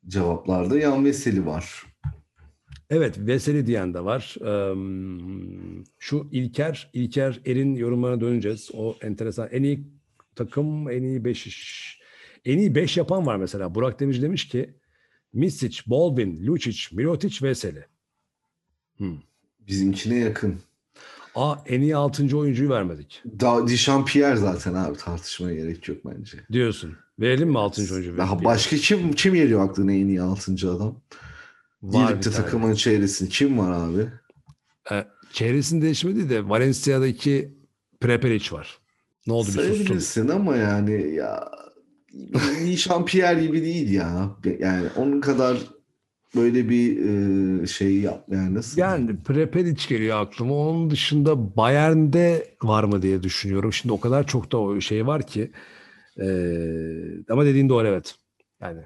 Cevaplarda 0.07 0.77
Yan 0.79 1.05
Veseli 1.05 1.45
var. 1.45 1.83
Evet 2.89 3.17
Veseli 3.19 3.67
diyen 3.67 3.93
de 3.93 4.03
var. 4.03 4.35
Şu 5.99 6.29
İlker, 6.31 6.89
İlker 6.93 7.41
Er'in 7.45 7.75
yorumlarına 7.75 8.21
döneceğiz. 8.21 8.69
O 8.73 8.95
enteresan. 9.01 9.47
En 9.51 9.63
iyi 9.63 9.87
takım, 10.35 10.89
en 10.91 11.03
iyi 11.03 11.25
5 11.25 11.47
iş. 11.47 11.97
En 12.45 12.57
iyi 12.57 12.75
5 12.75 12.97
yapan 12.97 13.25
var 13.25 13.35
mesela. 13.35 13.75
Burak 13.75 13.99
Demirci 13.99 14.21
demiş 14.21 14.47
ki 14.47 14.73
Misic, 15.33 15.79
Baldwin, 15.87 16.47
Lucic, 16.47 16.95
Mirotic, 16.95 17.45
Veseli. 17.47 17.85
Hmm. 18.97 19.17
Bizimkine 19.67 20.15
yakın. 20.15 20.55
Aa 21.35 21.55
en 21.65 21.81
iyi 21.81 21.95
6. 21.95 22.37
oyuncuyu 22.37 22.69
vermedik 22.69 23.23
Da 23.39 23.67
Dişampierre 23.67 24.35
zaten 24.35 24.73
abi 24.73 24.97
tartışmaya 24.97 25.55
gerek 25.55 25.87
yok 25.87 25.97
bence. 26.05 26.37
diyorsun. 26.51 26.95
Verelim 27.19 27.49
mi 27.49 27.57
6. 27.57 27.93
oyuncu? 27.93 28.17
Daha 28.17 28.43
başka 28.43 28.75
kim 28.75 29.13
kim 29.13 29.33
geliyor 29.33 29.69
aklına 29.69 29.91
en 29.91 30.07
iyi 30.07 30.21
6. 30.21 30.71
adam? 30.71 31.01
var 31.81 32.15
de 32.17 32.19
tane. 32.21 32.35
takımın 32.35 32.73
çevresinde 32.73 33.29
kim 33.29 33.57
var 33.59 33.71
abi? 33.71 34.07
Ee, 34.91 35.05
çevresini 35.33 35.81
değişmedi 35.81 36.29
de 36.29 36.49
Valencia'daki 36.49 37.57
Prepelic 37.99 38.51
var. 38.51 38.79
Ne 39.27 39.33
oldu 39.33 39.47
bir 39.47 39.85
sustun. 39.99 40.27
Ama 40.27 40.55
yani 40.55 41.13
ya 41.13 41.51
Dişampierre 42.65 43.41
gibi 43.45 43.61
değil 43.61 43.91
ya. 43.91 44.29
Yani 44.59 44.87
onun 44.95 45.21
kadar 45.21 45.57
böyle 46.35 46.69
bir 46.69 46.97
e, 47.63 47.67
şey 47.67 47.99
yap 47.99 48.25
yani 48.31 48.53
nasıl? 48.53 48.81
Yani 48.81 49.17
Prepelic 49.23 49.87
geliyor 49.89 50.21
aklıma. 50.21 50.55
Onun 50.55 50.89
dışında 50.89 51.55
Bayern'de 51.57 52.55
var 52.63 52.83
mı 52.83 53.01
diye 53.01 53.23
düşünüyorum. 53.23 53.73
Şimdi 53.73 53.93
o 53.93 53.99
kadar 53.99 54.27
çok 54.27 54.51
da 54.51 54.57
o 54.57 54.81
şey 54.81 55.07
var 55.07 55.27
ki. 55.27 55.51
Ee, 56.21 56.27
ama 57.29 57.45
dediğin 57.45 57.69
doğru 57.69 57.87
evet. 57.87 58.15
Yani 58.61 58.81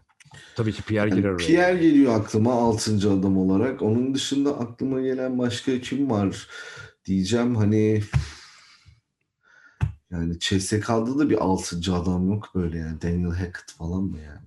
tabii 0.56 0.74
ki 0.74 0.84
Pierre 0.84 1.10
girer 1.10 1.24
Yani 1.24 1.36
oraya. 1.36 1.48
Pierre 1.48 1.78
geliyor 1.78 2.20
aklıma 2.20 2.54
6. 2.54 2.96
adam 3.12 3.38
olarak. 3.38 3.82
Onun 3.82 4.16
dışında 4.16 4.60
aklıma 4.60 5.02
gelen 5.02 5.40
başka 5.40 5.80
kim 5.82 6.10
var 6.10 6.48
diyeceğim 7.06 7.56
hani 7.56 8.02
yani 10.12 10.40
CSK'da 10.40 11.20
da 11.20 11.30
bir 11.30 11.44
6. 11.44 11.96
adam 11.96 12.28
yok 12.30 12.50
böyle 12.56 12.78
yani 12.78 13.02
Daniel 13.02 13.30
Hackett 13.32 13.72
falan 13.78 14.04
mı 14.04 14.18
yani? 14.20 14.42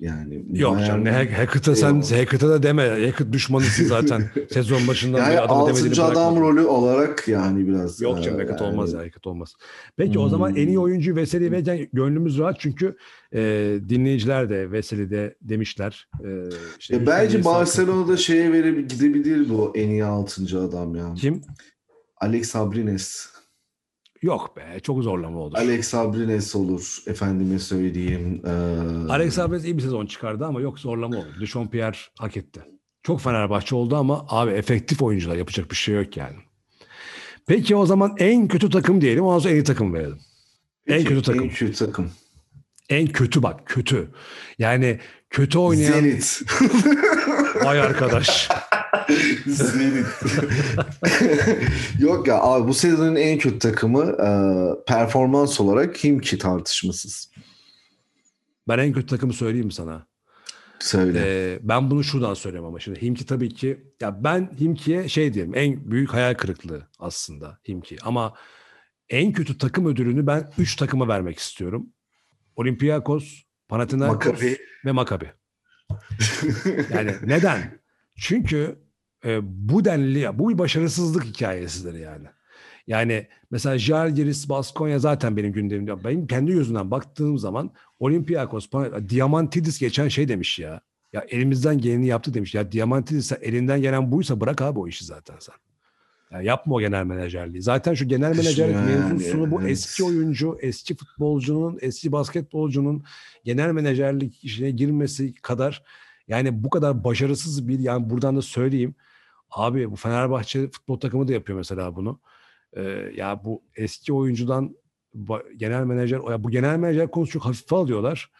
Yani 0.00 0.44
Yok 0.52 0.78
canım 0.86 1.04
ne 1.04 1.10
Hack- 1.10 1.32
Hackett'a 1.32 1.76
sen. 1.76 1.94
Hackett'a 1.94 2.48
da 2.48 2.62
deme. 2.62 2.82
Hackett 3.06 3.32
düşmanısın 3.32 3.84
zaten. 3.84 4.30
Sezon 4.52 4.86
başından 4.88 5.18
yani 5.18 5.28
beri 5.30 5.40
adamı 5.40 5.66
demediğini 5.68 5.90
6. 5.92 6.04
adam 6.04 6.14
bırakmadın. 6.36 6.40
rolü 6.56 6.66
olarak 6.66 7.28
yani 7.28 7.68
biraz 7.68 8.00
Yok 8.00 8.24
canım 8.24 8.40
e, 8.40 8.42
Hackett 8.42 8.60
yani- 8.60 8.70
olmaz 8.72 8.92
ya 8.92 8.98
Hackett 8.98 9.26
olmaz. 9.26 9.54
Peki 9.96 10.18
o 10.18 10.28
zaman 10.28 10.50
Hmm. 10.50 10.56
en 10.56 10.68
iyi 10.68 10.78
oyuncu 10.78 11.16
Veseli 11.16 11.52
verirken 11.52 11.88
gönlümüz 11.92 12.38
rahat 12.38 12.60
çünkü 12.60 12.96
e, 13.34 13.40
dinleyiciler 13.88 14.50
de 14.50 14.72
Veseli'de 14.72 15.36
demişler. 15.42 16.08
E, 16.24 16.28
işte 16.80 16.94
Ya 16.96 17.06
bence 17.06 17.44
Barcelona'da 17.44 18.16
şeye 18.16 18.52
verebilir 18.52 18.88
gidebilir 18.88 19.48
bu 19.48 19.72
en 19.74 19.88
iyi 19.88 20.04
6. 20.04 20.60
adam 20.60 20.94
ya. 20.96 21.14
kim? 21.14 21.40
Alex 22.20 22.56
Abrines. 22.56 23.28
Yok 24.22 24.56
be 24.56 24.80
çok 24.82 25.02
zorlama 25.02 25.38
olur. 25.38 25.56
Alex 25.56 25.94
Abrines 25.94 26.56
olur. 26.56 26.98
Efendime 27.06 27.58
söyleyeyim. 27.58 28.42
Ee... 28.46 28.50
Alex 29.12 29.38
Abrines 29.38 29.64
iyi 29.64 29.76
bir 29.76 29.82
sezon 29.82 30.06
çıkardı 30.06 30.46
ama 30.46 30.60
yok 30.60 30.78
zorlama 30.78 31.16
olur. 31.16 31.40
Dušan 31.40 31.70
Pierre 31.70 31.96
hak 32.18 32.36
etti. 32.36 32.60
Çok 33.02 33.20
Fenerbahçe 33.20 33.74
oldu 33.74 33.96
ama 33.96 34.26
abi 34.28 34.50
efektif 34.50 35.02
oyuncular 35.02 35.36
yapacak 35.36 35.70
bir 35.70 35.76
şey 35.76 35.94
yok 35.94 36.16
yani. 36.16 36.36
Peki 37.46 37.76
o 37.76 37.86
zaman 37.86 38.14
en 38.18 38.48
kötü 38.48 38.70
takım 38.70 39.00
diyelim. 39.00 39.24
Ondan 39.24 39.38
sonra 39.38 39.52
en 39.52 39.56
iyi 39.56 39.64
takım 39.64 39.94
verelim. 39.94 40.18
Peki, 40.86 41.00
en 41.00 41.04
kötü 41.04 41.22
takım. 41.22 41.42
En 41.42 41.50
kötü 41.50 41.72
takım. 41.72 42.10
En 42.88 43.06
kötü 43.06 43.42
bak 43.42 43.66
kötü. 43.66 44.10
Yani 44.58 45.00
kötü 45.30 45.58
oynayan... 45.58 45.92
Zenit. 45.92 46.42
Vay 47.64 47.80
arkadaş. 47.80 48.48
Zenit. 49.46 50.06
Yok 52.00 52.28
ya 52.28 52.40
abi 52.42 52.68
bu 52.68 52.74
sezonun 52.74 53.16
en 53.16 53.38
kötü 53.38 53.58
takımı 53.58 54.02
e, 54.04 54.28
performans 54.86 55.60
olarak 55.60 56.04
Himki 56.04 56.38
tartışmasız. 56.38 57.30
Ben 58.68 58.78
en 58.78 58.92
kötü 58.92 59.06
takımı 59.06 59.32
söyleyeyim 59.32 59.70
sana? 59.70 60.06
Söyle. 60.78 61.22
Ee, 61.24 61.58
ben 61.62 61.90
bunu 61.90 62.04
şuradan 62.04 62.34
söyleyeyim 62.34 62.66
ama 62.66 62.80
şimdi 62.80 63.02
Himki 63.02 63.26
tabii 63.26 63.54
ki 63.54 63.84
ya 64.00 64.24
ben 64.24 64.50
Himki'ye 64.60 65.08
şey 65.08 65.34
diyeyim 65.34 65.54
en 65.54 65.90
büyük 65.90 66.12
hayal 66.12 66.34
kırıklığı 66.34 66.88
aslında 66.98 67.58
Himki 67.68 67.96
ama 68.02 68.34
en 69.08 69.32
kötü 69.32 69.58
takım 69.58 69.86
ödülünü 69.86 70.26
ben 70.26 70.50
3 70.58 70.76
takıma 70.76 71.08
vermek 71.08 71.38
istiyorum. 71.38 71.86
Olympiakos, 72.56 73.42
Panathinaikos 73.68 74.26
Maccabi. 74.26 74.58
ve 74.84 74.92
Maccabi. 74.92 75.32
Yani 76.94 77.14
neden? 77.22 77.78
Çünkü 78.16 78.78
e, 79.26 79.40
bu 79.42 79.84
denli 79.84 80.38
bu 80.38 80.48
bir 80.48 80.58
başarısızlık 80.58 81.24
hikayesidir 81.24 81.94
yani. 81.94 82.26
Yani 82.86 83.26
mesela 83.50 83.78
Žalgiris, 83.78 84.48
Baskonya 84.48 84.98
zaten 84.98 85.36
benim 85.36 85.52
gündemimde. 85.52 86.04
Benim 86.04 86.26
kendi 86.26 86.52
gözümden 86.52 86.90
baktığım 86.90 87.38
zaman 87.38 87.70
Olympiakos, 87.98 88.70
Diamantidis 89.08 89.78
geçen 89.78 90.08
şey 90.08 90.28
demiş 90.28 90.58
ya. 90.58 90.80
Ya 91.12 91.24
elimizden 91.28 91.78
geleni 91.78 92.06
yaptı 92.06 92.34
demiş. 92.34 92.54
Ya 92.54 92.72
Diamantidis 92.72 93.32
elinden 93.32 93.82
gelen 93.82 94.12
buysa 94.12 94.40
bırak 94.40 94.62
abi 94.62 94.78
o 94.78 94.88
işi 94.88 95.04
zaten 95.04 95.36
sen. 95.40 95.54
Ya 96.30 96.42
yapma 96.42 96.74
o 96.74 96.80
genel 96.80 97.04
menajerliği. 97.04 97.62
Zaten 97.62 97.94
şu 97.94 98.08
genel 98.08 98.36
menajerlik 98.36 98.74
Yani, 98.74 98.90
mevzusunu 98.90 99.50
bu 99.50 99.60
evet. 99.60 99.70
eski 99.70 100.04
oyuncu, 100.04 100.58
eski 100.60 100.96
futbolcunun, 100.96 101.78
eski 101.80 102.12
basketbolcunun 102.12 103.04
genel 103.44 103.72
menajerlik 103.72 104.44
işine 104.44 104.70
girmesi 104.70 105.34
kadar 105.34 105.82
yani 106.28 106.64
bu 106.64 106.70
kadar 106.70 107.04
başarısız 107.04 107.68
bir 107.68 107.78
yani 107.78 108.10
buradan 108.10 108.36
da 108.36 108.42
söyleyeyim. 108.42 108.94
Abi 109.56 109.90
bu 109.90 109.96
Fenerbahçe 109.96 110.70
futbol 110.70 111.00
takımı 111.00 111.28
da 111.28 111.32
yapıyor 111.32 111.58
mesela 111.58 111.96
bunu. 111.96 112.20
Ee, 112.72 112.82
ya 113.16 113.44
bu 113.44 113.62
eski 113.76 114.12
oyuncudan 114.12 114.76
genel 115.56 115.84
menajer 115.84 116.20
ya 116.30 116.44
bu 116.44 116.50
genel 116.50 116.78
menajer 116.78 117.10
konusu 117.10 117.32
çok 117.32 117.44
hafife 117.44 117.76
alıyorlar. 117.76 118.30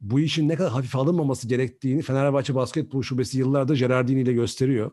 Bu 0.00 0.20
işin 0.20 0.48
ne 0.48 0.56
kadar 0.56 0.72
hafife 0.72 0.98
alınmaması 0.98 1.48
gerektiğini 1.48 2.02
Fenerbahçe 2.02 2.54
Basketbol 2.54 3.02
Şubesi 3.02 3.38
yıllardır 3.38 3.76
Gerardini 3.76 4.20
ile 4.20 4.32
gösteriyor. 4.32 4.90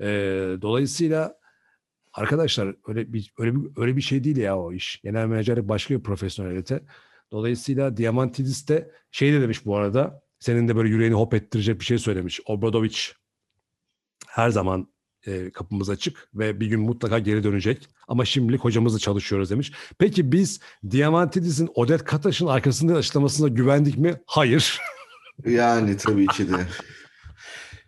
Ee, 0.00 0.56
dolayısıyla 0.62 1.38
arkadaşlar 2.12 2.74
öyle 2.86 3.12
bir 3.12 3.32
öyle 3.38 3.54
bir 3.54 3.70
öyle 3.76 3.96
bir 3.96 4.02
şey 4.02 4.24
değil 4.24 4.36
ya 4.36 4.58
o 4.58 4.72
iş. 4.72 5.00
Genel 5.04 5.26
menajerlik 5.26 5.68
başka 5.68 5.94
bir 5.94 6.02
profesyonelite. 6.02 6.82
Dolayısıyla 7.32 7.96
Diamantidis 7.96 8.68
de 8.68 8.90
şey 9.10 9.32
de 9.32 9.40
demiş 9.40 9.66
bu 9.66 9.76
arada. 9.76 10.22
Senin 10.38 10.68
de 10.68 10.76
böyle 10.76 10.88
yüreğini 10.88 11.14
hop 11.14 11.34
ettirecek 11.34 11.80
bir 11.80 11.84
şey 11.84 11.98
söylemiş. 11.98 12.40
Obradovic 12.46 12.98
her 14.26 14.50
zaman 14.50 14.95
e, 15.26 15.50
kapımız 15.50 15.90
açık 15.90 16.28
ve 16.34 16.60
bir 16.60 16.66
gün 16.66 16.80
mutlaka 16.80 17.18
geri 17.18 17.44
dönecek. 17.44 17.88
Ama 18.08 18.24
şimdilik 18.24 18.60
hocamızla 18.60 18.98
çalışıyoruz 18.98 19.50
demiş. 19.50 19.72
Peki 19.98 20.32
biz 20.32 20.60
Diamantidis'in 20.90 21.68
Odet 21.74 22.04
Kataş'ın 22.04 22.46
arkasında 22.46 22.94
açıklamasına 22.94 23.48
güvendik 23.48 23.98
mi? 23.98 24.14
Hayır. 24.26 24.80
Yani 25.46 25.96
tabii 25.96 26.26
ki 26.26 26.48
de. 26.48 26.54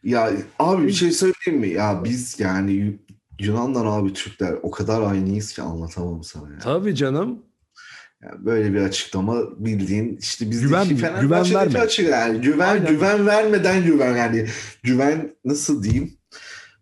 Ya 0.02 0.32
abi 0.58 0.86
bir 0.86 0.92
şey 0.92 1.10
söyleyeyim 1.12 1.60
mi? 1.60 1.68
Ya 1.68 2.00
biz 2.04 2.40
yani 2.40 2.72
Yu- 2.72 2.98
Yunanlar 3.40 3.86
abi 3.86 4.12
Türkler 4.12 4.54
o 4.62 4.70
kadar 4.70 5.02
aynıyız 5.02 5.52
ki 5.52 5.62
anlatamam 5.62 6.24
sana 6.24 6.52
ya. 6.52 6.58
Tabii 6.58 6.94
canım. 6.94 7.42
Yani 8.22 8.44
böyle 8.46 8.72
bir 8.74 8.80
açıklama 8.80 9.36
bildiğin 9.64 10.16
işte 10.16 10.50
bizdeki 10.50 10.68
Güven- 10.74 10.96
Fenerbahçe'deki 10.96 11.48
güven 11.50 11.64
verme. 11.74 11.78
açık 11.78 12.08
yani 12.08 12.40
güven 12.40 12.68
Aynen. 12.68 12.86
güven 12.88 13.26
vermeden 13.26 13.84
güven 13.84 14.16
yani 14.16 14.46
güven 14.82 15.30
nasıl 15.44 15.82
diyeyim? 15.82 16.17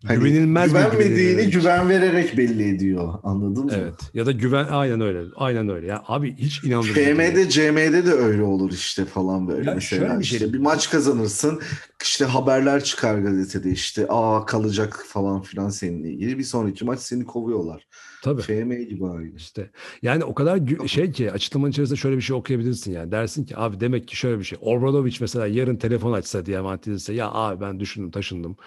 Hani 0.05 0.19
Güvenilmez 0.19 0.65
bir 0.73 0.79
güvenmediğini 0.79 1.15
güvenilir. 1.31 1.51
güven 1.51 1.89
vererek 1.89 2.37
belli 2.37 2.75
ediyor. 2.75 3.13
Anladın 3.23 3.65
mı? 3.65 3.71
Evet. 3.75 3.93
Ya 4.13 4.25
da 4.25 4.31
güven 4.31 4.65
aynen 4.69 5.01
öyle. 5.01 5.21
Aynen 5.35 5.69
öyle. 5.69 5.87
Ya 5.87 6.03
abi 6.07 6.35
hiç 6.37 6.63
değil. 6.63 6.81
FM'de, 6.81 7.49
CM'de 7.49 8.05
de 8.05 8.11
öyle 8.11 8.43
olur 8.43 8.71
işte 8.71 9.05
falan 9.05 9.47
böyle 9.47 9.69
Ya 9.69 9.75
mesela. 9.75 10.07
şöyle 10.07 10.19
bir 10.19 10.25
şey- 10.25 10.37
işte 10.37 10.53
bir 10.53 10.59
maç 10.59 10.89
kazanırsın 10.89 11.61
işte 12.03 12.25
haberler 12.25 12.83
çıkar 12.83 13.19
gazetede 13.19 13.71
işte 13.71 14.05
aa 14.09 14.45
kalacak 14.45 15.05
falan 15.07 15.41
filan 15.41 15.69
seninle 15.69 16.09
ilgili. 16.11 16.37
Bir 16.37 16.43
sonraki 16.43 16.85
maç 16.85 16.99
seni 16.99 17.25
kovuyorlar. 17.25 17.87
Tabii. 18.23 18.41
FM 18.41 18.71
gibi 18.89 19.05
aynı. 19.07 19.35
İşte 19.35 19.71
yani 20.01 20.23
o 20.23 20.33
kadar 20.35 20.57
gü- 20.57 20.87
şey 20.87 21.11
ki 21.11 21.31
açıklamanın 21.31 21.71
içerisinde 21.71 21.99
şöyle 21.99 22.17
bir 22.17 22.21
şey 22.21 22.35
okuyabilirsin 22.35 22.91
yani. 22.91 23.11
Dersin 23.11 23.45
ki 23.45 23.57
abi 23.57 23.79
demek 23.79 24.07
ki 24.07 24.15
şöyle 24.17 24.39
bir 24.39 24.43
şey. 24.43 24.57
Obradovic 24.61 25.17
mesela 25.21 25.47
yarın 25.47 25.75
telefon 25.75 26.13
açsa 26.13 26.45
Diamantidis'e 26.45 27.13
ya 27.13 27.31
abi 27.31 27.61
ben 27.61 27.79
düşündüm 27.79 28.11
taşındım. 28.11 28.57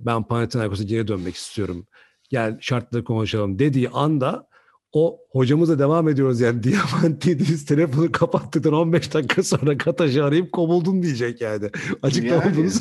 Ben 0.00 0.22
Panathinaikos'a 0.22 0.84
geri 0.84 1.08
dönmek 1.08 1.34
istiyorum. 1.34 1.86
Gel 2.30 2.58
şartları 2.60 3.04
konuşalım 3.04 3.58
dediği 3.58 3.88
anda 3.88 4.48
o 4.92 5.18
hocamızla 5.30 5.78
devam 5.78 6.08
ediyoruz 6.08 6.40
yani 6.40 6.62
Diamantidis 6.62 7.66
telefonu 7.66 8.12
kapattıktan 8.12 8.72
15 8.72 9.14
dakika 9.14 9.42
sonra 9.42 9.78
Kataş'ı 9.78 10.24
arayıp 10.24 10.52
kovuldun 10.52 11.02
diyecek 11.02 11.40
yani. 11.40 11.70
Açıklama 12.02 12.44
Yani. 12.44 12.70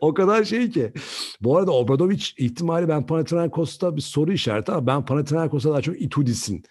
o 0.00 0.14
kadar 0.14 0.44
şey 0.44 0.70
ki. 0.70 0.92
Bu 1.40 1.56
arada 1.56 1.70
Obradovic 1.70 2.24
ihtimali 2.38 2.88
ben 2.88 3.06
Panathinaikos'ta 3.06 3.96
bir 3.96 4.00
soru 4.00 4.32
işareti 4.32 4.72
ama 4.72 4.86
ben 4.86 5.04
Panathinaikos'a 5.04 5.70
daha 5.70 5.82
çok 5.82 6.00
Itudis'in 6.00 6.64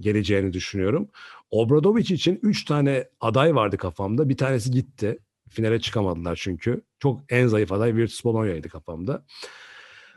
geleceğini 0.00 0.52
düşünüyorum. 0.52 1.08
Obradovic 1.50 2.14
için 2.14 2.38
3 2.42 2.64
tane 2.64 3.08
aday 3.20 3.54
vardı 3.54 3.76
kafamda. 3.76 4.28
Bir 4.28 4.36
tanesi 4.36 4.70
gitti. 4.70 5.18
Finale 5.50 5.80
çıkamadılar 5.80 6.38
çünkü. 6.42 6.82
Çok 6.98 7.20
en 7.28 7.46
zayıf 7.46 7.72
aday 7.72 7.94
Virtus 7.94 8.24
Bologna'ydı 8.24 8.68
kafamda. 8.68 9.24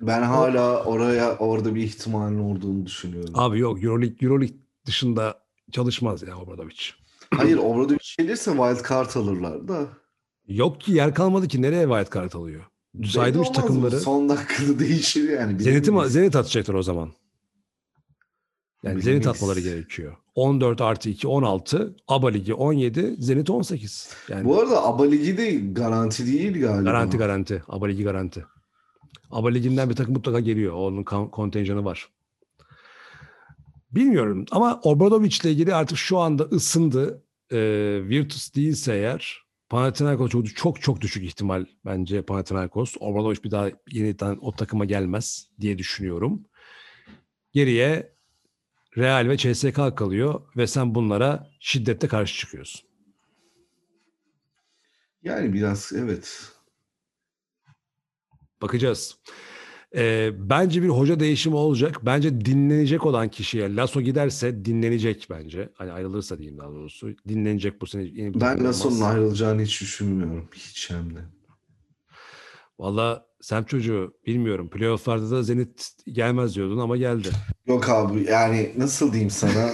Ben 0.01 0.21
hala 0.21 0.83
oraya 0.83 1.37
orada 1.37 1.75
bir 1.75 1.83
ihtimalin 1.83 2.39
olduğunu 2.39 2.85
düşünüyorum. 2.85 3.33
Abi 3.33 3.59
yok 3.59 3.83
Euroleague, 3.83 4.17
Euroleague 4.21 4.57
dışında 4.85 5.39
çalışmaz 5.71 6.21
ya 6.23 6.37
Obradovic. 6.37 6.75
Hayır 7.33 7.57
orada 7.57 7.93
bir 7.93 8.03
şey 8.03 8.25
gelirse 8.25 8.51
wild 8.51 8.89
card 8.89 9.15
alırlar 9.15 9.67
da. 9.67 9.87
Yok 10.47 10.81
ki 10.81 10.91
yer 10.91 11.13
kalmadı 11.13 11.47
ki 11.47 11.61
nereye 11.61 11.87
wild 11.87 12.13
card 12.15 12.33
alıyor? 12.33 12.63
Saydım 13.05 13.41
mı? 13.41 13.53
takımları. 13.53 13.99
Son 13.99 14.29
dakikada 14.29 14.79
değişir 14.79 15.29
yani. 15.29 15.63
Zenit'i. 15.63 16.09
Zenit 16.09 16.35
atacaklar 16.35 16.73
o 16.73 16.83
zaman. 16.83 17.09
Yani 18.83 19.01
Zenit 19.01 19.27
atmaları 19.27 19.59
gerekiyor. 19.59 20.15
14 20.35 20.81
artı 20.81 21.09
2 21.09 21.27
16. 21.27 21.95
ABA 22.07 22.29
Ligi 22.29 22.53
17. 22.53 23.15
Zenit 23.19 23.49
18. 23.49 24.09
Yani 24.29 24.45
Bu 24.45 24.61
arada 24.61 24.83
ABA 24.85 25.03
Ligi 25.03 25.37
de 25.37 25.51
garanti 25.51 26.27
değil 26.27 26.61
galiba. 26.61 26.91
garanti 26.91 27.17
garanti. 27.17 27.63
ABA 27.67 27.87
Ligi 27.87 28.03
garanti. 28.03 28.45
ABA 29.31 29.49
Ligi'nden 29.49 29.89
bir 29.89 29.95
takım 29.95 30.13
mutlaka 30.13 30.39
geliyor. 30.39 30.73
Onun 30.73 31.03
kontenjanı 31.03 31.85
var. 31.85 32.09
Bilmiyorum 33.91 34.45
ama 34.51 34.79
Obradovic 34.83 35.37
ile 35.43 35.51
ilgili 35.51 35.73
artık 35.73 35.97
şu 35.97 36.17
anda 36.17 36.43
ısındı. 36.43 37.23
Ee, 37.51 37.99
Virtus 38.03 38.55
değilse 38.55 38.93
eğer 38.93 39.41
Panathinaikos 39.69 40.31
çok, 40.31 40.55
çok 40.55 40.81
çok 40.81 41.01
düşük 41.01 41.23
ihtimal 41.23 41.65
bence 41.85 42.21
Panathinaikos. 42.21 42.95
Obradovic 42.99 43.43
bir 43.43 43.51
daha 43.51 43.69
yeniden 43.91 44.37
o 44.41 44.51
takıma 44.51 44.85
gelmez 44.85 45.47
diye 45.59 45.77
düşünüyorum. 45.77 46.45
Geriye 47.53 48.10
Real 48.97 49.29
ve 49.29 49.37
CSK 49.37 49.97
kalıyor 49.97 50.41
ve 50.57 50.67
sen 50.67 50.95
bunlara 50.95 51.49
şiddetle 51.59 52.07
karşı 52.07 52.39
çıkıyorsun. 52.39 52.81
Yani 55.23 55.53
biraz 55.53 55.91
evet. 55.95 56.51
Bakacağız. 58.61 59.17
Ee, 59.95 60.31
bence 60.49 60.81
bir 60.81 60.89
hoca 60.89 61.19
değişimi 61.19 61.55
olacak. 61.55 62.05
Bence 62.05 62.45
dinlenecek 62.45 63.05
olan 63.05 63.29
kişiye 63.29 63.75
Lasso 63.75 64.01
giderse 64.01 64.65
dinlenecek 64.65 65.27
bence. 65.29 65.69
Hani 65.73 65.91
ayrılırsa 65.91 66.37
diyeyim 66.37 66.57
daha 66.57 66.69
doğrusu. 66.69 67.09
Dinlenecek 67.27 67.81
bu 67.81 67.87
sene. 67.87 68.03
Yeni 68.03 68.41
Ben 68.41 68.63
Lasso'nun 68.63 69.01
ayrılacağını 69.01 69.61
hiç 69.61 69.81
düşünmüyorum. 69.81 70.49
Hiç 70.55 70.89
hem 70.89 71.15
de. 71.15 71.19
Valla 72.79 73.25
Sem 73.41 73.63
çocuğu 73.63 74.13
bilmiyorum. 74.27 74.69
Playoff'larda 74.69 75.31
da 75.31 75.43
Zenit 75.43 75.89
gelmez 76.05 76.55
diyordun 76.55 76.77
ama 76.77 76.97
geldi. 76.97 77.29
Yok 77.67 77.89
abi 77.89 78.25
yani 78.29 78.71
nasıl 78.77 79.11
diyeyim 79.11 79.29
sana 79.29 79.69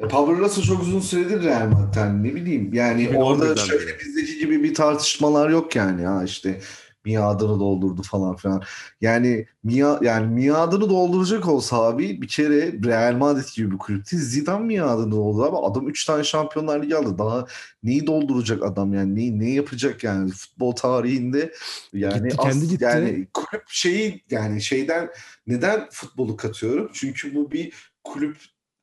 Pablo 0.10 0.42
Lasso 0.42 0.62
çok 0.62 0.82
uzun 0.82 1.00
süredir 1.00 1.42
Real 1.42 1.68
Madrid'den 1.68 2.24
ne 2.24 2.34
bileyim 2.34 2.74
yani 2.74 3.04
2011'den 3.04 3.20
orada 3.20 3.56
şöyle 3.56 3.98
bizdeki 3.98 4.38
gibi 4.38 4.62
bir 4.62 4.74
tartışmalar 4.74 5.50
yok 5.50 5.76
yani 5.76 6.06
ha 6.06 6.24
işte 6.24 6.60
miadını 7.08 7.60
doldurdu 7.60 8.02
falan 8.02 8.36
filan. 8.36 8.62
Yani 9.00 9.46
mia, 9.64 9.98
yani 10.02 10.26
miadını 10.26 10.90
dolduracak 10.90 11.48
olsa 11.48 11.82
abi 11.82 12.22
bir 12.22 12.28
kere 12.28 12.72
Real 12.84 13.16
Madrid 13.16 13.54
gibi 13.54 13.70
bir 13.70 13.78
kulüpte 13.78 14.16
Zidane 14.16 14.64
miadını 14.64 15.12
doldurdu 15.12 15.44
ama 15.46 15.62
adam 15.66 15.88
3 15.88 16.04
tane 16.04 16.24
Şampiyonlar 16.24 16.82
Ligi 16.82 16.96
aldı. 16.96 17.18
Daha 17.18 17.46
neyi 17.82 18.06
dolduracak 18.06 18.62
adam 18.62 18.94
yani 18.94 19.14
neyi 19.14 19.40
ne 19.40 19.50
yapacak 19.50 20.04
yani 20.04 20.30
futbol 20.30 20.72
tarihinde 20.72 21.52
yani 21.92 22.28
gitti, 22.28 22.36
kendi 22.36 22.64
as, 22.64 22.70
gitti. 22.70 22.84
yani 22.84 23.28
kulüp 23.34 23.62
şeyi 23.68 24.24
yani 24.30 24.62
şeyden 24.62 25.10
neden 25.46 25.88
futbolu 25.90 26.36
katıyorum? 26.36 26.90
Çünkü 26.92 27.34
bu 27.34 27.50
bir 27.50 27.72
kulüp 28.04 28.36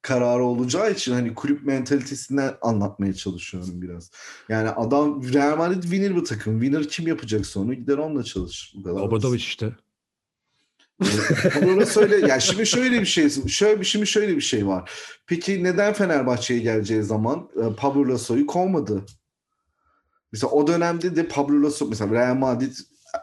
kararı 0.06 0.44
olacağı 0.44 0.92
için 0.92 1.14
hani 1.14 1.34
kulüp 1.34 1.66
mentalitesinden 1.66 2.54
anlatmaya 2.62 3.14
çalışıyorum 3.14 3.82
biraz. 3.82 4.12
Yani 4.50 4.70
adam 4.70 5.34
Real 5.34 5.58
Madrid 5.58 5.82
winner 5.82 6.16
bir 6.16 6.26
takım. 6.26 6.62
Winner 6.62 6.88
kim 6.88 7.08
yapacaksa 7.08 7.60
onu 7.60 7.74
gider 7.74 7.98
onunla 7.98 8.24
çalışır. 8.24 8.76
Obradovic 8.86 9.38
işte. 9.38 9.74
Bunu 11.62 11.86
söyle. 11.86 12.28
Ya 12.28 12.40
şimdi 12.40 12.66
şöyle 12.66 13.02
bir 13.02 13.06
şey, 13.06 13.30
şöyle 13.48 13.84
şimdi 13.84 14.08
şöyle 14.08 14.36
bir 14.36 14.42
şey 14.42 14.68
var. 14.68 14.92
Peki 15.28 15.64
neden 15.64 15.94
Fenerbahçe'ye 15.94 16.60
geleceği 16.60 17.04
zaman 17.04 17.50
e, 17.56 17.76
Pablo 17.76 18.14
Lasso'yu 18.14 18.48
kovmadı? 18.48 19.06
Mesela 20.32 20.52
o 20.52 20.68
dönemde 20.68 21.16
de 21.16 21.28
Pablo 21.28 21.64
Lasso 21.64 21.88
mesela 21.90 22.12
Real 22.12 22.36
Madrid 22.36 22.76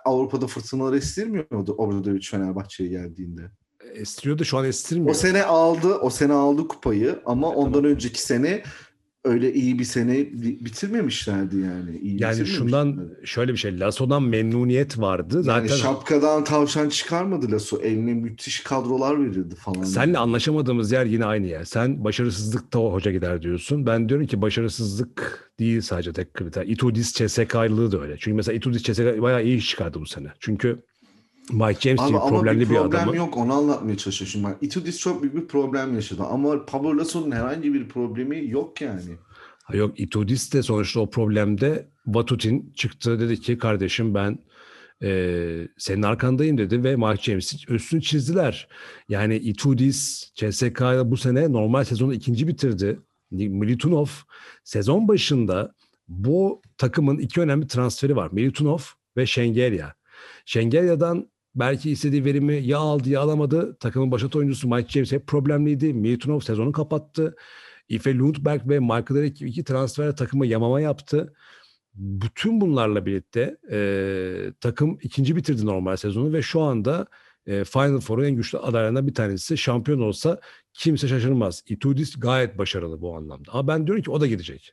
Avrupa'da 0.05 0.47
fırtınalar 0.47 0.93
estirmiyordu 0.93 1.73
Obradovic 1.73 2.29
Fenerbahçe'ye 2.31 2.91
geldiğinde. 2.91 3.51
Estiriyordu 3.95 4.45
şu 4.45 4.59
an 4.59 4.65
estirmiyor. 4.65 5.11
O 5.11 5.15
sene 5.15 5.43
aldı, 5.43 5.95
o 5.95 6.11
sene 6.11 6.33
aldı 6.33 6.69
kupayı 6.69 7.19
ama 7.27 7.49
ondan 7.49 7.73
tamam. 7.73 7.91
önceki 7.91 8.23
sene 8.23 8.63
öyle 9.25 9.53
iyi 9.53 9.79
bir 9.79 9.85
sene 9.85 10.17
bitirmemişlerdi 10.65 11.57
yani. 11.57 11.99
İyi 11.99 12.23
yani 12.23 12.47
şundan 12.47 13.11
şöyle 13.25 13.53
bir 13.53 13.57
şey. 13.57 13.81
Lasso'dan 13.81 14.23
memnuniyet 14.23 14.99
vardı. 14.99 15.43
Zaten 15.43 15.69
yani 15.69 15.81
şapkadan 15.81 16.45
tavşan 16.45 16.89
çıkarmadı 16.89 17.53
Lasso. 17.53 17.81
Eline 17.81 18.15
müthiş 18.15 18.61
kadrolar 18.61 19.21
verirdi 19.21 19.55
falan. 19.55 19.83
Seninle 19.83 20.19
anlaşamadığımız 20.19 20.93
yer 20.93 21.07
yine 21.07 21.25
aynı 21.25 21.47
yer. 21.47 21.65
Sen 21.65 22.05
başarısızlıkta 22.05 22.79
hoca 22.79 23.13
gider 23.13 23.43
diyorsun. 23.43 23.87
Ben 23.87 24.09
diyorum 24.09 24.27
ki 24.27 24.43
başarısızlık 24.43 25.53
değil 25.59 25.81
sadece 25.81 26.13
tek 26.13 26.35
kriter. 26.35 26.67
Itudis 26.67 27.13
CSK'lığı 27.13 27.93
da 27.93 28.01
öyle. 28.01 28.17
Çünkü 28.19 28.35
mesela 28.37 28.57
Itudis 28.57 28.83
CSK 28.83 29.23
bayağı 29.23 29.45
iyi 29.45 29.57
iş 29.57 29.71
çıkardı 29.71 30.01
bu 30.01 30.07
sene. 30.07 30.29
Çünkü 30.41 30.83
Mike 31.51 31.81
James 31.81 32.01
Abi, 32.01 32.09
gibi 32.09 32.19
problemli 32.19 32.61
bir, 32.61 32.67
problem 32.67 32.91
bir 32.91 32.97
adamı. 32.97 33.17
yok 33.17 33.37
onu 33.37 33.53
anlatmaya 33.53 33.97
çalışıyorum. 33.97 34.33
Şimdi 34.33 34.67
Itudis 34.67 34.99
çok 34.99 35.23
büyük 35.23 35.37
bir 35.37 35.47
problem 35.47 35.95
yaşadı 35.95 36.23
ama 36.23 36.67
Pablo 36.67 36.99
Lasso'nun 36.99 37.31
herhangi 37.31 37.75
bir 37.75 37.89
problemi 37.89 38.51
yok 38.51 38.81
yani. 38.81 39.01
Ha 39.65 39.77
yok 39.77 40.01
Itudis 40.01 40.53
de 40.53 40.63
sonuçta 40.63 41.01
o 41.01 41.11
problemde 41.11 41.89
Vatutin 42.07 42.73
çıktı 42.77 43.21
dedi 43.21 43.41
ki 43.41 43.59
kardeşim 43.59 44.15
ben 44.15 44.39
e, 45.03 45.69
senin 45.79 46.03
arkandayım 46.03 46.59
dedi 46.59 46.85
ve 46.85 46.97
Mike 46.97 47.23
James'in 47.23 47.75
üstünü 47.75 48.03
çizdiler. 48.03 48.69
Yani 49.09 49.37
Itudis 49.37 50.31
CSK 50.35 50.83
bu 51.05 51.17
sene 51.17 51.53
normal 51.53 51.85
sezonu 51.85 52.15
ikinci 52.15 52.49
bitirdi. 52.49 53.01
Militunov 53.31 54.07
sezon 54.65 55.09
başında 55.09 55.75
bu 56.09 56.63
takımın 56.79 57.19
iki 57.19 57.41
önemli 57.41 57.67
transferi 57.67 58.17
var. 58.17 58.29
Militunov 58.33 58.79
ve 59.17 59.27
Şengelya. 59.27 59.95
Şengelya'dan 60.47 61.32
belki 61.55 61.91
istediği 61.91 62.25
verimi 62.25 62.55
ya 62.55 62.79
aldı 62.79 63.09
ya 63.09 63.21
alamadı. 63.21 63.77
Takımın 63.81 64.11
başat 64.11 64.37
oyuncusu 64.37 64.69
Mike 64.69 64.89
James 64.89 65.13
hep 65.13 65.27
problemliydi. 65.27 65.95
Militunov 65.95 66.41
sezonu 66.41 66.73
kapattı. 66.73 67.37
Ife 67.89 68.15
Lundberg 68.15 68.69
ve 68.69 68.81
Michael 68.81 69.17
Eric 69.17 69.47
iki 69.47 69.65
transfer 69.65 70.17
takıma 70.17 70.47
yamama 70.47 70.81
yaptı. 70.81 71.35
Bütün 71.95 72.61
bunlarla 72.61 73.07
birlikte 73.07 73.57
e, 73.71 74.53
takım 74.61 74.99
ikinci 75.03 75.37
bitirdi 75.37 75.67
normal 75.67 75.97
sezonu 75.97 76.33
ve 76.33 76.43
şu 76.43 76.61
anda 76.61 77.07
e, 77.47 77.65
Final 77.65 78.01
Four'un 78.01 78.25
en 78.25 78.37
güçlü 78.37 78.59
adaylarından 78.59 79.07
bir 79.07 79.15
tanesi. 79.15 79.59
Şampiyon 79.59 80.01
olsa 80.01 80.41
kimse 80.73 81.09
şaşırmaz. 81.09 81.63
Itudis 81.69 82.21
gayet 82.21 82.59
başarılı 82.59 83.01
bu 83.01 83.17
anlamda. 83.17 83.53
Ama 83.53 83.69
ben 83.69 83.87
diyorum 83.87 84.03
ki 84.03 84.11
o 84.11 84.21
da 84.21 84.27
gidecek. 84.27 84.73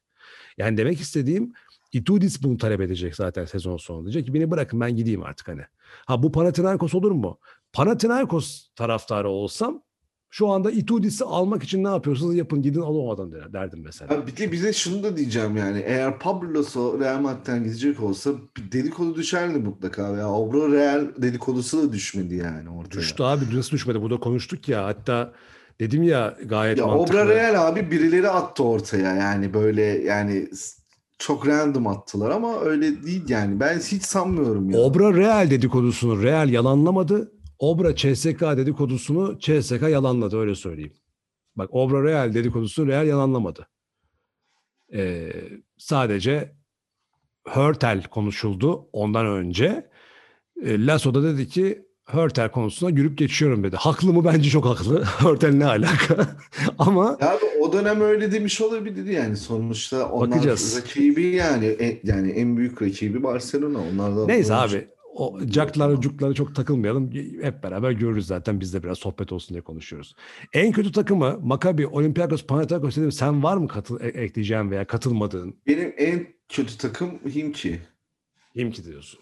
Yani 0.57 0.77
demek 0.77 0.99
istediğim 0.99 1.53
Itudis 1.91 2.43
bunu 2.43 2.57
talep 2.57 2.81
edecek 2.81 3.15
zaten 3.15 3.45
sezon 3.45 3.77
sonunda. 3.77 4.05
Diyecek 4.05 4.25
ki 4.25 4.33
beni 4.33 4.51
bırakın 4.51 4.81
ben 4.81 4.95
gideyim 4.95 5.23
artık 5.23 5.47
hani. 5.47 5.61
Ha 6.05 6.23
bu 6.23 6.31
Panathinaikos 6.31 6.95
olur 6.95 7.11
mu? 7.11 7.39
Panathinaikos 7.73 8.67
taraftarı 8.75 9.29
olsam 9.29 9.83
şu 10.29 10.47
anda 10.47 10.71
Itudis'i 10.71 11.23
almak 11.25 11.63
için 11.63 11.83
ne 11.83 11.87
yapıyorsunuz 11.87 12.35
yapın 12.35 12.61
gidin 12.61 12.81
alın 12.81 12.99
o 12.99 13.13
adam 13.13 13.31
der, 13.31 13.53
derdim 13.53 13.81
mesela. 13.83 14.13
Abi 14.13 14.31
bir 14.31 14.37
de 14.37 14.51
bize 14.51 14.73
şunu 14.73 15.03
da 15.03 15.17
diyeceğim 15.17 15.57
yani 15.57 15.79
eğer 15.85 16.19
Pablo 16.19 16.63
Real 16.99 17.19
Madrid'den 17.19 17.63
gidecek 17.63 18.03
olsa 18.03 18.31
bir 18.57 18.71
dedikodu 18.71 19.15
düşerdi 19.15 19.59
mutlaka 19.59 20.13
veya 20.13 20.29
Obra 20.29 20.71
Real 20.71 21.07
dedikodusu 21.17 21.83
da 21.83 21.93
düşmedi 21.93 22.35
yani 22.35 22.69
ortaya. 22.69 22.99
Düştü 22.99 23.23
abi 23.23 23.57
nasıl 23.57 23.71
düşmedi 23.71 24.01
burada 24.01 24.19
konuştuk 24.19 24.69
ya 24.69 24.85
hatta 24.85 25.33
dedim 25.79 26.03
ya 26.03 26.37
gayet 26.45 26.77
ya 26.77 26.87
mantıklı. 26.87 27.21
Obra 27.21 27.27
Real 27.27 27.67
abi 27.67 27.91
birileri 27.91 28.29
attı 28.29 28.63
ortaya 28.63 29.15
yani 29.15 29.53
böyle 29.53 29.83
yani 29.83 30.47
çok 31.19 31.47
random 31.47 31.87
attılar 31.87 32.29
ama 32.29 32.59
öyle 32.59 33.03
değil 33.03 33.29
yani. 33.29 33.59
Ben 33.59 33.79
hiç 33.79 34.03
sanmıyorum 34.03 34.69
ya. 34.69 34.79
Obra 34.79 35.13
Real 35.13 35.49
dedikodusunu 35.49 36.23
Real 36.23 36.49
yalanlamadı. 36.49 37.31
Obra 37.59 37.95
CSK 37.95 38.41
dedikodusunu 38.41 39.39
CSK 39.39 39.81
yalanladı 39.81 40.37
öyle 40.37 40.55
söyleyeyim. 40.55 40.93
Bak 41.55 41.69
Obra 41.71 42.03
Real 42.03 42.33
dedikodusunu 42.33 42.87
Real 42.87 43.07
yalanlamadı. 43.07 43.67
Ee, 44.93 45.31
sadece 45.77 46.55
Hörtel 47.47 48.03
konuşuldu 48.03 48.89
ondan 48.93 49.25
önce. 49.25 49.89
E, 50.63 50.85
Lasso 50.85 51.13
da 51.13 51.23
dedi 51.23 51.47
ki 51.47 51.85
Hörtel 52.11 52.51
konusuna 52.51 52.89
yürüp 52.89 53.17
geçiyorum 53.17 53.63
dedi. 53.63 53.75
Haklı 53.75 54.13
mı? 54.13 54.25
Bence 54.25 54.49
çok 54.49 54.65
haklı. 54.65 55.03
Hörtel 55.17 55.53
ne 55.53 55.65
alaka? 55.65 56.37
Ama 56.77 57.17
ya 57.21 57.31
abi, 57.31 57.45
o 57.61 57.73
dönem 57.73 58.01
öyle 58.01 58.31
demiş 58.31 58.61
olabilir 58.61 59.05
yani 59.05 59.37
sonuçta 59.37 60.09
onlar 60.09 60.31
Bakacağız. 60.31 60.77
rakibi 60.77 61.23
yani 61.27 61.65
en, 61.65 61.99
yani 62.03 62.31
en 62.31 62.57
büyük 62.57 62.81
rakibi 62.81 63.23
Barcelona. 63.23 63.79
Onlar 63.93 64.17
da 64.17 64.25
Neyse 64.25 64.53
abi 64.55 64.87
o 65.15 65.39
caklara 65.45 66.01
cuklara 66.01 66.33
çok 66.33 66.55
takılmayalım. 66.55 67.11
Hep 67.41 67.63
beraber 67.63 67.91
görürüz 67.91 68.27
zaten. 68.27 68.59
Biz 68.59 68.73
de 68.73 68.83
biraz 68.83 68.97
sohbet 68.97 69.31
olsun 69.31 69.53
diye 69.53 69.61
konuşuyoruz. 69.61 70.15
En 70.53 70.71
kötü 70.71 70.91
takımı 70.91 71.39
Maccabi, 71.43 71.87
Olympiakos, 71.87 72.45
Panathinaikos 72.45 72.97
dedim. 72.97 73.11
Sen 73.11 73.43
var 73.43 73.57
mı 73.57 73.67
katıl, 73.67 74.01
e, 74.01 74.07
ekleyeceğin 74.07 74.71
veya 74.71 74.87
katılmadığın? 74.87 75.55
Benim 75.67 75.93
en 75.97 76.27
kötü 76.49 76.77
takım 76.77 77.19
Himki. 77.35 77.79
Himki 78.55 78.85
diyorsun. 78.85 79.19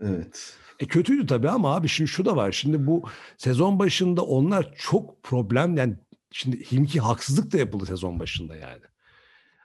Evet. 0.00 0.56
E 0.82 0.86
kötüydü 0.86 1.26
tabii 1.26 1.48
ama 1.48 1.74
abi 1.74 1.88
şimdi 1.88 2.10
şu 2.10 2.24
da 2.24 2.36
var. 2.36 2.52
Şimdi 2.52 2.86
bu 2.86 3.02
sezon 3.36 3.78
başında 3.78 4.22
onlar 4.22 4.74
çok 4.78 5.22
problem 5.22 5.76
yani 5.76 5.94
şimdi 6.30 6.72
Himki 6.72 7.00
haksızlık 7.00 7.52
da 7.52 7.58
yapıldı 7.58 7.86
sezon 7.86 8.20
başında 8.20 8.56
yani. 8.56 8.82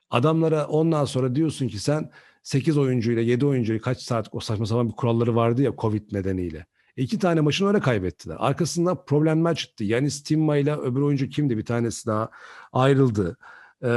Adamlara 0.10 0.68
ondan 0.68 1.06
sonra 1.06 1.36
diyorsun 1.36 1.68
ki 1.68 1.80
sen 1.80 2.12
8 2.44 2.78
oyuncuyla 2.78 3.22
7 3.22 3.46
oyuncuyla 3.46 3.82
kaç 3.82 4.02
saat 4.02 4.28
o 4.32 4.40
saçma 4.40 4.66
sapan 4.66 4.90
bir 4.90 4.94
kuralları 4.94 5.36
vardı 5.36 5.62
ya 5.62 5.74
Covid 5.78 6.12
nedeniyle. 6.12 6.66
E 6.98 7.04
iki 7.04 7.20
tane 7.20 7.42
maçını 7.42 7.68
öyle 7.68 7.80
kaybettiler. 7.80 8.36
Arkasından 8.40 9.06
problemler 9.06 9.56
çıktı. 9.56 9.84
Yani 9.84 10.12
Stimma 10.12 10.58
ile 10.58 10.76
öbür 10.76 11.02
oyuncu 11.02 11.30
kimdi? 11.30 11.58
Bir 11.58 11.66
tanesi 11.66 12.08
daha 12.08 12.30
ayrıldı. 12.74 13.38
Ee, 13.84 13.90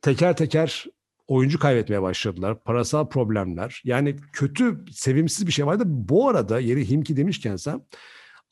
teker 0.00 0.36
teker 0.36 0.86
oyuncu 1.32 1.58
kaybetmeye 1.58 2.02
başladılar. 2.02 2.64
Parasal 2.64 3.08
problemler. 3.08 3.82
Yani 3.84 4.16
kötü, 4.32 4.84
sevimsiz 4.92 5.46
bir 5.46 5.52
şey 5.52 5.66
vardı. 5.66 5.84
Bu 5.86 6.28
arada 6.28 6.60
yeri 6.60 6.90
Himki 6.90 7.16
demişken 7.16 7.56
sen 7.56 7.86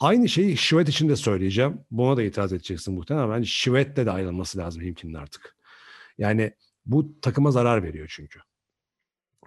aynı 0.00 0.28
şeyi 0.28 0.56
Şivet 0.56 0.88
için 0.88 1.08
de 1.08 1.16
söyleyeceğim. 1.16 1.80
Buna 1.90 2.16
da 2.16 2.22
itiraz 2.22 2.52
edeceksin 2.52 2.94
muhtemelen 2.94 3.30
bence 3.30 3.48
Şivet'le 3.48 3.96
de 3.96 4.10
ayrılması 4.10 4.58
lazım 4.58 4.82
Himki'nin 4.82 5.14
artık. 5.14 5.56
Yani 6.18 6.52
bu 6.86 7.20
takıma 7.20 7.50
zarar 7.50 7.82
veriyor 7.82 8.06
çünkü. 8.10 8.40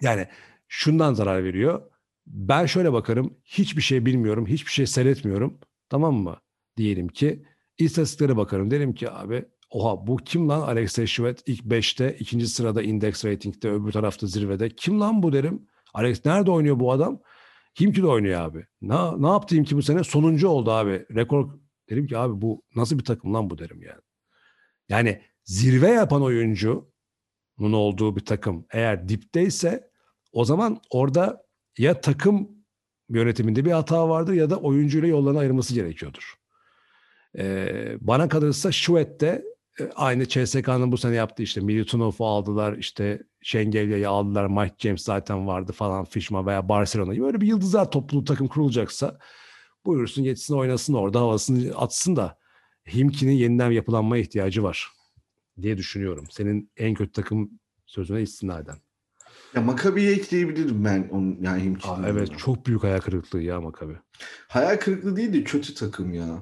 Yani 0.01 0.27
şundan 0.67 1.13
zarar 1.13 1.43
veriyor. 1.43 1.81
Ben 2.27 2.65
şöyle 2.65 2.93
bakarım. 2.93 3.37
Hiçbir 3.45 3.81
şey 3.81 4.05
bilmiyorum. 4.05 4.47
Hiçbir 4.47 4.71
şey 4.71 4.87
seyretmiyorum. 4.87 5.59
Tamam 5.89 6.15
mı? 6.15 6.37
Diyelim 6.77 7.07
ki 7.07 7.45
istatistiklere 7.77 8.37
bakarım. 8.37 8.71
Derim 8.71 8.93
ki 8.93 9.11
abi 9.11 9.45
oha 9.73 10.07
bu 10.07 10.17
kim 10.17 10.49
lan 10.49 10.61
Alexey 10.61 11.07
Şivet 11.07 11.43
ilk 11.45 11.61
5'te 11.61 12.15
ikinci 12.19 12.47
sırada 12.47 12.81
index 12.81 13.25
rating'de 13.25 13.71
öbür 13.71 13.91
tarafta 13.91 14.27
zirvede. 14.27 14.69
Kim 14.69 14.99
lan 14.99 15.23
bu 15.23 15.33
derim. 15.33 15.67
Alex 15.93 16.25
nerede 16.25 16.51
oynuyor 16.51 16.79
bu 16.79 16.91
adam? 16.91 17.19
Himki 17.79 18.01
de 18.01 18.07
oynuyor 18.07 18.41
abi. 18.41 18.65
Ne, 18.81 18.95
ne 19.17 19.27
yaptı 19.27 19.55
Himki 19.55 19.77
bu 19.77 19.81
sene? 19.81 20.03
Sonuncu 20.03 20.47
oldu 20.47 20.71
abi. 20.71 21.05
Rekor 21.15 21.49
derim 21.89 22.07
ki 22.07 22.17
abi 22.17 22.41
bu 22.41 22.63
nasıl 22.75 22.99
bir 22.99 23.03
takım 23.03 23.33
lan 23.33 23.49
bu 23.49 23.57
derim 23.57 23.81
yani. 23.81 24.01
Yani 24.89 25.21
zirve 25.43 25.87
yapan 25.87 26.21
oyuncunun 26.21 26.83
olduğu 27.59 28.15
bir 28.15 28.25
takım 28.25 28.65
eğer 28.71 29.09
dipteyse 29.09 29.89
o 30.31 30.45
zaman 30.45 30.81
orada 30.89 31.43
ya 31.77 32.01
takım 32.01 32.49
yönetiminde 33.09 33.65
bir 33.65 33.71
hata 33.71 34.09
vardır 34.09 34.33
ya 34.33 34.49
da 34.49 34.57
oyuncuyla 34.57 35.07
yollarını 35.07 35.39
ayırması 35.39 35.73
gerekiyordur. 35.73 36.33
Ee, 37.37 37.97
bana 38.01 38.29
kalırsa 38.29 38.71
Şuet'te 38.71 39.43
aynı 39.95 40.25
CSK'nın 40.27 40.91
bu 40.91 40.97
sene 40.97 41.15
yaptığı 41.15 41.43
işte 41.43 41.61
Milutinov'u 41.61 42.25
aldılar 42.25 42.77
işte 42.77 43.23
Şengelya'yı 43.41 44.09
aldılar 44.09 44.47
Mike 44.47 44.75
James 44.79 45.03
zaten 45.03 45.47
vardı 45.47 45.71
falan 45.71 46.05
Fishma 46.05 46.45
veya 46.45 46.69
Barcelona'yı 46.69 47.21
böyle 47.21 47.41
bir 47.41 47.47
yıldızlar 47.47 47.91
topluluğu 47.91 48.23
takım 48.23 48.47
kurulacaksa 48.47 49.19
buyursun 49.85 50.23
geçsin 50.23 50.55
oynasın 50.55 50.93
orada 50.93 51.19
havasını 51.19 51.77
atsın 51.77 52.15
da 52.15 52.37
Himki'nin 52.93 53.31
yeniden 53.31 53.71
yapılanmaya 53.71 54.21
ihtiyacı 54.23 54.63
var 54.63 54.87
diye 55.61 55.77
düşünüyorum. 55.77 56.25
Senin 56.31 56.71
en 56.77 56.93
kötü 56.93 57.11
takım 57.11 57.59
sözüne 57.85 58.21
istinaden. 58.21 58.77
Ya 59.55 59.61
Makabi'ye 59.61 60.11
ekleyebilirim 60.11 60.85
ben 60.85 61.09
onun 61.11 61.37
yani 61.41 61.63
Himki'nin. 61.63 62.03
Aa, 62.03 62.07
evet 62.07 62.37
çok 62.37 62.65
büyük 62.65 62.83
hayal 62.83 62.99
kırıklığı 62.99 63.41
ya 63.41 63.61
Makabi. 63.61 63.93
Hayal 64.47 64.77
kırıklığı 64.77 65.15
değil 65.15 65.33
de 65.33 65.43
kötü 65.43 65.73
takım 65.73 66.13
ya. 66.13 66.39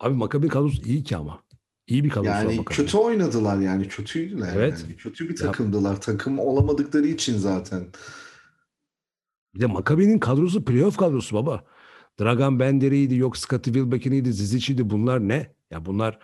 Abi 0.00 0.14
Makabi 0.14 0.48
kadrosu 0.48 0.82
iyi 0.82 1.04
ki 1.04 1.16
ama. 1.16 1.43
İyi 1.86 2.04
bir 2.04 2.10
kadrosu 2.10 2.30
Yani 2.30 2.64
kötü 2.64 2.96
oynadılar 2.98 3.58
yani 3.58 3.88
kötüydüler. 3.88 4.56
Evet. 4.56 4.80
Yani. 4.82 4.96
Kötü 4.96 5.28
bir 5.28 5.36
takımdılar. 5.36 6.00
Takım 6.00 6.38
olamadıkları 6.38 7.06
için 7.06 7.38
zaten. 7.38 7.86
Bir 9.54 9.60
de 9.60 9.66
Maccabi'nin 9.66 10.18
kadrosu 10.18 10.64
playoff 10.64 10.96
kadrosu 10.96 11.36
baba. 11.36 11.64
Dragan 12.20 12.60
Benderi'ydi, 12.60 13.16
yok 13.16 13.36
Scottie 13.36 13.74
Wilbeck'iniydi, 13.74 14.32
Zizic'iydi. 14.32 14.90
Bunlar 14.90 15.28
ne? 15.28 15.54
Ya 15.70 15.84
bunlar 15.84 16.18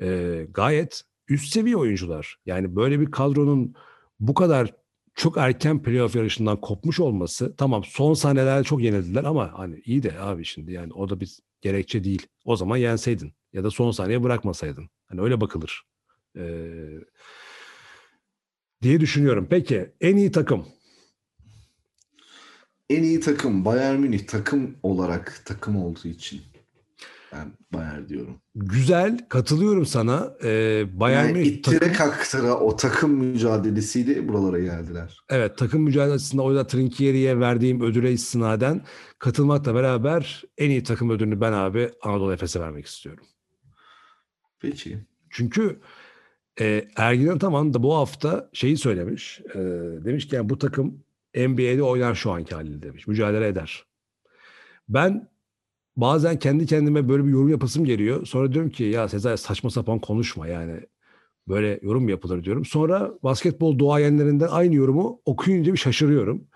e, 0.00 0.46
gayet 0.50 1.02
üst 1.28 1.52
seviye 1.52 1.76
oyuncular. 1.76 2.38
Yani 2.46 2.76
böyle 2.76 3.00
bir 3.00 3.10
kadronun 3.10 3.74
bu 4.20 4.34
kadar 4.34 4.74
çok 5.14 5.36
erken 5.36 5.82
playoff 5.82 6.16
yarışından 6.16 6.60
kopmuş 6.60 7.00
olması 7.00 7.56
tamam 7.56 7.84
son 7.84 8.14
sahnelerde 8.14 8.64
çok 8.64 8.82
yenildiler 8.82 9.24
ama 9.24 9.58
hani 9.58 9.80
iyi 9.84 10.02
de 10.02 10.20
abi 10.20 10.44
şimdi 10.44 10.72
yani 10.72 10.92
o 10.92 11.08
da 11.08 11.20
bir 11.20 11.38
gerekçe 11.60 12.04
değil. 12.04 12.26
O 12.44 12.56
zaman 12.56 12.76
yenseydin 12.76 13.32
ya 13.52 13.64
da 13.64 13.70
son 13.70 13.90
sahneye 13.90 14.22
bırakmasaydın. 14.22 14.90
Hani 15.06 15.20
öyle 15.20 15.40
bakılır. 15.40 15.82
Ee, 16.36 16.74
diye 18.82 19.00
düşünüyorum. 19.00 19.46
Peki 19.50 19.92
en 20.00 20.16
iyi 20.16 20.32
takım 20.32 20.66
En 22.90 23.02
iyi 23.02 23.20
takım 23.20 23.64
Bayern 23.64 23.98
Münih 24.00 24.26
takım 24.26 24.76
olarak 24.82 25.42
takım 25.44 25.76
olduğu 25.76 26.08
için 26.08 26.42
ben 27.32 27.52
Bayern 27.72 28.08
diyorum. 28.08 28.40
güzel 28.54 29.18
katılıyorum 29.28 29.86
sana. 29.86 30.34
Ee, 30.44 30.84
Bayern 30.92 31.24
yani 31.24 31.32
Münih 31.32 31.46
ittire 31.46 31.78
takım, 31.78 31.94
kaktıra 31.94 32.54
o 32.54 32.76
takım 32.76 33.10
mücadelesiyle 33.14 34.28
buralara 34.28 34.58
geldiler. 34.58 35.20
evet 35.28 35.58
takım 35.58 35.82
mücadelesinde 35.82 36.42
o 36.42 36.50
yüzden 36.50 36.66
Trinkieri'ye 36.66 37.40
verdiğim 37.40 37.80
ödüle 37.80 38.12
istinaden 38.12 38.80
katılmakla 39.18 39.74
beraber 39.74 40.44
en 40.58 40.70
iyi 40.70 40.82
takım 40.82 41.10
ödülünü 41.10 41.40
ben 41.40 41.52
abi 41.52 41.90
Anadolu 42.02 42.32
Efes'e 42.32 42.60
vermek 42.60 42.86
istiyorum. 42.86 43.24
Peki. 44.60 44.98
Çünkü 45.30 45.80
e, 46.60 46.88
Ergin 46.96 47.28
Ataman 47.28 47.74
da 47.74 47.82
bu 47.82 47.94
hafta 47.96 48.50
şeyi 48.52 48.76
söylemiş. 48.76 49.40
E, 49.54 49.58
demiş 50.04 50.28
ki 50.28 50.36
yani 50.36 50.48
bu 50.48 50.58
takım 50.58 51.04
NBA'de 51.36 51.82
oynar 51.82 52.14
şu 52.14 52.30
anki 52.32 52.54
haliyle 52.54 52.82
demiş. 52.82 53.06
Mücadele 53.06 53.46
eder. 53.48 53.84
Ben 54.88 55.28
bazen 55.98 56.38
kendi 56.38 56.66
kendime 56.66 57.08
böyle 57.08 57.24
bir 57.24 57.30
yorum 57.30 57.48
yapasım 57.48 57.84
geliyor. 57.84 58.26
Sonra 58.26 58.52
diyorum 58.52 58.70
ki 58.70 58.84
ya 58.84 59.08
Sezai 59.08 59.38
saçma 59.38 59.70
sapan 59.70 59.98
konuşma 59.98 60.46
yani. 60.46 60.80
Böyle 61.48 61.80
yorum 61.82 62.08
yapılır 62.08 62.44
diyorum. 62.44 62.64
Sonra 62.64 63.12
basketbol 63.22 63.78
duayenlerinden 63.78 64.48
aynı 64.50 64.74
yorumu 64.74 65.20
okuyunca 65.24 65.72
bir 65.72 65.78
şaşırıyorum. 65.78 66.48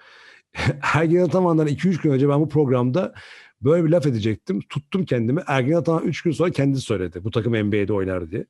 Ergin 0.94 1.20
Ataman'dan 1.20 1.68
2-3 1.68 2.02
gün 2.02 2.10
önce 2.10 2.28
ben 2.28 2.40
bu 2.40 2.48
programda 2.48 3.14
böyle 3.62 3.84
bir 3.84 3.90
laf 3.90 4.06
edecektim. 4.06 4.60
Tuttum 4.68 5.04
kendimi. 5.04 5.42
Ergin 5.46 5.72
Ataman 5.72 6.04
3 6.04 6.22
gün 6.22 6.32
sonra 6.32 6.50
kendisi 6.50 6.82
söyledi. 6.82 7.24
Bu 7.24 7.30
takım 7.30 7.52
NBA'de 7.52 7.92
oynar 7.92 8.30
diye. 8.30 8.46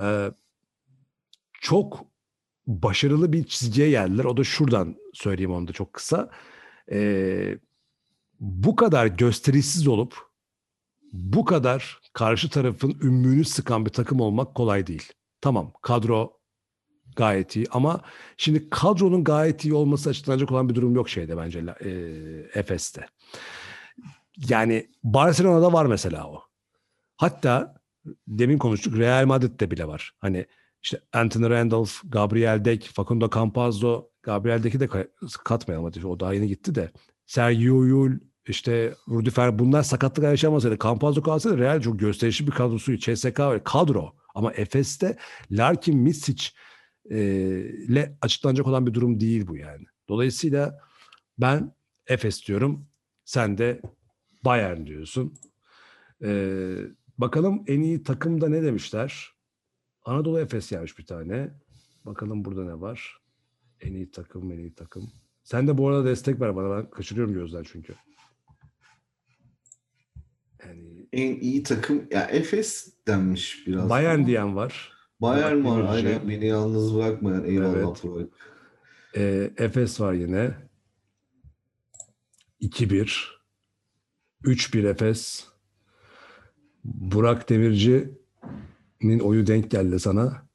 Ee, 0.00 0.30
çok 1.60 2.04
başarılı 2.66 3.32
bir 3.32 3.44
çizgiye 3.44 3.90
geldiler. 3.90 4.24
O 4.24 4.36
da 4.36 4.44
şuradan 4.44 4.96
söyleyeyim 5.12 5.52
onu 5.52 5.68
da 5.68 5.72
çok 5.72 5.92
kısa. 5.92 6.30
Ee, 6.92 7.58
bu 8.40 8.76
kadar 8.76 9.06
gösterişsiz 9.06 9.88
olup 9.88 10.16
bu 11.12 11.44
kadar 11.44 12.00
karşı 12.12 12.50
tarafın 12.50 12.98
ümmüğünü 13.02 13.44
sıkan 13.44 13.86
bir 13.86 13.90
takım 13.90 14.20
olmak 14.20 14.54
kolay 14.54 14.86
değil. 14.86 15.12
Tamam 15.40 15.72
kadro 15.82 16.38
gayet 17.16 17.56
iyi 17.56 17.66
ama 17.70 18.00
şimdi 18.36 18.70
kadronun 18.70 19.24
gayet 19.24 19.64
iyi 19.64 19.74
olması 19.74 20.10
açıklanacak 20.10 20.52
olan 20.52 20.68
bir 20.68 20.74
durum 20.74 20.94
yok 20.94 21.08
şeyde 21.08 21.36
bence 21.36 21.64
e, 21.80 21.90
Efes'te. 22.60 23.06
Yani 24.48 24.90
Barcelona'da 25.04 25.72
var 25.72 25.86
mesela 25.86 26.28
o. 26.28 26.42
Hatta 27.16 27.74
demin 28.28 28.58
konuştuk 28.58 28.98
Real 28.98 29.26
Madrid'de 29.26 29.70
bile 29.70 29.88
var. 29.88 30.12
Hani 30.18 30.46
işte 30.82 31.00
Anthony 31.12 31.50
Randolph, 31.50 31.92
Gabriel 32.04 32.64
Dek, 32.64 32.90
Facundo 32.94 33.30
Campazzo, 33.34 34.08
Gabriel 34.22 34.62
Dek'i 34.62 34.80
de 34.80 34.88
katmayalım 35.44 35.84
hadi 35.84 36.06
o 36.06 36.20
daha 36.20 36.34
yeni 36.34 36.48
gitti 36.48 36.74
de. 36.74 36.90
Sergio 37.26 37.84
Yul, 37.84 38.12
işte 38.46 38.94
Rudy 39.08 39.30
Fer 39.30 39.58
bunlar 39.58 39.82
sakatlık 39.82 40.24
yaşamasaydı, 40.24 40.78
Campazzo 40.82 41.22
kalsaydı 41.22 41.58
Real 41.58 41.80
çok 41.80 41.98
gösterişli 41.98 42.46
bir 42.46 42.52
kadrosu. 42.52 42.98
CSK 42.98 43.40
kadro. 43.64 44.12
Ama 44.34 44.52
Efes'te 44.52 45.16
Larkin, 45.50 45.98
Misic 45.98 46.44
e, 47.10 47.18
ile 47.88 48.18
açıklanacak 48.20 48.66
olan 48.66 48.86
bir 48.86 48.94
durum 48.94 49.20
değil 49.20 49.46
bu 49.46 49.56
yani. 49.56 49.84
Dolayısıyla 50.08 50.80
ben 51.38 51.74
Efes 52.06 52.46
diyorum. 52.46 52.86
Sen 53.24 53.58
de 53.58 53.80
Bayern 54.44 54.86
diyorsun. 54.86 55.34
Ee, 56.22 56.76
bakalım 57.18 57.64
en 57.66 57.80
iyi 57.80 58.02
takımda 58.02 58.48
ne 58.48 58.62
demişler? 58.62 59.30
Anadolu 60.04 60.40
Efes 60.40 60.70
gelmiş 60.70 60.98
bir 60.98 61.06
tane. 61.06 61.50
Bakalım 62.04 62.44
burada 62.44 62.64
ne 62.64 62.80
var? 62.80 63.18
En 63.80 63.94
iyi 63.94 64.10
takım, 64.10 64.52
en 64.52 64.58
iyi 64.58 64.74
takım. 64.74 65.12
Sen 65.44 65.66
de 65.66 65.78
bu 65.78 65.88
arada 65.88 66.04
destek 66.04 66.40
ver 66.40 66.56
bana. 66.56 66.76
Ben 66.76 66.90
kaçırıyorum 66.90 67.34
gözden 67.34 67.62
çünkü. 67.62 67.94
Yani... 70.64 71.06
En 71.12 71.40
iyi 71.40 71.62
takım 71.62 72.06
ya 72.10 72.22
Efes 72.22 72.94
denmiş 73.06 73.66
biraz. 73.66 73.90
Bayern 73.90 74.26
diyen 74.26 74.56
var. 74.56 74.92
Bayern 75.20 75.64
var. 75.64 75.94
Aynen 75.94 76.28
beni 76.28 76.46
yalnız 76.46 76.94
bırakmayan. 76.94 77.44
Eyvallah 77.44 77.96
evet. 78.04 78.28
Ee, 79.16 79.50
Efes 79.64 80.00
var 80.00 80.12
yine. 80.12 80.54
2-1. 82.60 83.28
3-1 84.44 84.88
Efes. 84.88 85.48
Burak 86.84 87.48
Demirci'nin 87.48 89.18
oyu 89.20 89.46
denk 89.46 89.70
geldi 89.70 90.00
sana. 90.00 90.46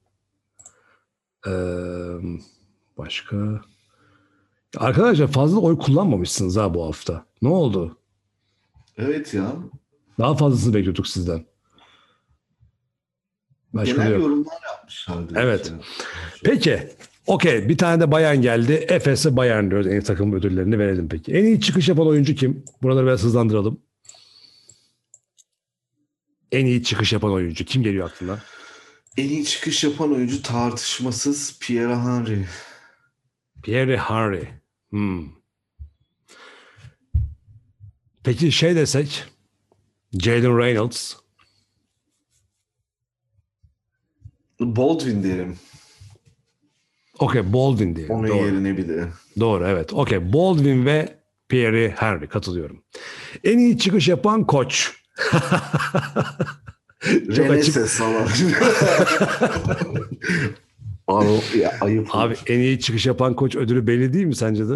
Ee, 1.47 1.51
başka? 2.97 3.61
Arkadaşlar 4.77 5.27
fazla 5.27 5.59
oy 5.59 5.77
kullanmamışsınız 5.77 6.57
ha 6.57 6.73
bu 6.73 6.85
hafta. 6.85 7.25
Ne 7.41 7.49
oldu? 7.49 7.97
Evet 8.97 9.33
ya. 9.33 9.55
Daha 10.19 10.35
fazlasını 10.35 10.73
bekliyorduk 10.73 11.07
sizden. 11.07 11.45
Başka 13.73 14.03
Genel 14.03 14.19
yorumlar 14.19 14.57
yapmışlardı. 14.71 15.33
Evet. 15.37 15.73
Işte. 16.35 16.51
Peki. 16.51 16.89
Okey. 17.27 17.69
Bir 17.69 17.77
tane 17.77 18.01
de 18.01 18.11
Bayern 18.11 18.41
geldi. 18.41 18.73
Efes'e 18.73 19.37
Bayern 19.37 19.69
diyoruz. 19.69 19.87
En 19.87 19.91
iyi 19.91 20.01
takım 20.01 20.33
ödüllerini 20.33 20.79
verelim 20.79 21.09
peki. 21.09 21.33
En 21.33 21.43
iyi 21.43 21.61
çıkış 21.61 21.89
yapan 21.89 22.07
oyuncu 22.07 22.35
kim? 22.35 22.63
Buraları 22.83 23.05
biraz 23.05 23.23
hızlandıralım. 23.23 23.79
En 26.51 26.65
iyi 26.65 26.83
çıkış 26.83 27.13
yapan 27.13 27.31
oyuncu. 27.31 27.65
Kim 27.65 27.83
geliyor 27.83 28.09
aklına? 28.09 28.39
En 29.17 29.29
iyi 29.29 29.45
çıkış 29.45 29.83
yapan 29.83 30.11
oyuncu 30.11 30.41
tartışmasız 30.41 31.59
Pierre 31.59 31.95
Henry. 31.95 32.45
Pierre 33.63 33.97
Henry. 33.97 34.58
Hmm. 34.89 35.25
Peki 38.23 38.51
şey 38.51 38.75
desek 38.75 39.23
Jalen 40.13 40.57
Reynolds. 40.57 41.13
Baldwin 44.59 45.23
derim. 45.23 45.57
Okey 47.19 47.53
Baldwin 47.53 47.95
diye. 47.95 48.07
Onun 48.09 48.27
Doğru. 48.27 48.45
yerine 48.45 48.77
bir 48.77 48.87
de. 48.87 49.07
Doğru 49.39 49.67
evet. 49.67 49.93
Okey 49.93 50.33
Baldwin 50.33 50.85
ve 50.85 51.19
Pierre 51.49 51.95
Henry 51.97 52.27
katılıyorum. 52.27 52.83
En 53.43 53.57
iyi 53.57 53.77
çıkış 53.77 54.07
yapan 54.07 54.47
koç. 54.47 54.93
Renese 57.05 57.87
sana. 61.11 61.61
ya, 61.61 61.77
ayıp. 61.81 62.07
Abi 62.11 62.35
en 62.47 62.59
iyi 62.59 62.79
çıkış 62.79 63.05
yapan 63.05 63.35
koç 63.35 63.55
ödülü 63.55 63.87
belli 63.87 64.13
değil 64.13 64.25
mi 64.25 64.35
sence 64.35 64.69
de? 64.69 64.73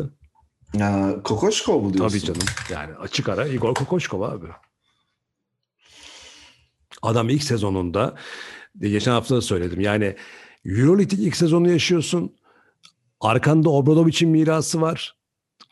Ya, 0.73 1.15
Kokoşkov 1.23 1.81
mu 1.81 1.93
diyorsun? 1.93 2.19
Tabii 2.19 2.25
canım. 2.25 2.47
Yani 2.71 2.95
açık 2.95 3.29
ara 3.29 3.47
Igor 3.47 3.73
Kokoşkov 3.73 4.21
abi. 4.21 4.45
Adam 7.01 7.29
ilk 7.29 7.43
sezonunda 7.43 8.15
geçen 8.79 9.11
hafta 9.11 9.35
da 9.35 9.41
söyledim. 9.41 9.79
Yani 9.79 10.15
Euroleague 10.65 11.19
ilk 11.19 11.35
sezonu 11.35 11.69
yaşıyorsun. 11.69 12.35
Arkanda 13.19 13.69
Obradovic'in 13.69 14.29
mirası 14.29 14.81
var. 14.81 15.17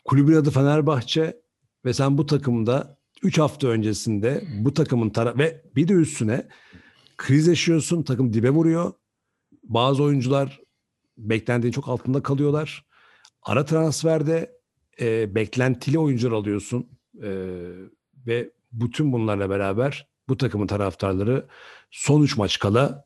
Kulübün 0.04 0.36
adı 0.36 0.50
Fenerbahçe 0.50 1.36
ve 1.84 1.94
sen 1.94 2.18
bu 2.18 2.26
takımda 2.26 2.98
3 3.22 3.38
hafta 3.38 3.68
öncesinde 3.68 4.44
bu 4.58 4.74
takımın 4.74 5.10
tara 5.10 5.38
ve 5.38 5.62
bir 5.76 5.88
de 5.88 5.92
üstüne 5.92 6.48
kriz 7.16 7.46
yaşıyorsun. 7.46 8.02
Takım 8.02 8.32
dibe 8.32 8.50
vuruyor. 8.50 8.92
Bazı 9.62 10.02
oyuncular 10.02 10.60
beklendiğin 11.18 11.72
çok 11.72 11.88
altında 11.88 12.22
kalıyorlar. 12.22 12.86
Ara 13.42 13.64
transferde 13.64 14.58
e, 15.00 15.34
beklentili 15.34 15.98
oyuncular 15.98 16.32
alıyorsun. 16.32 16.88
E, 17.22 17.30
ve 18.26 18.50
bütün 18.72 19.12
bunlarla 19.12 19.50
beraber 19.50 20.08
bu 20.28 20.36
takımın 20.36 20.66
taraftarları 20.66 21.46
son 21.90 22.22
3 22.22 22.36
maç 22.36 22.58
kala 22.58 23.04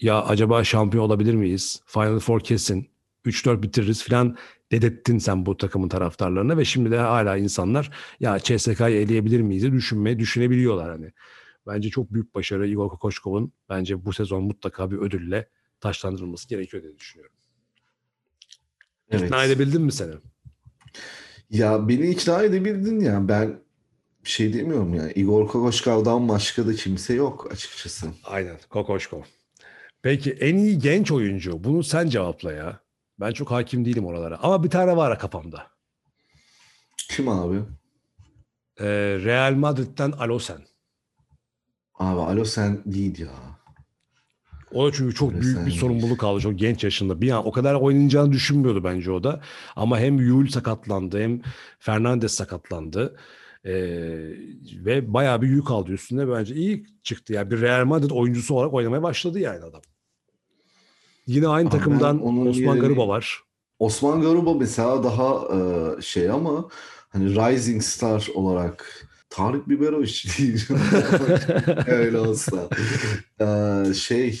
ya 0.00 0.24
acaba 0.24 0.64
şampiyon 0.64 1.04
olabilir 1.04 1.34
miyiz? 1.34 1.82
Final 1.86 2.18
Four 2.18 2.40
kesin. 2.40 2.90
3-4 3.24 3.62
bitiririz 3.62 4.04
falan 4.04 4.36
dedettin 4.72 5.18
sen 5.18 5.46
bu 5.46 5.56
takımın 5.56 5.88
taraftarlarına 5.88 6.56
ve 6.56 6.64
şimdi 6.64 6.90
de 6.90 6.98
hala 6.98 7.36
insanlar 7.36 7.90
ya 8.20 8.38
CSK'yı 8.38 8.96
eleyebilir 8.96 9.40
miyiz 9.40 9.62
diye 9.62 9.72
düşünmeye 9.72 10.18
düşünebiliyorlar 10.18 10.90
hani. 10.90 11.12
Bence 11.66 11.90
çok 11.90 12.12
büyük 12.12 12.34
başarı 12.34 12.68
Igor 12.68 12.88
Kokoşkov'un 12.88 13.52
bence 13.68 14.04
bu 14.04 14.12
sezon 14.12 14.42
mutlaka 14.42 14.90
bir 14.90 14.96
ödülle 14.96 15.48
taşlandırılması 15.80 16.48
gerekiyor 16.48 16.82
diye 16.82 16.96
düşünüyorum. 16.96 17.36
Evet. 19.10 19.24
İkna 19.24 19.44
edebildin 19.44 19.82
mi 19.82 19.92
seni? 19.92 20.14
Ya 21.50 21.88
beni 21.88 22.10
ikna 22.10 22.42
edebildin 22.42 23.00
ya. 23.00 23.28
Ben 23.28 23.60
bir 24.24 24.28
şey 24.28 24.54
demiyorum 24.54 24.94
ya. 24.94 25.10
Igor 25.10 25.48
Kokoşkov'dan 25.48 26.28
başka 26.28 26.66
da 26.66 26.74
kimse 26.74 27.14
yok 27.14 27.52
açıkçası. 27.52 28.06
Aynen 28.24 28.56
Kokoşkov. 28.68 29.22
Peki 30.02 30.32
en 30.32 30.56
iyi 30.56 30.78
genç 30.78 31.12
oyuncu 31.12 31.64
bunu 31.64 31.84
sen 31.84 32.08
cevapla 32.08 32.52
ya. 32.52 32.80
Ben 33.20 33.32
çok 33.32 33.50
hakim 33.50 33.84
değilim 33.84 34.06
oralara. 34.06 34.38
Ama 34.42 34.64
bir 34.64 34.70
tane 34.70 34.96
var 34.96 35.18
kafamda. 35.18 35.66
Kim 37.08 37.28
abi? 37.28 37.56
Ee, 38.80 38.86
Real 39.24 39.54
Madrid'den 39.54 40.10
Alosen. 40.10 40.62
Abi 41.94 42.20
alo 42.20 42.44
sen 42.44 42.82
değil 42.86 43.18
ya. 43.18 43.49
O 44.74 44.86
da 44.86 44.92
çünkü 44.92 45.14
çok 45.14 45.40
büyük 45.40 45.66
bir 45.66 45.70
sorumluluk 45.70 46.24
aldı 46.24 46.40
çok 46.40 46.58
genç 46.58 46.84
yaşında. 46.84 47.20
Bir 47.20 47.30
an 47.30 47.46
o 47.46 47.52
kadar 47.52 47.74
oynayacağını 47.74 48.32
düşünmüyordu 48.32 48.84
bence 48.84 49.10
o 49.10 49.24
da. 49.24 49.40
Ama 49.76 49.98
hem 49.98 50.16
Yul 50.18 50.48
sakatlandı 50.48 51.20
hem 51.22 51.40
Fernandes 51.78 52.32
sakatlandı. 52.34 53.16
Ee, 53.64 53.72
ve 54.84 55.12
bayağı 55.14 55.42
bir 55.42 55.48
yük 55.48 55.70
aldı 55.70 55.92
üstünde. 55.92 56.28
Bence 56.28 56.54
iyi 56.54 56.86
çıktı. 57.02 57.32
Yani 57.32 57.50
bir 57.50 57.60
Real 57.60 57.84
Madrid 57.84 58.10
oyuncusu 58.10 58.54
olarak 58.54 58.74
oynamaya 58.74 59.02
başladı 59.02 59.38
yani 59.38 59.64
adam. 59.64 59.80
Yine 61.26 61.48
aynı 61.48 61.68
Abi 61.68 61.76
takımdan 61.78 62.26
Osman 62.26 62.52
yerini- 62.76 62.80
Garuba 62.80 63.08
var. 63.08 63.40
Osman 63.78 64.20
Garuba 64.22 64.54
mesela 64.54 65.04
daha 65.04 65.56
e, 65.98 66.02
şey 66.02 66.30
ama 66.30 66.68
hani 67.08 67.34
Rising 67.34 67.82
Star 67.82 68.28
olarak 68.34 69.06
Tarık 69.30 69.68
Biberovic 69.68 70.12
değil. 70.38 70.66
Öyle 71.86 72.18
olsa. 72.18 72.68
E, 73.40 73.94
şey 73.94 74.40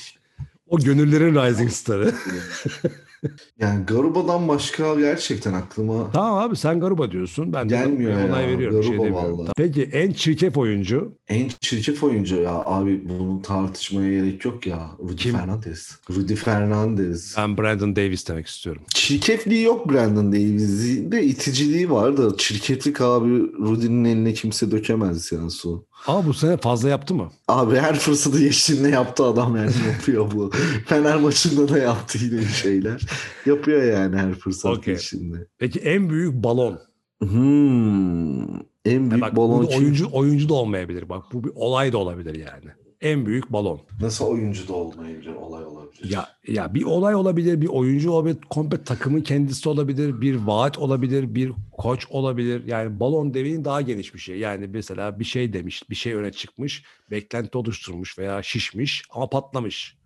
O 0.70 0.78
gönüllerin 0.78 1.34
rising 1.34 1.70
starı. 1.70 2.12
yani 3.60 3.86
Garuba'dan 3.86 4.48
başka 4.48 4.94
gerçekten 4.94 5.52
aklıma 5.52 6.10
tamam 6.12 6.38
abi 6.38 6.56
sen 6.56 6.80
Garuba 6.80 7.10
diyorsun. 7.10 7.52
Ben 7.52 7.70
de 7.70 7.74
Gelmiyor 7.74 8.20
ya, 8.20 8.26
onay 8.26 8.48
veriyorum. 8.48 8.78
bir 8.78 8.82
şey 8.82 8.92
Garuba 8.92 9.06
demiyorum. 9.06 9.38
vallahi. 9.38 9.52
Peki 9.56 9.82
en 9.82 10.12
çirkef 10.12 10.56
oyuncu 10.56 11.12
en 11.28 11.48
çirkef 11.60 12.02
oyuncu 12.04 12.36
ya 12.36 12.50
abi 12.66 13.08
bunu 13.08 13.42
tartışmaya 13.42 14.10
gerek 14.10 14.44
yok 14.44 14.66
ya. 14.66 14.90
Rudy 15.02 15.16
Kim? 15.16 15.32
Fernandez. 15.36 15.98
Rudy 16.10 16.34
Fernandez. 16.34 17.34
ben 17.38 17.58
Brandon 17.58 17.96
Davis 17.96 18.28
demek 18.28 18.46
istiyorum. 18.46 18.82
Çirkefliği 18.94 19.62
yok 19.62 19.92
Brandon 19.92 20.32
Davis'in 20.32 21.12
de 21.12 21.24
iticiliği 21.24 21.90
var 21.90 22.16
da 22.16 22.36
çirkeflik 22.36 23.00
abi 23.00 23.30
Rudy'nin 23.58 24.04
eline 24.04 24.32
kimse 24.32 24.70
dökemez 24.70 25.32
yani 25.32 25.50
su. 25.50 25.84
Ama 26.06 26.26
bu 26.26 26.34
sene 26.34 26.56
fazla 26.56 26.88
yaptı 26.88 27.14
mı? 27.14 27.30
Abi 27.48 27.76
her 27.76 27.98
fırsatı 27.98 28.38
geçtiğinde 28.40 28.88
yaptı 28.88 29.24
adam 29.24 29.56
yani 29.56 29.72
yapıyor 29.92 30.30
bu. 30.34 30.50
Fener 30.86 31.16
maçında 31.16 31.68
da 31.74 31.78
yaptı 31.78 32.18
yine 32.22 32.44
şeyler. 32.44 33.02
Yapıyor 33.46 33.82
yani 33.82 34.16
her 34.16 34.34
fırsat 34.34 34.78
Okey. 34.78 34.94
geçtiğinde. 34.94 35.46
Peki 35.58 35.78
en 35.80 36.10
büyük 36.10 36.34
balon. 36.34 36.78
Hmm. 37.20 38.54
En 38.84 39.04
Ya 39.04 39.10
büyük 39.10 39.22
bak 39.22 39.36
balon 39.36 39.64
oyuncu 39.64 40.08
oyuncu 40.12 40.48
da 40.48 40.54
olmayabilir. 40.54 41.08
Bak 41.08 41.24
bu 41.32 41.44
bir 41.44 41.50
olay 41.54 41.92
da 41.92 41.98
olabilir 41.98 42.34
yani. 42.34 42.70
En 43.00 43.26
büyük 43.26 43.52
balon. 43.52 43.80
Nasıl 44.00 44.24
oyuncu 44.26 44.68
da 44.68 44.72
olmayabilir, 44.72 45.34
olay 45.34 45.64
olabilir. 45.64 46.10
Ya 46.10 46.28
ya 46.46 46.74
bir 46.74 46.82
olay 46.82 47.14
olabilir, 47.14 47.60
bir 47.60 47.66
oyuncu 47.66 48.10
olabilir, 48.10 48.38
komple 48.50 48.84
takımın 48.84 49.20
kendisi 49.20 49.68
olabilir, 49.68 50.20
bir 50.20 50.34
vaat 50.34 50.78
olabilir, 50.78 51.34
bir 51.34 51.52
koç 51.72 52.06
olabilir. 52.10 52.66
Yani 52.66 53.00
balon 53.00 53.34
demeyin 53.34 53.64
daha 53.64 53.80
geniş 53.80 54.14
bir 54.14 54.18
şey. 54.18 54.38
Yani 54.38 54.66
mesela 54.66 55.18
bir 55.18 55.24
şey 55.24 55.52
demiş, 55.52 55.82
bir 55.90 55.94
şey 55.94 56.14
öne 56.14 56.32
çıkmış, 56.32 56.84
beklenti 57.10 57.58
oluşturmuş 57.58 58.18
veya 58.18 58.42
şişmiş 58.42 59.02
ama 59.10 59.30
patlamış. 59.30 59.96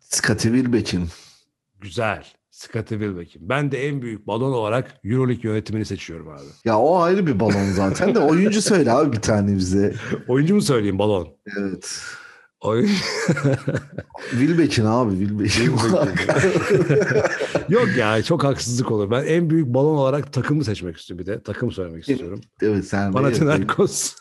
Scottie 0.00 0.52
Wilbeck'in. 0.52 1.08
Güzel. 1.80 2.24
Scottie 2.50 2.98
Wilbeck'in. 2.98 3.48
Ben 3.48 3.72
de 3.72 3.88
en 3.88 4.02
büyük 4.02 4.26
balon 4.26 4.52
olarak 4.52 5.00
Euroleague 5.04 5.50
yönetimini 5.50 5.84
seçiyorum 5.84 6.28
abi. 6.28 6.42
Ya 6.64 6.78
o 6.78 6.98
ayrı 6.98 7.26
bir 7.26 7.40
balon 7.40 7.70
zaten 7.72 8.14
de 8.14 8.18
oyuncu 8.18 8.62
söyle 8.62 8.92
abi 8.92 9.12
bir 9.16 9.20
tane 9.20 9.56
bize. 9.56 9.94
Oyuncu 10.28 10.54
mu 10.54 10.62
söyleyeyim 10.62 10.98
balon? 10.98 11.28
Evet. 11.58 12.00
Oyun... 12.64 12.88
Wilbeck'in 14.30 14.84
abi 14.84 15.18
Wilbeck'in. 15.18 15.72
Yok 17.68 17.88
ya 17.98 18.22
çok 18.22 18.44
haksızlık 18.44 18.90
olur. 18.90 19.10
Ben 19.10 19.24
en 19.24 19.50
büyük 19.50 19.66
balon 19.66 19.96
olarak 19.96 20.32
takımı 20.32 20.64
seçmek 20.64 20.96
istiyorum 20.96 21.26
bir 21.26 21.32
de. 21.32 21.42
Takım 21.42 21.72
söylemek 21.72 22.08
istiyorum. 22.08 22.40
evet 22.62 22.84
sen 22.84 23.12
Panathinaikos. 23.12 24.14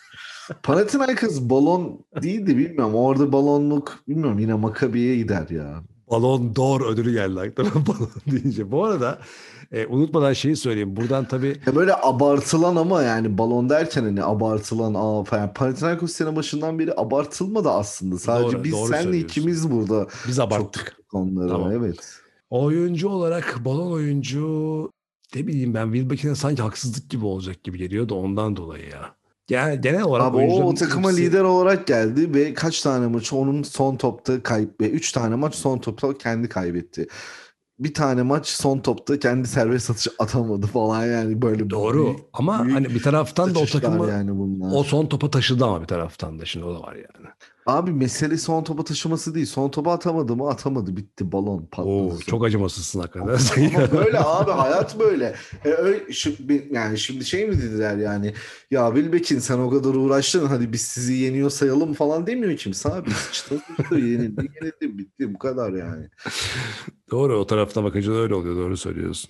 Panathinaikos 0.63 1.41
balon 1.41 2.05
değil 2.21 2.47
de 2.47 2.57
bilmiyorum. 2.57 2.95
Orada 2.95 3.31
balonluk 3.31 3.99
bilmiyorum 4.07 4.39
yine 4.39 4.53
Makabi'ye 4.53 5.15
gider 5.15 5.49
ya. 5.49 5.83
Balon 6.13 6.55
d'Or 6.55 6.81
ödülü 6.81 7.13
geldi 7.13 7.39
aklıma 7.39 7.87
balon 7.87 8.09
deyince. 8.31 8.71
Bu 8.71 8.83
arada 8.85 9.19
e, 9.71 9.85
unutmadan 9.85 10.33
şeyi 10.33 10.55
söyleyeyim. 10.55 10.95
Buradan 10.95 11.25
tabii 11.25 11.55
Ya 11.67 11.75
böyle 11.75 11.95
abartılan 11.95 12.75
ama 12.75 13.03
yani 13.03 13.37
balon 13.37 13.69
derken 13.69 14.03
hani 14.03 14.23
abartılan 14.23 14.93
aa 14.93 15.23
falan. 15.23 15.53
Panathinaikos 15.53 16.11
sene 16.11 16.35
başından 16.35 16.79
beri 16.79 16.93
abartılmadı 16.97 17.69
aslında. 17.69 18.17
Sadece 18.17 18.55
Doğru, 18.55 18.63
biz 18.63 18.71
doğru 18.71 18.87
senle 18.87 19.17
ikimiz 19.17 19.71
burada 19.71 20.07
biz 20.27 20.35
çok 20.35 20.45
abarttık. 20.47 20.85
tuttuk 20.85 21.13
onları. 21.13 21.47
Tamam. 21.47 21.71
Evet. 21.71 22.19
Oyuncu 22.49 23.09
olarak 23.09 23.59
balon 23.65 23.91
oyuncu 23.91 24.91
ne 25.35 25.47
bileyim 25.47 25.73
ben 25.73 25.91
Wilbeck'ine 25.93 26.35
sanki 26.35 26.61
haksızlık 26.61 27.09
gibi 27.09 27.25
olacak 27.25 27.63
gibi 27.63 27.77
geliyor 27.77 28.09
da 28.09 28.15
ondan 28.15 28.55
dolayı 28.55 28.89
ya. 28.89 29.15
Yani 29.49 29.81
genel 29.81 30.03
olarak 30.03 30.27
Abi 30.27 30.37
o, 30.37 30.63
o 30.63 30.73
takıma 30.73 31.09
hepsi- 31.09 31.21
lider 31.21 31.43
olarak 31.43 31.87
geldi 31.87 32.33
ve 32.33 32.53
kaç 32.53 32.81
tane 32.81 33.07
maç 33.07 33.33
onun 33.33 33.63
son 33.63 33.95
topta 33.95 34.43
kayıp 34.43 34.81
ve 34.81 34.89
3 34.89 35.11
tane 35.11 35.35
maç 35.35 35.55
son 35.55 35.77
topta 35.77 36.17
kendi 36.17 36.49
kaybetti. 36.49 37.07
Bir 37.79 37.93
tane 37.93 38.21
maç 38.21 38.47
son 38.47 38.79
topta 38.79 39.19
kendi 39.19 39.47
serbest 39.47 39.89
atış 39.89 40.07
atamadı 40.19 40.67
falan 40.67 41.05
yani 41.05 41.41
böyle 41.41 41.69
Doğru 41.69 42.05
büyük- 42.05 42.19
ama 42.33 42.63
büyük 42.63 42.75
hani 42.75 42.89
bir 42.89 43.01
taraftan 43.03 43.55
da 43.55 43.59
o 43.59 43.65
takımı 43.65 44.09
yani 44.09 44.37
bunlar. 44.37 44.71
o 44.75 44.83
son 44.83 45.05
topa 45.05 45.31
taşıdı 45.31 45.65
ama 45.65 45.81
bir 45.81 45.87
taraftan 45.87 46.39
da 46.39 46.45
şimdi 46.45 46.65
o 46.65 46.75
da 46.75 46.81
var 46.81 46.95
yani. 46.95 47.27
Abi 47.65 47.91
mesele 47.91 48.37
son 48.37 48.63
topa 48.63 48.83
taşıması 48.83 49.35
değil. 49.35 49.45
Son 49.45 49.69
topa 49.69 49.91
atamadı 49.91 50.35
mı? 50.35 50.49
Atamadı. 50.49 50.97
Bitti. 50.97 51.31
Balon 51.31 51.65
patladı. 51.71 51.89
Oo, 51.95 52.17
çok 52.27 52.45
acımasızsın 52.45 52.99
hakikaten. 52.99 53.27
Ama 53.75 53.91
böyle 54.05 54.19
abi 54.19 54.51
hayat 54.51 54.99
böyle. 54.99 55.35
E, 55.65 55.69
öyle, 55.69 56.13
şu, 56.13 56.49
bi- 56.49 56.69
yani 56.71 56.97
şimdi 56.97 57.25
şey 57.25 57.47
mi 57.47 57.57
dediler 57.61 57.97
yani 57.97 58.33
ya 58.71 58.91
Wilbeck'in 58.95 59.39
sen 59.39 59.59
o 59.59 59.69
kadar 59.69 59.95
uğraştın 59.95 60.45
hadi 60.45 60.73
biz 60.73 60.81
sizi 60.81 61.13
yeniyor 61.13 61.49
sayalım 61.49 61.93
falan 61.93 62.27
demiyor 62.27 62.57
kimse 62.57 62.89
abi. 62.89 63.09
Çıtır 63.31 63.61
yenildi 63.91 64.49
yenildi 64.61 64.97
bitti 64.97 65.33
bu 65.33 65.37
kadar 65.39 65.73
yani. 65.73 66.09
Doğru 67.11 67.37
o 67.39 67.47
tarafta 67.47 67.83
bakınca 67.83 68.11
da 68.11 68.15
öyle 68.17 68.35
oluyor 68.35 68.55
doğru 68.55 68.77
söylüyorsun. 68.77 69.29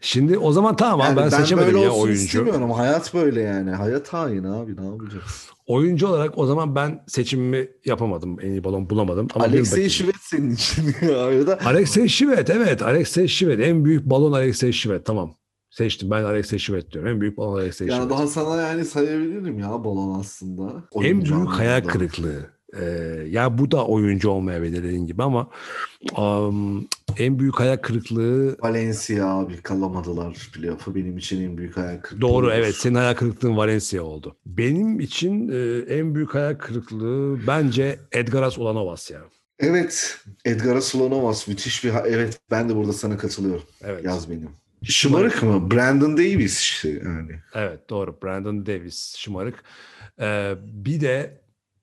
Şimdi 0.00 0.38
o 0.38 0.52
zaman 0.52 0.76
tamam 0.76 1.00
Yani 1.06 1.16
ben, 1.16 1.28
seçemedim 1.28 1.74
böyle 1.74 1.84
ya 1.84 1.90
oyuncu. 1.90 2.22
istemiyorum. 2.22 2.70
Hayat 2.70 3.14
böyle 3.14 3.40
yani. 3.40 3.70
Hayat 3.70 4.08
hain 4.12 4.44
abi 4.44 4.76
ne 4.76 4.86
yapacağız? 4.86 5.48
Oyuncu 5.72 6.08
olarak 6.08 6.38
o 6.38 6.46
zaman 6.46 6.74
ben 6.74 7.04
seçimimi 7.06 7.68
yapamadım. 7.84 8.36
En 8.40 8.50
iyi 8.50 8.64
balon 8.64 8.90
bulamadım. 8.90 9.28
Ama 9.34 9.44
Alexey. 9.44 9.88
Şivet 9.88 10.14
senin 10.20 10.50
için 10.54 10.84
ya 11.08 11.46
da 11.46 11.58
Alexey 11.64 12.08
Şivet 12.08 12.50
evet 12.50 12.82
Alexey 12.82 13.28
Şivet 13.28 13.60
en 13.60 13.84
büyük 13.84 14.04
balon 14.04 14.32
Alexey 14.32 14.72
Şivet 14.72 15.06
tamam. 15.06 15.34
Seçtim 15.70 16.10
ben 16.10 16.24
Alexey 16.24 16.58
Şivet 16.58 16.92
diyorum. 16.92 17.10
En 17.10 17.20
büyük 17.20 17.36
balon 17.36 17.58
Alexey 17.58 17.88
yani 17.88 17.96
Şivet. 17.96 18.10
daha 18.10 18.26
sana 18.26 18.62
yani 18.62 18.84
sayabilirim 18.84 19.58
ya 19.58 19.84
balon 19.84 20.20
aslında. 20.20 20.62
En 20.94 20.98
Oyuncu 20.98 21.36
büyük 21.36 21.48
hayal 21.48 21.80
kırıklığı. 21.80 22.50
Ee, 22.80 22.84
ya 23.30 23.58
bu 23.58 23.70
da 23.70 23.86
oyuncu 23.86 24.30
olmayabilir 24.30 24.84
dediğin 24.84 25.06
gibi 25.06 25.22
ama 25.22 25.50
um, 26.18 26.88
en 27.18 27.38
büyük 27.38 27.60
hayal 27.60 27.76
kırıklığı 27.76 28.56
Valencia 28.62 29.26
abi 29.26 29.56
kalamadılar 29.56 30.50
playoff'a. 30.54 30.94
Benim 30.94 31.18
için 31.18 31.42
en 31.44 31.58
büyük 31.58 31.76
hayal 31.76 32.00
kırıklığı. 32.00 32.20
Doğru 32.20 32.46
olur. 32.46 32.54
evet 32.54 32.74
senin 32.74 32.94
hayal 32.94 33.14
kırıklığın 33.14 33.56
Valencia 33.56 34.02
oldu. 34.02 34.36
Benim 34.46 35.00
için 35.00 35.48
e, 35.48 35.94
en 35.94 36.14
büyük 36.14 36.34
hayal 36.34 36.54
kırıklığı 36.54 37.46
bence 37.46 37.98
Edgaras 38.12 38.58
Ulanovas 38.58 39.10
ya. 39.10 39.20
Evet. 39.58 40.18
Edgar 40.44 40.80
Solonovas 40.80 41.48
müthiş 41.48 41.84
bir... 41.84 41.92
Evet 42.06 42.40
ben 42.50 42.68
de 42.68 42.76
burada 42.76 42.92
sana 42.92 43.16
katılıyorum. 43.16 43.64
Evet. 43.82 44.04
Yaz 44.04 44.30
benim. 44.30 44.50
Şımarık 44.84 45.42
mı? 45.42 45.70
Brandon 45.70 46.16
Davis 46.16 46.60
işte 46.60 46.88
yani. 46.88 47.32
Evet 47.54 47.90
doğru. 47.90 48.18
Brandon 48.22 48.66
Davis 48.66 49.16
şımarık. 49.16 49.64
Ee, 50.20 50.54
bir 50.62 51.00
de 51.00 51.41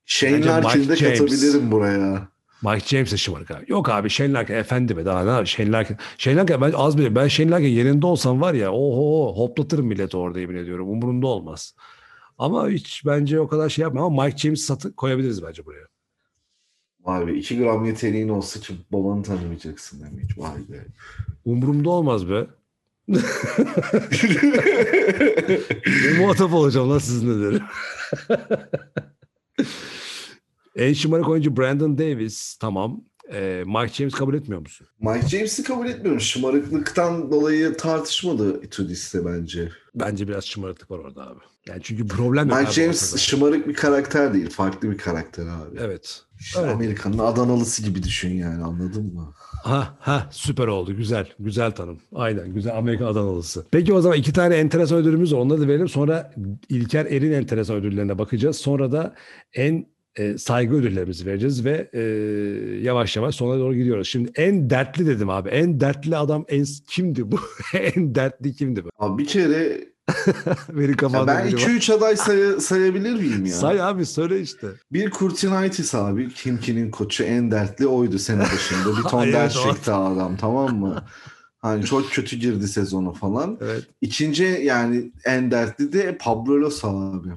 Shane 0.09 0.45
Larkin'i 0.45 0.89
de 0.89 0.95
James. 0.95 1.19
katabilirim 1.19 1.71
buraya. 1.71 2.27
Mike 2.61 2.85
James 2.87 3.11
de 3.11 3.17
şımarık 3.17 3.51
abi. 3.51 3.65
Yok 3.67 3.89
abi 3.89 4.09
Shane 4.09 4.33
Larkin 4.33 4.53
efendi 4.53 4.97
be 4.97 5.05
daha 5.05 5.23
ne 5.23 5.31
abi 5.31 5.47
Shane 5.47 5.71
Larkin. 5.71 5.97
Shane 6.17 6.35
Larkin 6.37 6.61
ben 6.61 6.71
az 6.75 6.97
bile 6.97 7.15
ben 7.15 7.27
Shane 7.27 7.51
Larkin 7.51 7.67
yerinde 7.67 8.05
olsam 8.05 8.41
var 8.41 8.53
ya 8.53 8.71
oho 8.73 9.33
hoplatırım 9.37 9.85
milleti 9.85 10.17
orada 10.17 10.39
yemin 10.39 10.55
ediyorum. 10.55 10.89
Umurumda 10.89 11.27
olmaz. 11.27 11.75
Ama 12.37 12.69
hiç 12.69 13.05
bence 13.05 13.39
o 13.39 13.47
kadar 13.47 13.69
şey 13.69 13.83
yapma 13.83 14.05
ama 14.05 14.23
Mike 14.25 14.37
James'i 14.37 14.63
satı 14.65 14.95
koyabiliriz 14.95 15.43
bence 15.43 15.65
buraya. 15.65 15.85
Vay 16.99 17.27
be 17.27 17.33
2 17.33 17.57
gram 17.59 17.85
yeteneğin 17.85 18.29
olsa 18.29 18.59
ki 18.59 18.73
babanı 18.91 19.23
tanımayacaksın 19.23 19.99
demek. 20.01 20.37
Vay 20.37 20.57
be. 20.69 20.85
Umurumda 21.45 21.89
olmaz 21.89 22.29
be. 22.29 22.47
Ne 25.87 26.19
muhatap 26.19 26.53
olacağım 26.53 26.89
lan 26.89 26.97
sizinle 26.97 27.45
derim. 27.45 27.63
en 30.75 30.93
şımarık 30.93 31.29
oyuncu 31.29 31.57
Brandon 31.57 31.97
Davis 31.97 32.55
tamam. 32.55 33.01
Ee, 33.33 33.63
Mike 33.67 33.93
James 33.93 34.13
kabul 34.13 34.33
etmiyor 34.33 34.61
musun? 34.61 34.87
Mike 34.99 35.27
James'i 35.27 35.63
kabul 35.63 35.87
etmiyorum. 35.87 36.21
Şımarıklıktan 36.21 37.31
dolayı 37.31 37.73
tartışmadı 37.77 38.63
Itudis'te 38.63 39.25
bence. 39.25 39.71
Bence 39.95 40.27
biraz 40.27 40.45
şımarıklık 40.45 40.91
var 40.91 40.99
orada 40.99 41.27
abi. 41.27 41.39
Yani 41.67 41.79
çünkü 41.83 42.07
problem 42.07 42.47
Mike 42.47 42.59
abi 42.59 42.71
James 42.71 43.03
ortada. 43.03 43.17
şımarık 43.17 43.67
bir 43.67 43.73
karakter 43.73 44.33
değil. 44.33 44.49
Farklı 44.49 44.91
bir 44.91 44.97
karakter 44.97 45.43
abi. 45.47 45.77
Evet. 45.79 46.21
İşte 46.39 46.59
Evet. 46.63 46.73
Amerika'nın 46.75 47.17
Adanalısı 47.17 47.83
gibi 47.83 48.03
düşün 48.03 48.29
yani 48.29 48.63
anladın 48.63 49.13
mı? 49.13 49.33
Ha 49.63 49.97
ha 49.99 50.27
süper 50.31 50.67
oldu. 50.67 50.95
Güzel. 50.95 51.27
Güzel 51.39 51.71
tanım. 51.71 51.97
Aynen. 52.15 52.53
Güzel 52.53 52.77
Amerika 52.77 53.07
Adanalısı. 53.07 53.65
Peki 53.71 53.93
o 53.93 54.01
zaman 54.01 54.17
iki 54.17 54.33
tane 54.33 54.55
enteresan 54.55 54.97
ödülümüz 54.97 55.33
var. 55.33 55.39
Onları 55.39 55.61
da 55.61 55.67
verelim. 55.67 55.89
Sonra 55.89 56.33
İlker 56.69 57.05
Er'in 57.05 57.31
enteresan 57.31 57.75
ödüllerine 57.75 58.17
bakacağız. 58.17 58.57
Sonra 58.57 58.91
da 58.91 59.15
en 59.53 59.85
e, 60.15 60.37
saygı 60.37 60.75
ödüllerimizi 60.75 61.25
vereceğiz 61.25 61.65
ve 61.65 61.89
e, 61.93 62.01
yavaş 62.81 63.15
yavaş 63.15 63.35
sona 63.35 63.59
doğru 63.59 63.75
gidiyoruz. 63.75 64.07
Şimdi 64.07 64.31
en 64.35 64.69
dertli 64.69 65.07
dedim 65.07 65.29
abi. 65.29 65.49
En 65.49 65.79
dertli 65.79 66.17
adam 66.17 66.45
en 66.47 66.65
kimdi 66.87 67.31
bu? 67.31 67.39
en 67.73 68.15
dertli 68.15 68.53
kimdi 68.53 68.83
bu? 68.83 68.89
Abi 68.99 69.21
bir 69.21 69.27
kere 69.27 69.85
Benim 70.73 70.89
ya 70.91 70.97
kafamda 70.97 71.27
ben 71.27 71.47
biri 71.47 71.55
var. 71.55 71.59
2-3 71.61 71.93
aday 71.93 72.17
say- 72.17 72.59
sayabilir 72.59 73.13
miyim 73.13 73.45
ya? 73.45 73.53
Say 73.53 73.81
abi 73.81 74.05
söyle 74.05 74.41
işte. 74.41 74.67
Bir 74.91 75.09
Kurtinaitis 75.09 75.95
abi. 75.95 76.29
Kimki'nin 76.33 76.91
koçu 76.91 77.23
en 77.23 77.51
dertli 77.51 77.87
oydu 77.87 78.19
sene 78.19 78.41
başında. 78.41 78.97
Bir 78.97 79.03
ton 79.03 79.33
ders 79.33 79.63
çekti 79.63 79.91
adam 79.91 80.37
tamam 80.37 80.75
mı? 80.75 81.03
Hani 81.61 81.85
çok 81.85 82.11
kötü 82.11 82.35
girdi 82.35 82.67
sezonu 82.67 83.13
falan. 83.13 83.57
Evet. 83.61 83.83
İkinci 84.01 84.43
yani 84.43 85.11
en 85.25 85.51
dertli 85.51 85.93
de 85.93 86.17
Pablo 86.17 86.61
Losa 86.61 86.87
abi. 86.87 87.29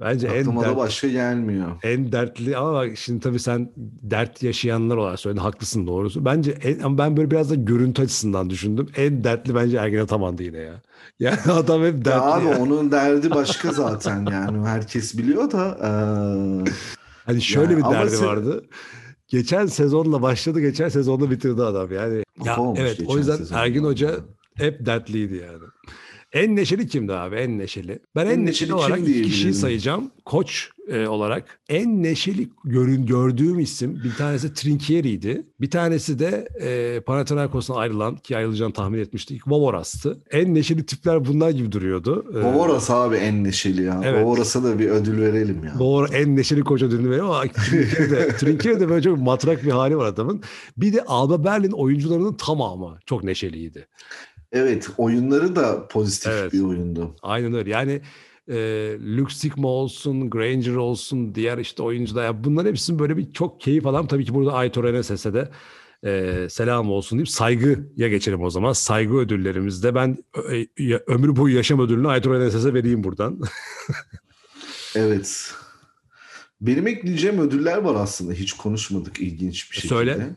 Bence 0.00 0.26
en 0.26 0.46
da 0.56 0.60
dertli. 0.60 0.76
başka 0.76 1.08
gelmiyor. 1.08 1.66
En 1.82 2.12
dertli 2.12 2.56
ama 2.56 2.72
bak 2.72 2.96
şimdi 2.98 3.20
tabii 3.20 3.38
sen 3.38 3.72
dert 4.02 4.42
yaşayanlar 4.42 4.96
olarak 4.96 5.20
söyledin 5.20 5.40
haklısın 5.42 5.86
doğrusu. 5.86 6.24
Bence 6.24 6.50
en, 6.50 6.78
ama 6.80 6.98
ben 6.98 7.16
böyle 7.16 7.30
biraz 7.30 7.50
da 7.50 7.54
görüntü 7.54 8.02
açısından 8.02 8.50
düşündüm. 8.50 8.86
En 8.96 9.24
dertli 9.24 9.54
bence 9.54 9.76
Ergen 9.76 10.00
Ataman'dı 10.00 10.42
yine 10.42 10.58
ya. 10.58 10.82
Yani 11.20 11.38
adam 11.52 11.82
hep 11.82 11.94
dertli. 11.94 12.08
Ya 12.08 12.22
abi 12.22 12.46
ya. 12.46 12.58
onun 12.58 12.92
derdi 12.92 13.30
başka 13.30 13.72
zaten 13.72 14.26
yani 14.32 14.66
herkes 14.66 15.18
biliyor 15.18 15.50
da 15.50 15.78
eee, 15.82 16.72
Hani 17.26 17.42
şöyle 17.42 17.72
Yani 17.72 17.84
bir 17.84 17.90
derdi 17.90 18.10
sen- 18.10 18.26
vardı. 18.26 18.64
Geçen 19.28 19.66
sezonla 19.66 20.22
başladı, 20.22 20.60
geçen 20.60 20.88
sezonla 20.88 21.30
bitirdi 21.30 21.62
adam 21.62 21.92
yani. 21.92 22.22
Ya, 22.44 22.56
evet 22.76 23.00
o 23.06 23.18
yüzden. 23.18 23.38
Ergin 23.52 23.84
Hoca 23.84 24.10
hep 24.54 24.86
dertliydi 24.86 25.34
yani. 25.34 25.62
En 26.32 26.56
neşeli 26.56 26.86
kimdi 26.88 27.12
abi? 27.12 27.36
En 27.36 27.58
neşeli. 27.58 27.98
Ben 28.16 28.26
en, 28.26 28.30
En 28.30 28.30
neşeli, 28.30 28.46
neşeli 28.46 28.74
olarak 28.74 29.00
iki 29.00 29.22
kişiyi 29.22 29.54
sayacağım. 29.54 30.10
Koç 30.24 30.70
e, 30.88 31.06
olarak. 31.06 31.60
En 31.68 32.02
neşeli 32.02 32.48
görün, 32.64 33.06
gördüğüm 33.06 33.58
isim 33.58 34.00
bir 34.04 34.14
tanesi 34.14 34.54
Trinkieri'ydi. 34.54 35.46
Bir 35.60 35.70
tanesi 35.70 36.18
de 36.18 36.48
e, 36.60 37.00
Panathinaikos'tan 37.00 37.74
ayrılan 37.74 38.16
ki 38.16 38.36
ayrılacağını 38.36 38.72
tahmin 38.72 38.98
etmiştik. 38.98 39.48
Vovoras'tı. 39.48 40.18
En 40.30 40.54
neşeli 40.54 40.86
tipler 40.86 41.24
bunlar 41.24 41.50
gibi 41.50 41.72
duruyordu. 41.72 42.24
E, 42.34 42.42
Vovoras 42.42 42.90
abi 42.90 43.16
en 43.16 43.44
neşeli 43.44 43.82
ya. 43.82 44.00
Evet. 44.04 44.24
Vovoras'a 44.24 44.64
da 44.64 44.78
bir 44.78 44.88
ödül 44.88 45.20
verelim 45.20 45.64
ya. 45.64 45.78
Doğru 45.78 46.06
en 46.12 46.36
neşeli 46.36 46.60
koç 46.60 46.82
ödülünü 46.82 47.10
veriyor 47.10 47.26
ama 47.26 47.42
Trinkieri 47.42 48.10
de, 48.10 48.28
Trinkieri 48.38 48.80
de 48.80 48.88
böyle 48.88 49.02
çok 49.02 49.18
matrak 49.18 49.64
bir 49.64 49.70
hali 49.70 49.96
var 49.96 50.06
adamın. 50.06 50.42
Bir 50.76 50.92
de 50.92 51.02
Alba 51.04 51.44
Berlin 51.44 51.72
oyuncularının 51.72 52.34
tamamı 52.34 52.98
çok 53.06 53.24
neşeliydi. 53.24 53.86
Evet 54.56 54.88
oyunları 54.98 55.56
da 55.56 55.88
pozitif 55.88 56.32
Evet. 56.32 56.52
bir 56.52 56.60
oyundu. 56.60 57.16
Aynen 57.22 57.54
öyle. 57.54 57.70
Yani 57.70 58.00
e, 58.48 58.54
Luke 59.16 59.34
Sigma 59.34 59.68
olsun, 59.68 60.30
Granger 60.30 60.74
olsun, 60.74 61.34
diğer 61.34 61.58
işte 61.58 61.82
oyuncular. 61.82 62.24
Yani 62.24 62.44
bunların 62.44 62.70
hepsinin 62.70 62.98
böyle 62.98 63.16
bir 63.16 63.32
çok 63.32 63.60
keyif 63.60 63.86
alan. 63.86 64.06
Tabii 64.06 64.24
ki 64.24 64.34
burada 64.34 64.52
Aitor 64.52 64.84
Eneses'e 64.84 65.34
de 65.34 65.48
e, 66.04 66.46
selam 66.50 66.90
olsun 66.90 67.18
deyip 67.18 67.28
saygıya 67.28 68.08
geçelim 68.08 68.42
o 68.42 68.50
zaman. 68.50 68.72
Saygı 68.72 69.14
ödüllerimizde 69.14 69.94
ben 69.94 70.16
ö- 70.34 70.64
ö- 70.78 71.00
ömür 71.06 71.36
boyu 71.36 71.56
yaşam 71.56 71.80
ödülünü 71.80 72.08
Aitor 72.08 72.34
Eneses'e 72.34 72.74
vereyim 72.74 73.04
buradan. 73.04 73.40
Evet. 74.94 75.52
Benim 76.60 76.86
ekleyeceğim 76.86 77.40
ödüller 77.40 77.76
var 77.78 77.94
aslında. 77.94 78.32
Hiç 78.32 78.52
konuşmadık 78.52 79.20
ilginç 79.20 79.70
bir 79.70 79.76
şekilde. 79.76 79.94
Söyle. 79.94 80.36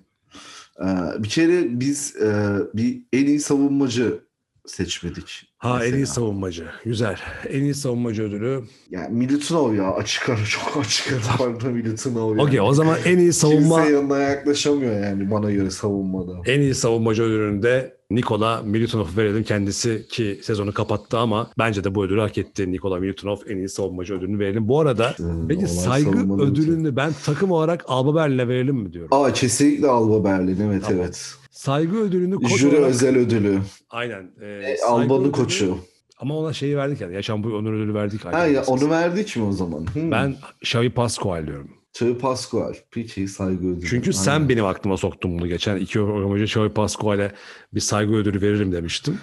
Ee, 0.84 1.24
bir 1.24 1.30
kere 1.30 1.80
biz 1.80 2.16
e, 2.16 2.58
bir 2.74 3.02
en 3.14 3.26
iyi 3.26 3.40
savunmacı 3.40 4.20
seçmedik. 4.66 5.54
ha 5.58 5.86
en 5.86 5.90
iyi 5.94 6.00
mesela. 6.00 6.06
savunmacı. 6.06 6.66
Güzel. 6.86 7.18
En 7.50 7.64
iyi 7.64 7.74
savunmacı 7.74 8.24
ödülü. 8.24 8.64
Yani 8.90 9.16
Milutinov 9.18 9.74
ya 9.76 9.94
açık 9.94 10.30
ara 10.30 10.46
çok 10.46 10.78
açık 10.78 11.14
ara 11.42 11.70
Milutinov 11.70 12.30
yani. 12.30 12.42
Okey 12.42 12.62
o 12.62 12.74
zaman 12.74 12.98
en 13.06 13.18
iyi 13.18 13.34
savunma 13.34 13.76
Kimse 13.78 13.92
yanına 13.96 14.18
yaklaşamıyor 14.20 15.04
yani 15.04 15.32
bana 15.32 15.52
göre 15.52 15.70
savunmada. 15.72 16.32
En 16.46 16.60
iyi 16.60 16.76
savunmacı 16.76 17.24
ödülünde 17.24 17.99
Nikola 18.20 18.62
Milutinov 18.66 19.08
verelim 19.18 19.44
kendisi 19.44 20.06
ki 20.10 20.40
sezonu 20.44 20.74
kapattı 20.74 21.18
ama 21.18 21.52
bence 21.58 21.84
de 21.84 21.96
bu 21.96 22.04
ödülü 22.06 22.20
hak 22.20 22.38
etti. 22.38 22.72
Nikola 22.72 23.00
Milutinov 23.00 23.38
en 23.48 23.58
iyi 23.58 23.70
savunmacı 23.70 24.14
ödülünü 24.14 24.40
verelim. 24.40 24.68
Bu 24.68 24.80
arada 24.80 25.16
peki 25.50 25.68
saygı 25.68 26.42
ödülünü 26.44 26.96
ben 26.96 27.12
takım 27.26 27.52
olarak 27.52 27.84
Alba 27.88 28.16
Berlin'e 28.16 28.48
verelim 28.48 28.76
mi 28.76 28.94
diyorum. 28.94 29.10
Aa 29.24 29.34
kesinlikle 29.34 29.88
Alba 29.88 30.24
Berlin 30.24 30.60
evet 30.70 30.84
Tamam. 30.86 31.02
evet. 31.02 31.36
Saygı 31.52 31.98
ödülünü 31.98 32.36
koç 32.36 32.58
Jüri 32.60 32.76
olarak 32.78 32.90
özel 32.90 33.18
ödülü. 33.18 33.60
aynen. 33.90 34.32
E, 34.42 34.46
E, 34.48 34.78
Alba'nın 34.88 35.24
ödülü- 35.24 35.32
koçu. 35.32 35.78
Ama 36.20 36.38
ona 36.38 36.54
şeyi 36.54 36.78
verdik 36.78 37.02
yani. 37.02 37.16
Yaşam 37.16 37.44
boyu 37.44 37.56
onur 37.56 37.74
ödülü 37.74 37.94
verdik. 37.94 38.26
Ha 38.26 38.46
ya 38.48 38.64
onu 38.68 38.90
verdik 38.90 39.38
mi 39.38 39.44
o 39.44 39.52
zaman? 39.52 39.86
Hmm. 39.94 40.12
Ben 40.12 40.36
Xavi 40.62 40.90
Pascual 40.90 41.48
diyorum. 41.48 41.70
Xavi 41.96 42.18
Pascual. 42.18 42.74
Peki 42.92 43.28
saygı 43.28 43.68
ödülü. 43.68 43.88
Çünkü 43.90 44.14
sen 44.14 44.32
Aynen. 44.32 44.50
benim 44.50 44.66
aklıma 44.66 44.98
soktun 44.98 45.40
bunu. 45.40 45.48
Geçen 45.48 45.78
iki 45.78 45.94
program 45.94 46.32
önce 46.34 46.44
Xavi 46.44 46.70
Pascual'e 46.70 47.32
bir 47.74 47.80
saygı 47.80 48.14
ödülü 48.16 48.42
veririm 48.42 48.72
demiştim. 48.72 49.18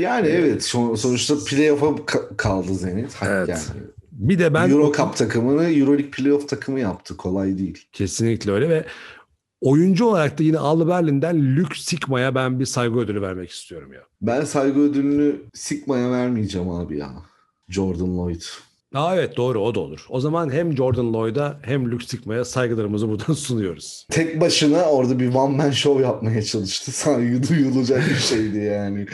Yani 0.00 0.28
evet 0.28 0.64
son- 0.64 0.94
sonuçta 0.94 1.34
playoff'a 1.46 1.86
ka- 1.86 2.36
kaldı 2.36 2.74
Zenit. 2.74 3.16
Evet. 3.22 3.48
Yani. 3.48 3.62
Bir 4.12 4.38
de 4.38 4.54
ben 4.54 4.70
Euro 4.70 4.92
Cup 4.92 5.16
takımını 5.16 5.64
Euroleague 5.64 6.10
playoff 6.10 6.48
takımı 6.48 6.80
yaptı. 6.80 7.16
Kolay 7.16 7.58
değil. 7.58 7.86
Kesinlikle 7.92 8.52
öyle 8.52 8.68
ve 8.68 8.84
oyuncu 9.60 10.04
olarak 10.04 10.38
da 10.38 10.42
yine 10.42 10.58
Alba 10.58 10.88
Berlin'den 10.88 11.56
Luke 11.56 11.74
Sigma'ya 11.78 12.34
ben 12.34 12.60
bir 12.60 12.64
saygı 12.66 12.98
ödülü 12.98 13.22
vermek 13.22 13.50
istiyorum 13.50 13.92
ya. 13.92 14.00
Ben 14.22 14.44
saygı 14.44 14.80
ödülünü 14.80 15.36
Sigma'ya 15.54 16.10
vermeyeceğim 16.10 16.70
abi 16.70 16.98
ya. 16.98 17.12
Jordan 17.68 18.18
Lloyd. 18.18 18.42
Aa 18.94 19.14
evet 19.16 19.36
doğru 19.36 19.60
o 19.60 19.74
da 19.74 19.80
olur. 19.80 20.06
O 20.08 20.20
zaman 20.20 20.52
hem 20.52 20.76
Jordan 20.76 21.12
Lloyd'a 21.12 21.60
hem 21.62 21.90
Luke 21.90 22.06
Sigma'ya 22.06 22.44
saygılarımızı 22.44 23.08
buradan 23.08 23.32
sunuyoruz. 23.34 24.06
Tek 24.10 24.40
başına 24.40 24.84
orada 24.84 25.18
bir 25.20 25.34
one 25.34 25.56
man 25.56 25.70
show 25.70 26.02
yapmaya 26.02 26.42
çalıştı. 26.42 26.92
Saygı 26.92 27.48
duyulacak 27.48 28.10
bir 28.10 28.14
şeydi 28.14 28.58
yani. 28.58 29.06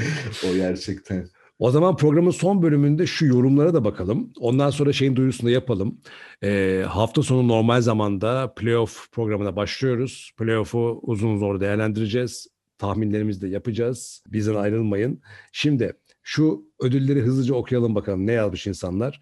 O 0.50 0.54
gerçekten. 0.54 1.28
O 1.58 1.70
zaman 1.70 1.96
programın 1.96 2.30
son 2.30 2.62
bölümünde 2.62 3.06
şu 3.06 3.26
yorumlara 3.26 3.74
da 3.74 3.84
bakalım. 3.84 4.32
Ondan 4.40 4.70
sonra 4.70 4.92
şeyin 4.92 5.16
duyurusunu 5.16 5.50
yapalım. 5.50 6.00
Ee, 6.42 6.84
hafta 6.88 7.22
sonu 7.22 7.48
normal 7.48 7.80
zamanda 7.80 8.54
playoff 8.56 9.12
programına 9.12 9.56
başlıyoruz. 9.56 10.30
Playoff'u 10.38 11.00
uzun 11.02 11.38
zor 11.38 11.60
değerlendireceğiz. 11.60 12.46
Tahminlerimizi 12.78 13.40
de 13.40 13.48
yapacağız. 13.48 14.22
Bizden 14.28 14.54
ayrılmayın. 14.54 15.20
Şimdi 15.52 15.92
şu 16.22 16.62
ödülleri 16.80 17.20
hızlıca 17.20 17.54
okuyalım 17.54 17.94
bakalım 17.94 18.26
ne 18.26 18.32
yazmış 18.32 18.66
insanlar. 18.66 19.20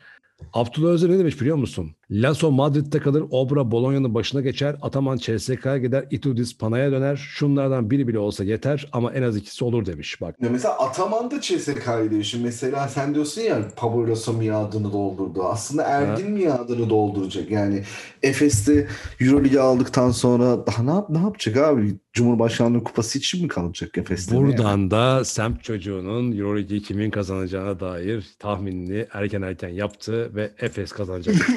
Abdullah 0.52 0.90
Özer 0.90 1.10
ne 1.10 1.18
demiş 1.18 1.40
biliyor 1.40 1.56
musun? 1.56 1.90
Lasso 2.10 2.50
Madrid'de 2.50 2.98
kalır, 2.98 3.24
Obra 3.30 3.70
Bologna'nın 3.70 4.14
başına 4.14 4.40
geçer, 4.40 4.76
Ataman 4.82 5.16
CSK'ya 5.16 5.78
gider, 5.78 6.04
Itudis 6.10 6.58
Pana'ya 6.58 6.92
döner. 6.92 7.16
Şunlardan 7.16 7.90
biri 7.90 8.08
bile 8.08 8.18
olsa 8.18 8.44
yeter 8.44 8.88
ama 8.92 9.12
en 9.12 9.22
az 9.22 9.36
ikisi 9.36 9.64
olur 9.64 9.86
demiş 9.86 10.20
bak. 10.20 10.36
Ya 10.42 10.50
mesela 10.50 10.78
Ataman 10.78 11.30
da 11.30 11.40
CSK'yı 11.40 12.10
değişim. 12.10 12.42
Mesela 12.42 12.88
sen 12.88 13.14
diyorsun 13.14 13.40
ya 13.40 13.68
Pablo 13.76 14.08
Lasso 14.08 14.32
miadını 14.32 14.92
doldurdu. 14.92 15.44
Aslında 15.44 15.82
Ergin 15.82 16.30
miadını 16.30 16.90
dolduracak. 16.90 17.50
Yani 17.50 17.82
Efes'te 18.22 18.88
Euroleague 19.20 19.60
aldıktan 19.60 20.10
sonra 20.10 20.66
daha 20.66 20.82
ne, 20.82 20.90
yap 20.90 21.10
ne 21.10 21.18
yapacak 21.18 21.56
abi? 21.56 21.94
Cumhurbaşkanlığı 22.16 22.84
kupası 22.84 23.18
için 23.18 23.42
mi 23.42 23.48
kalacak 23.48 23.98
Efes'te? 23.98 24.36
Buradan 24.36 24.90
da 24.90 25.24
semt 25.24 25.64
çocuğunun 25.64 26.38
Euroligi 26.38 26.82
kimin 26.82 27.10
kazanacağına 27.10 27.80
dair 27.80 28.26
tahminini 28.38 29.06
erken 29.12 29.42
erken 29.42 29.68
yaptı 29.68 30.34
ve 30.34 30.52
Efes 30.58 30.92
kazanacak. 30.92 31.34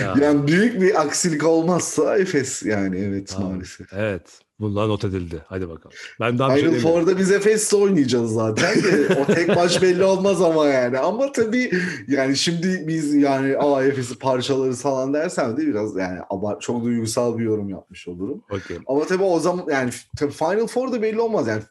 ya. 0.00 0.14
Yani 0.20 0.46
büyük 0.46 0.80
bir 0.80 1.00
aksilik 1.00 1.44
olmazsa 1.44 2.18
Efes 2.18 2.62
yani 2.62 2.98
evet 2.98 3.28
tamam. 3.28 3.52
maalesef. 3.52 3.92
Evet. 3.92 4.45
Bunlar 4.60 4.88
not 4.88 5.04
edildi. 5.04 5.42
Hadi 5.46 5.68
bakalım. 5.68 5.96
Ben 6.20 6.38
daha 6.38 6.54
Final 6.54 6.70
şey 6.70 6.80
Four'da 6.80 7.18
biz 7.18 7.30
Efes'le 7.32 7.72
oynayacağız 7.74 8.32
zaten. 8.32 8.82
De. 8.82 9.14
o 9.20 9.34
tek 9.34 9.48
maç 9.48 9.82
belli 9.82 10.04
olmaz 10.04 10.42
ama 10.42 10.66
yani. 10.66 10.98
Ama 10.98 11.32
tabii 11.32 11.70
yani 12.08 12.36
şimdi 12.36 12.84
biz 12.86 13.14
yani 13.14 13.58
aa 13.58 13.84
Efes'i 13.84 14.18
parçaları 14.18 14.72
falan 14.72 15.14
dersem 15.14 15.56
de 15.56 15.66
biraz 15.66 15.96
yani 15.96 16.18
abart 16.30 16.62
çok 16.62 16.84
duygusal 16.84 17.38
bir 17.38 17.44
yorum 17.44 17.68
yapmış 17.68 18.08
olurum. 18.08 18.42
Okay. 18.50 18.78
Ama 18.86 19.06
tabii 19.06 19.22
o 19.22 19.40
zaman 19.40 19.66
yani 19.70 19.90
tabii 20.18 20.32
Final 20.32 20.66
Four'da 20.66 21.02
belli 21.02 21.20
olmaz 21.20 21.46
yani. 21.46 21.62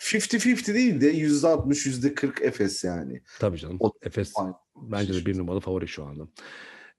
50-50 0.00 0.74
değil 0.74 1.00
de 1.00 1.14
%60 1.14 1.86
%40 1.88 2.44
Efes 2.44 2.84
yani. 2.84 3.22
Tabii 3.40 3.58
canım. 3.58 3.76
O, 3.80 3.92
Efes 4.02 4.32
Final. 4.34 4.52
bence 4.76 5.14
de 5.14 5.26
bir 5.26 5.38
numaralı 5.38 5.60
favori 5.60 5.88
şu 5.88 6.04
anda. 6.04 6.28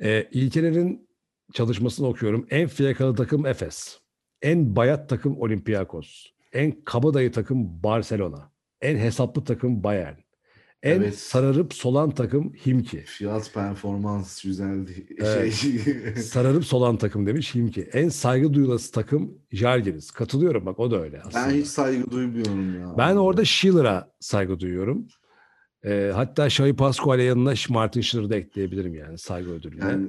Ee, 0.01 0.27
İlkeler'in 0.31 1.07
çalışmasını 1.53 2.07
okuyorum. 2.07 2.47
En 2.49 2.67
fiyakalı 2.67 3.15
takım 3.15 3.45
Efes. 3.45 4.02
En 4.43 4.75
bayat 4.75 5.09
takım 5.09 5.41
Olympiakos. 5.41 6.25
En 6.53 6.71
kabadayı 6.85 7.31
takım 7.31 7.83
Barcelona. 7.83 8.51
En 8.81 8.97
hesaplı 8.97 9.43
takım 9.43 9.83
Bayern. 9.83 10.15
En 10.83 11.01
evet. 11.01 11.17
sararıp 11.17 11.73
solan 11.73 12.11
takım 12.11 12.53
Himki. 12.65 12.97
Fiyat 12.97 13.53
performans 13.53 14.43
güzeldi. 14.43 15.07
Evet. 15.17 15.53
Şey... 15.53 15.79
sararıp 16.15 16.65
solan 16.65 16.97
takım 16.97 17.27
demiş 17.27 17.55
Himki. 17.55 17.81
En 17.81 18.09
saygı 18.09 18.53
duyulası 18.53 18.91
takım 18.91 19.37
Jalgiris. 19.51 20.11
Katılıyorum 20.11 20.65
bak 20.65 20.79
o 20.79 20.91
da 20.91 21.01
öyle 21.01 21.21
aslında. 21.21 21.45
Ben 21.47 21.53
hiç 21.53 21.67
saygı 21.67 22.11
duymuyorum 22.11 22.79
ya. 22.79 22.97
Ben 22.97 23.15
orada 23.15 23.45
Schiller'a 23.45 24.11
saygı 24.19 24.59
duyuyorum. 24.59 25.07
E, 25.85 26.11
hatta 26.15 26.49
Şahi 26.49 26.75
Pascual'e 26.75 27.23
yanına 27.23 27.53
Martin 27.69 28.01
Schiller'ı 28.01 28.29
da 28.29 28.35
ekleyebilirim 28.35 28.95
yani 28.95 29.17
saygı 29.17 29.51
ödülüne. 29.51 29.85
Yani 29.85 30.07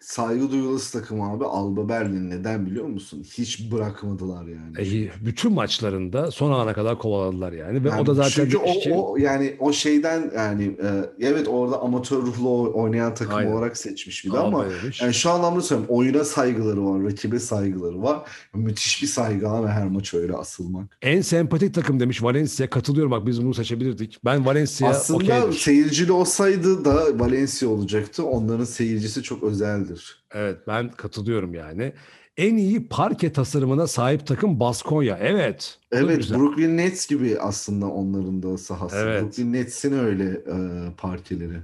saygı 0.00 0.50
duyulası 0.50 1.00
takım 1.00 1.22
abi 1.22 1.44
Alba 1.44 1.88
Berlin 1.88 2.30
neden 2.30 2.66
biliyor 2.66 2.86
musun? 2.86 3.24
Hiç 3.32 3.72
bırakmadılar 3.72 4.44
yani. 4.46 5.04
E, 5.04 5.26
bütün 5.26 5.52
maçlarında 5.52 6.30
son 6.30 6.52
ana 6.52 6.72
kadar 6.72 6.98
kovaladılar 6.98 7.52
yani 7.52 7.84
ve 7.84 7.88
yani 7.88 8.00
o 8.00 8.06
da 8.06 8.14
zaten 8.14 8.30
çünkü 8.30 8.56
o, 8.56 8.92
o 8.92 9.16
yani 9.16 9.56
o 9.58 9.72
şeyden 9.72 10.32
yani 10.36 10.64
e, 10.64 11.26
evet 11.26 11.48
orada 11.48 11.80
amatör 11.80 12.16
ruhlu 12.16 12.72
oynayan 12.74 13.14
takım 13.14 13.34
Aynen. 13.34 13.52
olarak 13.52 13.76
seçmiş 13.76 14.24
bir 14.24 14.32
de 14.32 14.38
ama 14.38 14.66
yani 15.00 15.14
şu 15.14 15.30
anlamda 15.30 15.60
söylüyorum 15.60 15.94
oyuna 15.94 16.24
saygıları 16.24 16.86
var, 16.86 17.04
rakibe 17.04 17.38
saygıları 17.38 18.02
var. 18.02 18.28
Müthiş 18.54 19.02
bir 19.02 19.06
saygı 19.06 19.48
ama 19.48 19.68
her 19.68 19.88
maç 19.88 20.14
öyle 20.14 20.34
asılmak. 20.34 20.98
En 21.02 21.20
sempatik 21.20 21.74
takım 21.74 22.00
demiş 22.00 22.22
Valencia 22.22 22.70
katılıyorum 22.70 23.10
bak 23.10 23.26
biz 23.26 23.42
bunu 23.44 23.54
seçebilirdik. 23.54 24.18
Ben 24.24 24.46
Valencia 24.46 24.88
Aslında 24.88 25.24
okay 25.24 25.52
seyircili 25.52 26.12
olsaydı 26.12 26.84
da 26.84 27.18
Valencia 27.18 27.68
olacaktı. 27.68 28.24
Onların 28.24 28.64
seyircisi 28.64 29.22
çok 29.22 29.42
özeldir. 29.90 30.24
Evet 30.34 30.58
ben 30.66 30.90
katılıyorum 30.90 31.54
yani. 31.54 31.92
En 32.36 32.56
iyi 32.56 32.88
parke 32.88 33.32
tasarımına 33.32 33.86
sahip 33.86 34.26
takım 34.26 34.60
Baskonya. 34.60 35.18
Evet. 35.20 35.78
Evet 35.92 36.30
Brooklyn 36.30 36.76
Nets 36.76 37.06
gibi 37.06 37.38
aslında 37.40 37.86
onların 37.86 38.42
da 38.42 38.58
sahası. 38.58 38.96
Evet. 38.96 39.22
Brooklyn 39.22 39.52
Nets'in 39.52 39.92
öyle 39.92 40.24
e, 40.24 40.56
parkeleri. 40.96 41.58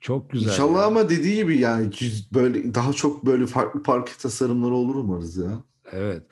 Çok 0.00 0.30
güzel. 0.30 0.50
İnşallah 0.50 0.78
ya. 0.78 0.86
ama 0.86 1.08
dediği 1.08 1.36
gibi 1.36 1.58
yani 1.58 1.90
böyle 2.34 2.74
daha 2.74 2.92
çok 2.92 3.26
böyle 3.26 3.46
farklı 3.46 3.82
parke 3.82 4.12
tasarımları 4.22 4.74
olur 4.74 4.94
umarız 4.94 5.36
ya. 5.36 5.62
Evet. 5.92 6.22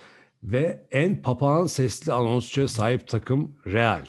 Ve 0.43 0.87
en 0.91 1.23
papağan 1.23 1.67
sesli 1.67 2.13
anonsçuya 2.13 2.69
sahip 2.69 3.09
takım 3.09 3.57
Real. 3.67 4.05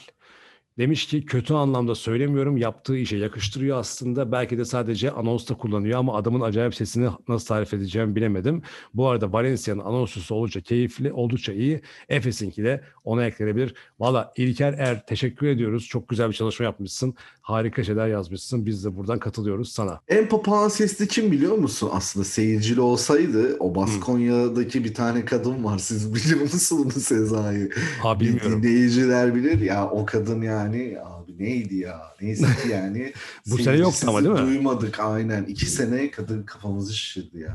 Demiş 0.78 1.08
ki 1.08 1.26
kötü 1.26 1.54
anlamda 1.54 1.96
söylemiyorum 1.96 2.58
yaptığı 2.58 2.98
işe 2.98 3.18
yakıştırıyor 3.18 3.78
aslında. 3.78 4.32
Belki 4.32 4.58
de 4.58 4.66
sadece 4.66 5.12
anonsta 5.12 5.58
kullanıyor 5.58 6.00
ama 6.00 6.16
adamın 6.16 6.42
acayip 6.42 6.76
sesini 6.76 7.10
nasıl 7.28 7.48
tarif 7.48 7.74
edeceğimi 7.74 8.16
bilemedim. 8.16 8.62
Bu 8.94 9.08
arada 9.08 9.34
Valencia'nın 9.34 9.80
anonsçusu 9.80 10.36
oldukça 10.36 10.62
keyifli, 10.62 11.14
oldukça 11.14 11.54
iyi. 11.54 11.82
Efes'inki 12.10 12.64
de 12.64 12.82
ona 13.04 13.26
eklenebilir. 13.26 13.74
Valla 14.00 14.34
İlker 14.38 14.74
Er 14.74 15.06
teşekkür 15.06 15.48
ediyoruz. 15.48 15.88
Çok 15.88 16.10
güzel 16.10 16.30
bir 16.30 16.34
çalışma 16.34 16.66
yapmışsın. 16.66 17.16
Harika 17.42 17.84
şeyler 17.84 18.08
yazmışsın. 18.08 18.66
Biz 18.66 18.86
de 18.86 18.96
buradan 18.96 19.20
katılıyoruz 19.20 19.72
sana. 19.72 20.02
En 20.08 20.30
papağan 20.30 20.68
sesli 20.70 21.08
kim 21.08 21.32
biliyor 21.32 21.58
musun? 21.58 21.90
Aslında 21.94 22.26
seyircili 22.26 22.82
olsaydı 22.82 23.58
o 23.60 23.76
Baskonya'daki 23.76 24.84
bir 24.84 24.94
tane 24.94 25.26
kadın 25.26 25.64
var. 25.64 25.78
Siz 25.78 26.16
biliyor 26.16 26.42
musunuz 26.42 27.04
Sezai? 27.04 27.70
Ha 28.02 28.20
bilmiyorum. 28.20 28.64
Dinleyiciler 28.64 29.36
bilir. 29.36 29.62
Ya 29.62 29.90
o 29.90 30.06
kadın 30.06 30.42
yani 30.42 30.65
yani 30.66 30.98
abi 31.04 31.44
neydi 31.44 31.76
ya? 31.76 32.02
Neyse 32.22 32.46
ki 32.64 32.70
yani. 32.72 33.14
Bu 33.52 33.58
sene 33.58 33.78
yoktu 33.78 34.06
ama 34.10 34.24
değil 34.24 34.34
mi? 34.34 34.40
Duymadık 34.40 35.00
aynen. 35.00 35.44
İki 35.44 35.66
sene 35.66 36.12
kadın 36.12 36.44
kafamızı 36.44 36.94
şişirdi 36.94 37.40
ya. 37.40 37.54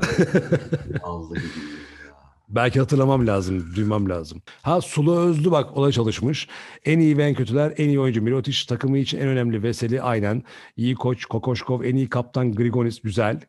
Allah 1.03 1.35
gibi. 1.35 1.47
Belki 2.49 2.79
hatırlamam 2.79 3.27
lazım, 3.27 3.75
duymam 3.75 4.09
lazım. 4.09 4.41
Ha 4.61 4.81
Sulu 4.81 5.19
Özlü 5.19 5.51
bak 5.51 5.77
olay 5.77 5.91
çalışmış. 5.91 6.47
En 6.85 6.99
iyi 6.99 7.17
ve 7.17 7.23
en 7.23 7.33
kötüler, 7.33 7.73
en 7.77 7.89
iyi 7.89 7.99
oyuncu 7.99 8.21
Mirotic 8.21 8.57
takımı 8.67 8.97
için 8.97 9.17
en 9.17 9.27
önemli 9.27 9.63
Veseli 9.63 10.01
aynen. 10.01 10.43
İyi 10.77 10.95
koç 10.95 11.25
Kokoşkov, 11.25 11.83
en 11.83 11.95
iyi 11.95 12.09
kaptan 12.09 12.51
Grigonis 12.51 13.01
güzel. 13.01 13.39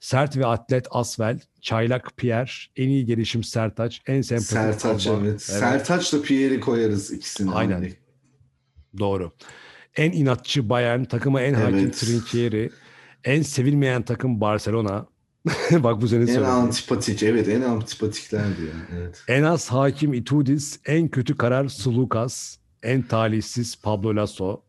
Sert 0.00 0.36
ve 0.36 0.46
atlet 0.46 0.86
Asvel, 0.90 1.40
Çaylak 1.60 2.16
Pierre, 2.16 2.50
en 2.76 2.88
iyi 2.88 3.06
gelişim 3.06 3.44
Sertaç, 3.44 4.02
en 4.06 4.22
sempatik 4.22 4.50
Sertaç 4.50 5.06
evet. 5.06 5.18
evet. 5.22 5.42
Sertaç 5.42 6.12
da 6.12 6.22
Pierre'i 6.22 6.60
koyarız 6.60 7.10
ikisini. 7.10 7.50
Aynen. 7.50 7.74
Aynı. 7.74 8.01
Doğru. 8.98 9.32
En 9.96 10.12
inatçı 10.12 10.68
Bayern, 10.68 11.04
takıma 11.04 11.40
en 11.40 11.54
evet. 11.54 11.64
hakim 11.64 11.90
Trinkieri, 11.90 12.70
en 13.24 13.42
sevilmeyen 13.42 14.02
takım 14.02 14.40
Barcelona. 14.40 15.06
Bak 15.70 16.00
bu 16.00 16.08
sene 16.08 16.30
En 16.32 16.42
antipatik, 16.42 17.22
evet 17.22 17.48
en 17.48 17.62
antipatiklerdi 17.62 18.60
yani. 18.60 19.00
Evet. 19.00 19.24
En 19.28 19.42
az 19.42 19.68
hakim 19.68 20.14
Itudis, 20.14 20.80
en 20.86 21.08
kötü 21.08 21.36
karar 21.36 21.68
Sulukas, 21.68 22.56
en 22.82 23.02
talihsiz 23.02 23.82
Pablo 23.82 24.16
Lasso, 24.16 24.62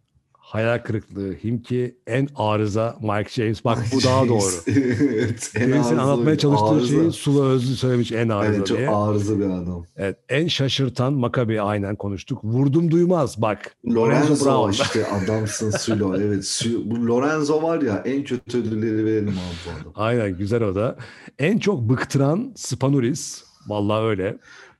hayal 0.54 0.80
kırıklığı 0.80 1.34
Himki, 1.44 1.98
en 2.08 2.28
arıza 2.36 2.96
Mike 3.02 3.30
James. 3.30 3.66
Bak 3.66 3.78
bu 3.94 4.04
daha 4.04 4.28
doğru. 4.28 4.54
evet, 4.68 5.52
en 5.56 5.74
Birisinin 5.74 5.98
anlatmaya 5.98 6.38
çalıştığı 6.38 6.66
arıza. 6.66 6.88
şeyi 6.88 7.12
Sulu 7.12 7.46
Özlü 7.46 7.76
söylemiş 7.76 8.12
en 8.12 8.30
arıza 8.30 8.56
evet, 8.56 8.68
çok 8.68 8.78
diye. 8.78 8.90
arıza 8.90 9.40
bir 9.40 9.46
adam. 9.46 9.86
Evet, 9.98 10.18
en 10.30 10.48
şaşırtan 10.48 11.14
Makabi 11.14 11.62
aynen 11.62 11.96
konuştuk. 11.96 12.44
Vurdum 12.44 12.92
duymaz 12.92 13.42
bak. 13.42 13.76
Lorenzo, 13.88 14.46
Lorenzo 14.46 14.70
işte 14.70 15.08
adamsın 15.24 15.72
Sülo. 15.72 16.16
Evet 16.18 16.66
bu 16.86 17.08
Lorenzo 17.08 17.64
var 17.64 17.82
ya 17.82 18.04
en 18.06 18.24
kötü 18.24 18.58
ödülleri 18.58 19.06
verelim 19.06 19.28
abi 19.34 19.56
bu 19.66 19.82
adam. 19.82 19.92
Aynen 19.96 20.38
güzel 20.38 20.64
o 20.64 20.76
da. 20.76 20.96
En 21.40 21.58
çok 21.58 21.90
bıktıran 21.90 22.54
Spanuris. 22.56 23.44
Vallahi 23.68 24.04
öyle. 24.06 24.38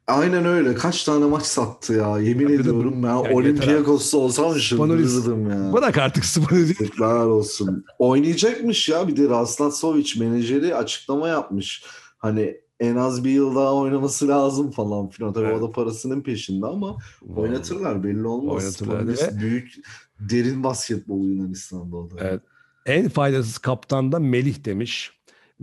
Aynen 0.08 0.46
öyle. 0.46 0.76
Kaç 0.76 1.04
tane 1.04 1.26
maç 1.26 1.46
sattı 1.46 1.94
ya. 1.94 2.20
Yemin 2.20 2.48
ya 2.48 2.56
ediyorum 2.56 3.04
ben 3.04 3.16
yani 3.16 3.36
Olympiakos'ta 3.36 4.18
olsam 4.18 4.58
çıldırırdım 4.58 5.50
ya. 5.50 5.74
Bırak 5.74 5.98
artık. 5.98 6.24
Yazıklar 6.52 7.26
olsun. 7.26 7.86
Oynayacakmış 8.00 8.90
ya. 8.90 9.08
Bir 9.08 9.18
de 9.18 9.30
Rastlatsovic 9.30 10.20
menajeri 10.20 10.76
açıklama 10.76 11.28
yapmış. 11.28 11.84
Hani 12.18 12.58
en 12.80 12.96
az 12.96 13.24
bir 13.24 13.30
yıl 13.30 13.56
daha 13.56 13.74
oynaması 13.76 14.28
lazım 14.28 14.72
falan 14.72 15.10
filan. 15.10 15.34
Tabii 15.34 15.46
evet. 15.46 15.62
o 15.62 15.68
da 15.68 15.72
parasının 15.72 16.22
peşinde 16.22 16.66
ama 16.66 16.98
oynatırlar 17.36 18.04
belli 18.04 18.28
olmaz. 18.28 18.82
Oynatırlar. 18.84 19.40
Büyük 19.40 19.74
derin 20.20 20.64
basketbol 20.64 21.26
Yunanistan'da 21.26 21.96
oldu. 21.96 22.16
Evet. 22.20 22.42
En 22.86 23.10
faydasız 23.10 23.58
kaptan 23.58 24.12
da 24.12 24.20
Melih 24.20 24.66
demiş. 24.66 25.12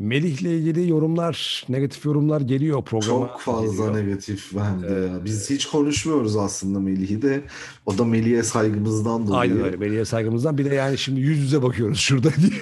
Melih'le 0.01 0.45
ilgili 0.45 0.91
yorumlar, 0.91 1.65
negatif 1.69 2.05
yorumlar 2.05 2.41
geliyor 2.41 2.85
programa. 2.85 3.29
Çok 3.29 3.41
fazla 3.41 3.87
geliyor. 3.87 4.07
negatif 4.07 4.57
bende 4.57 4.87
ya. 4.87 5.25
Biz 5.25 5.51
hiç 5.51 5.67
konuşmuyoruz 5.67 6.37
aslında 6.37 6.81
Melih'i 6.81 7.23
de. 7.23 7.43
O 7.87 7.99
da 7.99 8.05
Melih'e 8.05 8.43
saygımızdan 8.43 9.27
dolayı. 9.27 9.41
Aynen 9.41 9.65
öyle. 9.65 9.77
Melih'e 9.77 10.05
saygımızdan. 10.05 10.59
Bir 10.59 10.71
de 10.71 10.75
yani 10.75 10.99
şimdi 10.99 11.21
yüz 11.21 11.39
yüze 11.39 11.63
bakıyoruz 11.63 11.99
şurada 11.99 12.29
diye. 12.29 12.61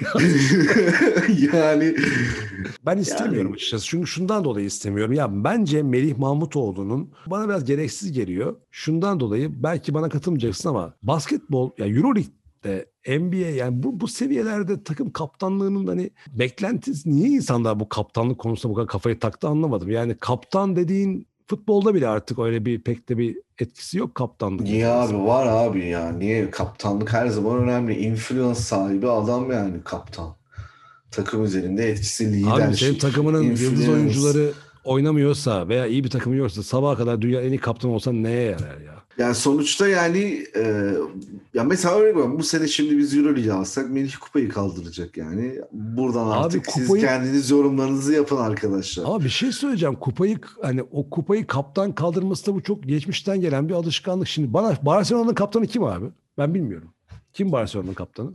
yani 1.53 1.95
ben 2.85 2.97
istemiyorum 2.97 3.47
yani... 3.47 3.55
açıkçası. 3.55 3.85
Çünkü 3.85 4.07
şundan 4.07 4.43
dolayı 4.43 4.65
istemiyorum. 4.65 5.13
Ya 5.13 5.43
bence 5.43 5.83
Melih 5.83 6.17
Mahmutoğlu'nun 6.17 7.09
bana 7.27 7.49
biraz 7.49 7.65
gereksiz 7.65 8.11
geliyor. 8.11 8.55
Şundan 8.71 9.19
dolayı 9.19 9.63
belki 9.63 9.93
bana 9.93 10.09
katılmayacaksın 10.09 10.69
ama 10.69 10.93
basketbol 11.03 11.71
ya 11.77 11.85
EuroLeague 11.85 12.38
de 12.63 12.85
NBA 13.07 13.35
yani 13.35 13.83
bu 13.83 13.99
bu 13.99 14.07
seviyelerde 14.07 14.83
takım 14.83 15.11
kaptanlığının 15.11 15.87
hani 15.87 16.09
beklentisi 16.27 17.11
niye 17.11 17.29
insanlar 17.29 17.79
bu 17.79 17.89
kaptanlık 17.89 18.39
konusunda 18.39 18.73
bu 18.73 18.75
kadar 18.75 18.87
kafayı 18.87 19.19
taktı 19.19 19.47
anlamadım. 19.47 19.91
Yani 19.91 20.17
kaptan 20.17 20.75
dediğin 20.75 21.27
futbolda 21.47 21.95
bile 21.95 22.07
artık 22.07 22.39
öyle 22.39 22.65
bir 22.65 22.81
pek 22.81 23.09
de 23.09 23.17
bir 23.17 23.37
etkisi 23.59 23.97
yok 23.97 24.15
kaptanlık. 24.15 24.61
Niye 24.61 24.87
abi 24.87 25.17
var 25.17 25.47
abi 25.47 25.85
ya. 25.85 26.11
Niye 26.11 26.51
kaptanlık 26.51 27.13
her 27.13 27.27
zaman 27.27 27.57
önemli. 27.57 27.95
Influence 27.95 28.59
sahibi 28.59 29.09
adam 29.09 29.51
yani 29.51 29.83
kaptan. 29.83 30.35
Takım 31.11 31.43
üzerinde 31.43 31.89
etkisi 31.89 32.33
lider. 32.33 32.67
Abi 32.67 32.77
senin 32.77 32.97
takımının 32.97 33.43
yıldız 33.43 33.89
oyuncuları 33.89 34.53
oynamıyorsa 34.83 35.67
veya 35.67 35.85
iyi 35.87 36.03
bir 36.03 36.09
takım 36.09 36.33
yoksa 36.33 36.63
sabaha 36.63 36.95
kadar 36.97 37.21
dünya 37.21 37.41
en 37.41 37.49
iyi 37.51 37.57
kaptan 37.57 37.91
olsan 37.91 38.23
neye 38.23 38.43
yarar 38.43 38.81
ya? 38.81 38.99
Yani 39.17 39.35
sonuçta 39.35 39.87
yani 39.87 40.43
e, 40.55 40.93
ya 41.53 41.63
mesela 41.63 41.99
veriyorum 42.01 42.39
bu 42.39 42.43
sene 42.43 42.67
şimdi 42.67 42.97
biz 42.97 43.17
Euroleague 43.17 43.53
alsak 43.53 43.89
Melih 43.89 44.15
kupayı 44.21 44.49
kaldıracak 44.49 45.17
yani. 45.17 45.55
Buradan 45.71 46.27
Abi 46.27 46.33
artık 46.33 46.65
kupayı- 46.65 46.87
siz 46.87 47.01
kendiniz 47.01 47.49
yorumlarınızı 47.49 48.13
yapın 48.13 48.37
arkadaşlar. 48.37 49.03
Ama 49.05 49.23
bir 49.23 49.29
şey 49.29 49.51
söyleyeceğim. 49.51 49.95
Kupayı 49.95 50.37
hani 50.61 50.83
o 50.91 51.09
kupayı 51.09 51.47
kaptan 51.47 51.95
kaldırması 51.95 52.47
da 52.47 52.55
bu 52.55 52.63
çok 52.63 52.83
geçmişten 52.83 53.41
gelen 53.41 53.69
bir 53.69 53.73
alışkanlık. 53.73 54.27
Şimdi 54.27 54.53
bana 54.53 54.77
Barcelona'nın 54.81 55.33
kaptanı 55.33 55.67
kim 55.67 55.83
abi? 55.83 56.05
Ben 56.37 56.53
bilmiyorum. 56.53 56.89
Kim 57.33 57.51
Barcelona'nın 57.51 57.93
kaptanı? 57.93 58.31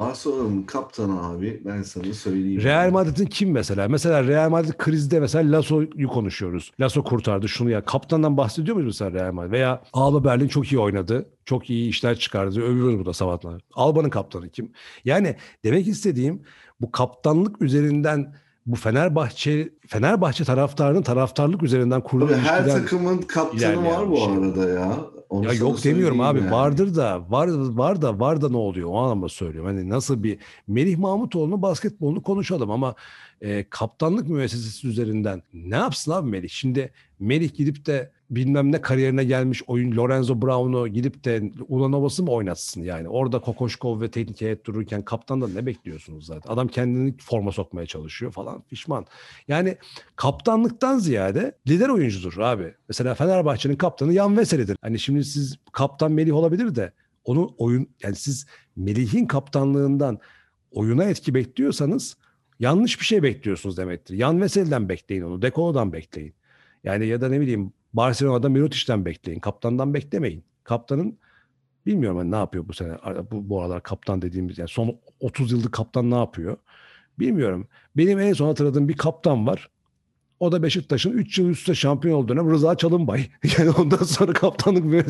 Barcelona'nın 0.00 0.62
kaptanı 0.62 1.26
abi 1.28 1.62
ben 1.64 1.82
sana 1.82 2.12
söyleyeyim. 2.14 2.62
Real 2.62 2.90
Madrid'in 2.90 3.26
kim 3.26 3.50
mesela? 3.50 3.88
Mesela 3.88 4.24
Real 4.24 4.50
Madrid 4.50 4.72
krizde 4.78 5.20
mesela 5.20 5.56
Lasso'yu 5.58 6.08
konuşuyoruz. 6.08 6.70
Lasso 6.80 7.04
kurtardı 7.04 7.48
şunu 7.48 7.70
ya. 7.70 7.84
Kaptandan 7.84 8.36
bahsediyor 8.36 8.76
muyuz 8.76 9.00
mesela 9.00 9.24
Real 9.24 9.32
Madrid? 9.32 9.52
Veya 9.52 9.82
Alba 9.92 10.24
Berlin 10.24 10.48
çok 10.48 10.72
iyi 10.72 10.78
oynadı. 10.78 11.28
Çok 11.44 11.70
iyi 11.70 11.88
işler 11.88 12.18
çıkardı. 12.18 12.60
Övüyoruz 12.62 12.98
burada 12.98 13.12
sabahlar. 13.12 13.62
Alba'nın 13.74 14.10
kaptanı 14.10 14.48
kim? 14.48 14.72
Yani 15.04 15.36
demek 15.64 15.88
istediğim 15.88 16.42
bu 16.80 16.90
kaptanlık 16.90 17.62
üzerinden 17.62 18.34
bu 18.66 18.76
Fenerbahçe 18.76 19.68
Fenerbahçe 19.88 20.44
taraftarının 20.44 21.02
taraftarlık 21.02 21.62
üzerinden 21.62 22.00
kurulan 22.00 22.28
Tabii 22.28 22.40
her 22.40 22.66
takımın 22.66 23.18
kaptanı 23.18 23.84
var 23.84 24.10
bu 24.10 24.16
şey. 24.16 24.26
arada 24.26 24.68
ya. 24.70 24.98
Onu 25.30 25.46
Ya 25.46 25.52
yok 25.52 25.84
demiyorum 25.84 26.20
abi 26.20 26.38
yani. 26.38 26.50
vardır 26.50 26.94
da 26.94 27.30
var 27.30 27.48
var 27.52 28.02
da 28.02 28.20
var 28.20 28.40
da 28.40 28.48
ne 28.48 28.56
oluyor 28.56 28.88
o 28.92 28.96
anlamda 28.98 29.28
söylüyorum. 29.28 29.70
Hani 29.70 29.88
nasıl 29.88 30.22
bir 30.22 30.38
Melih 30.68 30.96
Mahmutoğlu'nun 30.98 31.62
basketbolunu 31.62 32.22
konuşalım 32.22 32.70
ama 32.70 32.94
e, 33.40 33.64
kaptanlık 33.70 34.28
müessesesi 34.28 34.88
üzerinden 34.88 35.42
ne 35.54 35.76
yapsın 35.76 36.12
abi 36.12 36.30
Melih? 36.30 36.48
Şimdi 36.48 36.92
Melih 37.20 37.54
gidip 37.54 37.86
de 37.86 38.10
bilmem 38.30 38.72
ne 38.72 38.80
kariyerine 38.80 39.24
gelmiş 39.24 39.62
oyun 39.66 39.96
Lorenzo 39.96 40.42
Brown'u 40.42 40.88
gidip 40.88 41.24
de 41.24 41.52
Ulanovas'ı 41.68 42.22
mı 42.22 42.30
oynatsın 42.30 42.82
yani? 42.82 43.08
Orada 43.08 43.40
Kokoşkov 43.40 44.00
ve 44.00 44.10
teknik 44.10 44.40
heyet 44.40 44.66
dururken 44.66 45.02
kaptandan 45.02 45.54
ne 45.54 45.66
bekliyorsunuz 45.66 46.26
zaten? 46.26 46.52
Adam 46.52 46.68
kendini 46.68 47.14
forma 47.18 47.52
sokmaya 47.52 47.86
çalışıyor 47.86 48.32
falan 48.32 48.62
pişman. 48.62 49.06
Yani 49.48 49.76
kaptanlıktan 50.16 50.98
ziyade 50.98 51.58
lider 51.68 51.88
oyuncudur 51.88 52.38
abi. 52.38 52.74
Mesela 52.88 53.14
Fenerbahçe'nin 53.14 53.76
kaptanı 53.76 54.12
Yan 54.12 54.36
Veseli'dir. 54.36 54.76
Hani 54.82 54.98
şimdi 54.98 55.24
siz 55.24 55.58
kaptan 55.72 56.12
Melih 56.12 56.34
olabilir 56.34 56.74
de 56.74 56.92
onun 57.24 57.54
oyun 57.58 57.88
yani 58.02 58.16
siz 58.16 58.46
Melih'in 58.76 59.26
kaptanlığından 59.26 60.18
oyuna 60.70 61.04
etki 61.04 61.34
bekliyorsanız 61.34 62.16
yanlış 62.60 63.00
bir 63.00 63.04
şey 63.04 63.22
bekliyorsunuz 63.22 63.76
demektir. 63.76 64.14
Yan 64.14 64.40
Veseli'den 64.40 64.88
bekleyin 64.88 65.22
onu. 65.22 65.42
Dekolo'dan 65.42 65.92
bekleyin. 65.92 66.34
Yani 66.84 67.06
ya 67.06 67.20
da 67.20 67.28
ne 67.28 67.40
bileyim 67.40 67.72
Barcelona'da 67.92 68.48
Mirotic'ten 68.48 69.04
bekleyin. 69.04 69.40
Kaptandan 69.40 69.94
beklemeyin. 69.94 70.44
Kaptanın 70.64 71.18
bilmiyorum 71.86 72.18
hani 72.18 72.30
ne 72.30 72.36
yapıyor 72.36 72.68
bu 72.68 72.72
sene. 72.72 72.96
Bu, 73.30 73.48
bu 73.48 73.60
aralar 73.60 73.82
kaptan 73.82 74.22
dediğimiz 74.22 74.58
yani 74.58 74.68
son 74.68 74.96
30 75.20 75.52
yıllık 75.52 75.72
kaptan 75.72 76.10
ne 76.10 76.16
yapıyor? 76.16 76.56
Bilmiyorum. 77.18 77.68
Benim 77.96 78.18
en 78.20 78.32
son 78.32 78.46
hatırladığım 78.46 78.88
bir 78.88 78.96
kaptan 78.96 79.46
var. 79.46 79.70
O 80.40 80.52
da 80.52 80.62
Beşiktaş'ın 80.62 81.10
3 81.12 81.38
yıl 81.38 81.48
üstte 81.48 81.74
şampiyon 81.74 82.14
olduğu 82.18 82.28
dönem 82.28 82.50
Rıza 82.50 82.76
Çalınbay. 82.76 83.26
Yani 83.58 83.70
ondan 83.70 84.04
sonra 84.04 84.32
kaptanlık 84.32 84.84
Ya 84.94 85.02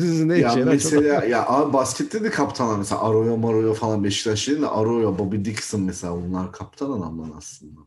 işe 0.49 0.59
yarar 0.59 0.63
çok- 0.63 0.65
mesela 0.65 1.25
ya 1.25 1.47
abi 1.47 1.73
baskette 1.73 2.23
de 2.23 2.29
kaptanlar 2.29 2.77
mesela 2.77 3.01
Arroyo 3.01 3.37
Maroyo 3.37 3.73
falan 3.73 4.03
Beşiktaş 4.03 4.47
değil 4.47 4.61
de 4.61 4.67
Arroyo, 4.67 5.17
Bobby 5.19 5.45
Dixon 5.45 5.81
mesela 5.81 6.13
bunlar 6.13 6.51
kaptan 6.51 6.91
adamlar 6.91 7.29
aslında. 7.37 7.79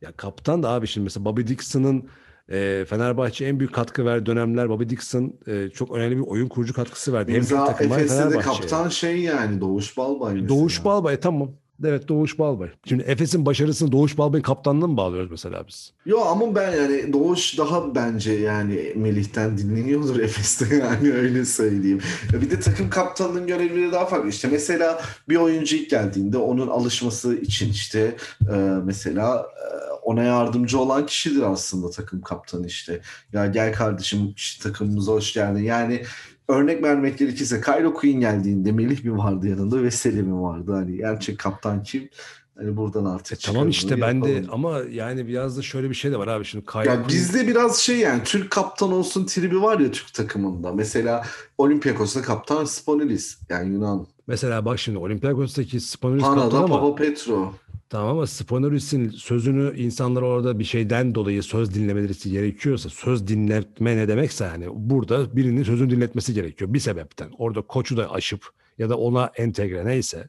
Ya 0.00 0.12
kaptan 0.12 0.62
da 0.62 0.70
abi 0.70 0.86
şimdi 0.86 1.04
mesela 1.04 1.24
Bobby 1.24 1.42
Dixon'ın 1.46 2.08
e, 2.50 2.84
Fenerbahçe 2.88 3.44
en 3.44 3.58
büyük 3.58 3.74
katkı 3.74 4.04
verdiği 4.04 4.26
dönemler 4.26 4.68
Bobby 4.68 4.88
Dixon 4.88 5.34
e, 5.46 5.68
çok 5.68 5.92
önemli 5.92 6.16
bir 6.16 6.26
oyun 6.26 6.48
kurucu 6.48 6.74
katkısı 6.74 7.12
verdi. 7.12 7.32
Hem 7.32 7.38
İmza 7.38 7.76
Efes'te 7.80 8.30
de 8.30 8.38
kaptan 8.38 8.88
şey 8.88 9.20
yani 9.20 9.60
Doğuş 9.60 9.96
Balbay 9.96 10.34
mesela. 10.34 10.48
Doğuş 10.48 10.84
Balbay 10.84 11.20
tamam. 11.20 11.50
Evet 11.84 12.08
Doğuş 12.08 12.38
Balbay. 12.38 12.68
Şimdi 12.88 13.02
Efes'in 13.02 13.46
başarısını 13.46 13.92
Doğuş 13.92 14.18
Balbay'ın 14.18 14.42
kaptanlığına 14.42 14.86
mı 14.86 14.96
bağlıyoruz 14.96 15.30
mesela 15.30 15.64
biz? 15.68 15.92
Yo 16.06 16.20
ama 16.20 16.54
ben 16.54 16.72
yani 16.76 17.12
Doğuş 17.12 17.58
daha 17.58 17.94
bence 17.94 18.32
yani 18.32 18.92
Melih'ten 18.96 19.58
dinleniyordur 19.58 20.20
Efes'te 20.20 20.76
yani 20.76 21.12
öyle 21.12 21.44
söyleyeyim. 21.44 22.00
Bir 22.32 22.50
de 22.50 22.60
takım 22.60 22.90
kaptanının 22.90 23.46
görevleri 23.46 23.92
daha 23.92 24.06
farklı. 24.06 24.28
İşte 24.28 24.48
mesela 24.48 25.02
bir 25.28 25.36
oyuncu 25.36 25.76
ilk 25.76 25.90
geldiğinde 25.90 26.38
onun 26.38 26.68
alışması 26.68 27.36
için 27.36 27.70
işte 27.70 28.16
e, 28.52 28.56
mesela 28.84 29.36
e, 29.36 29.92
ona 30.02 30.22
yardımcı 30.22 30.78
olan 30.78 31.06
kişidir 31.06 31.42
aslında 31.42 31.90
takım 31.90 32.20
kaptanı 32.20 32.66
işte. 32.66 33.00
Ya 33.32 33.46
gel 33.46 33.72
kardeşim 33.72 34.32
işte 34.36 34.62
takımımıza 34.62 35.12
hoş 35.12 35.32
geldin. 35.32 35.62
Yani 35.62 36.02
örnek 36.48 36.82
vermek 36.82 37.18
gerekirse 37.18 37.60
Kylo 37.60 37.94
Quinn 37.94 38.20
geldiğinde 38.20 38.72
Melih 38.72 39.04
mi 39.04 39.18
vardı 39.18 39.48
yanında 39.48 39.82
Veseli 39.82 40.22
mi 40.22 40.42
vardı? 40.42 40.72
Hani 40.72 40.96
gerçek 40.96 41.38
kaptan 41.38 41.82
kim? 41.82 42.08
Hani 42.58 42.76
buradan 42.76 43.04
artık 43.04 43.38
E, 43.38 43.52
tamam 43.52 43.68
işte 43.68 44.00
ben 44.00 44.24
de 44.24 44.44
ama 44.52 44.80
yani 44.90 45.26
biraz 45.28 45.58
da 45.58 45.62
şöyle 45.62 45.90
bir 45.90 45.94
şey 45.94 46.12
de 46.12 46.18
var 46.18 46.28
abi 46.28 46.44
şimdi 46.44 46.66
Kyle 46.66 46.88
Ya 46.90 47.08
bizde 47.08 47.46
biraz 47.46 47.78
şey 47.78 47.96
yani 47.96 48.22
Türk 48.24 48.50
kaptan 48.50 48.92
olsun 48.92 49.26
tribi 49.26 49.62
var 49.62 49.80
ya 49.80 49.90
Türk 49.90 50.14
takımında. 50.14 50.72
Mesela 50.72 51.26
Olympiakos'ta 51.58 52.22
kaptan 52.22 52.64
Sponilis 52.64 53.38
yani 53.48 53.74
Yunan. 53.74 54.06
mesela 54.26 54.64
bak 54.64 54.78
şimdi 54.78 54.98
Olympiakos'taki 54.98 55.80
Spanulis 55.80 56.22
kaptan 56.22 56.62
ama 56.62 56.80
Papa 56.80 56.94
Petro. 56.94 57.54
Tamam 57.88 58.08
ama 58.08 58.26
Spanulis'in 58.26 59.10
sözünü 59.10 59.78
insanlar 59.78 60.22
orada 60.22 60.58
bir 60.58 60.64
şeyden 60.64 61.14
dolayı 61.14 61.42
söz 61.42 61.74
dinlemeleri 61.74 62.30
gerekiyorsa 62.30 62.88
söz 62.88 63.26
dinletme 63.26 63.96
ne 63.96 64.08
demekse 64.08 64.44
yani 64.44 64.66
burada 64.72 65.36
birinin 65.36 65.62
sözünü 65.62 65.90
dinletmesi 65.90 66.34
gerekiyor 66.34 66.74
bir 66.74 66.80
sebepten. 66.80 67.30
Orada 67.38 67.62
koçu 67.62 67.96
da 67.96 68.12
aşıp 68.12 68.48
ya 68.78 68.90
da 68.90 68.98
ona 68.98 69.30
entegre 69.36 69.86
neyse 69.86 70.28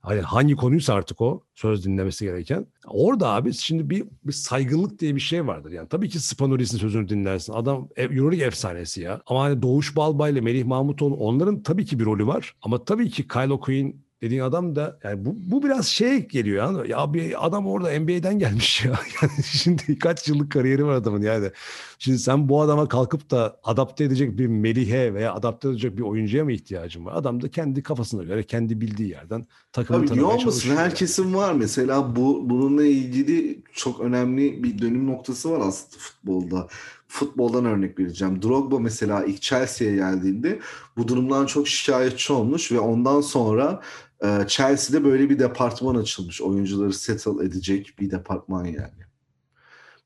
hani 0.00 0.20
hangi 0.20 0.54
konuysa 0.56 0.94
artık 0.94 1.20
o 1.20 1.42
söz 1.54 1.84
dinlemesi 1.84 2.24
gereken. 2.24 2.66
Orada 2.86 3.28
abi 3.28 3.52
şimdi 3.52 3.90
bir, 3.90 4.04
bir 4.24 4.32
saygınlık 4.32 4.98
diye 4.98 5.14
bir 5.14 5.20
şey 5.20 5.46
vardır. 5.46 5.72
Yani 5.72 5.88
tabii 5.88 6.08
ki 6.08 6.20
Spanulis'in 6.20 6.78
sözünü 6.78 7.08
dinlersin. 7.08 7.52
Adam 7.52 7.88
e- 7.96 8.02
Euroleague 8.02 8.46
efsanesi 8.46 9.00
ya. 9.00 9.20
Ama 9.26 9.42
hani 9.42 9.62
Doğuş 9.62 9.96
Balbay 9.96 10.32
ile 10.32 10.40
Melih 10.40 10.64
Mahmutoğlu 10.64 11.14
onların 11.14 11.62
tabii 11.62 11.84
ki 11.84 11.98
bir 11.98 12.04
rolü 12.04 12.26
var. 12.26 12.54
Ama 12.62 12.84
tabii 12.84 13.10
ki 13.10 13.28
Kylo 13.28 13.60
Quinn 13.60 14.05
dediğin 14.22 14.40
adam 14.40 14.76
da 14.76 14.98
yani 15.04 15.24
bu, 15.24 15.36
bu 15.36 15.62
biraz 15.62 15.86
şey 15.86 16.28
geliyor 16.28 16.86
ya. 16.86 16.96
Ya 16.98 17.14
bir 17.14 17.46
adam 17.46 17.66
orada 17.66 18.00
NBA'den 18.00 18.38
gelmiş 18.38 18.84
ya. 18.84 18.92
Yani 19.22 19.42
şimdi 19.44 19.98
kaç 19.98 20.28
yıllık 20.28 20.52
kariyeri 20.52 20.86
var 20.86 20.94
adamın 20.94 21.22
yani. 21.22 21.50
Şimdi 21.98 22.18
sen 22.18 22.48
bu 22.48 22.60
adama 22.60 22.88
kalkıp 22.88 23.30
da 23.30 23.60
adapte 23.64 24.04
edecek 24.04 24.38
bir 24.38 24.46
Melih'e 24.46 25.14
veya 25.14 25.34
adapte 25.34 25.68
edecek 25.68 25.96
bir 25.96 26.02
oyuncuya 26.02 26.44
mı 26.44 26.52
ihtiyacın 26.52 27.04
var? 27.04 27.14
Adam 27.16 27.42
da 27.42 27.50
kendi 27.50 27.82
kafasına 27.82 28.22
göre, 28.22 28.42
kendi 28.42 28.80
bildiği 28.80 29.10
yerden 29.10 29.46
takımı 29.72 29.98
Tabii 29.98 30.08
tanımaya 30.08 30.38
çalışıyor. 30.38 30.76
Herkesin 30.76 31.34
var. 31.34 31.52
Mesela 31.52 32.16
bu 32.16 32.50
bununla 32.50 32.84
ilgili 32.84 33.62
çok 33.72 34.00
önemli 34.00 34.62
bir 34.62 34.78
dönüm 34.78 35.06
noktası 35.06 35.50
var 35.50 35.60
aslında 35.68 35.98
futbolda. 35.98 36.68
Futboldan 37.08 37.64
örnek 37.64 37.98
vereceğim. 37.98 38.42
Drogba 38.42 38.78
mesela 38.78 39.24
ilk 39.24 39.42
Chelsea'ye 39.42 39.94
geldiğinde 39.94 40.58
bu 40.96 41.08
durumdan 41.08 41.46
çok 41.46 41.68
şikayetçi 41.68 42.32
olmuş 42.32 42.72
ve 42.72 42.80
ondan 42.80 43.20
sonra 43.20 43.82
e, 44.24 44.46
Chelsea'de 44.48 45.04
böyle 45.04 45.30
bir 45.30 45.38
departman 45.38 45.94
açılmış. 45.94 46.42
Oyuncuları 46.42 46.92
settle 46.92 47.44
edecek 47.44 47.94
bir 48.00 48.10
departman 48.10 48.64
yani. 48.64 49.06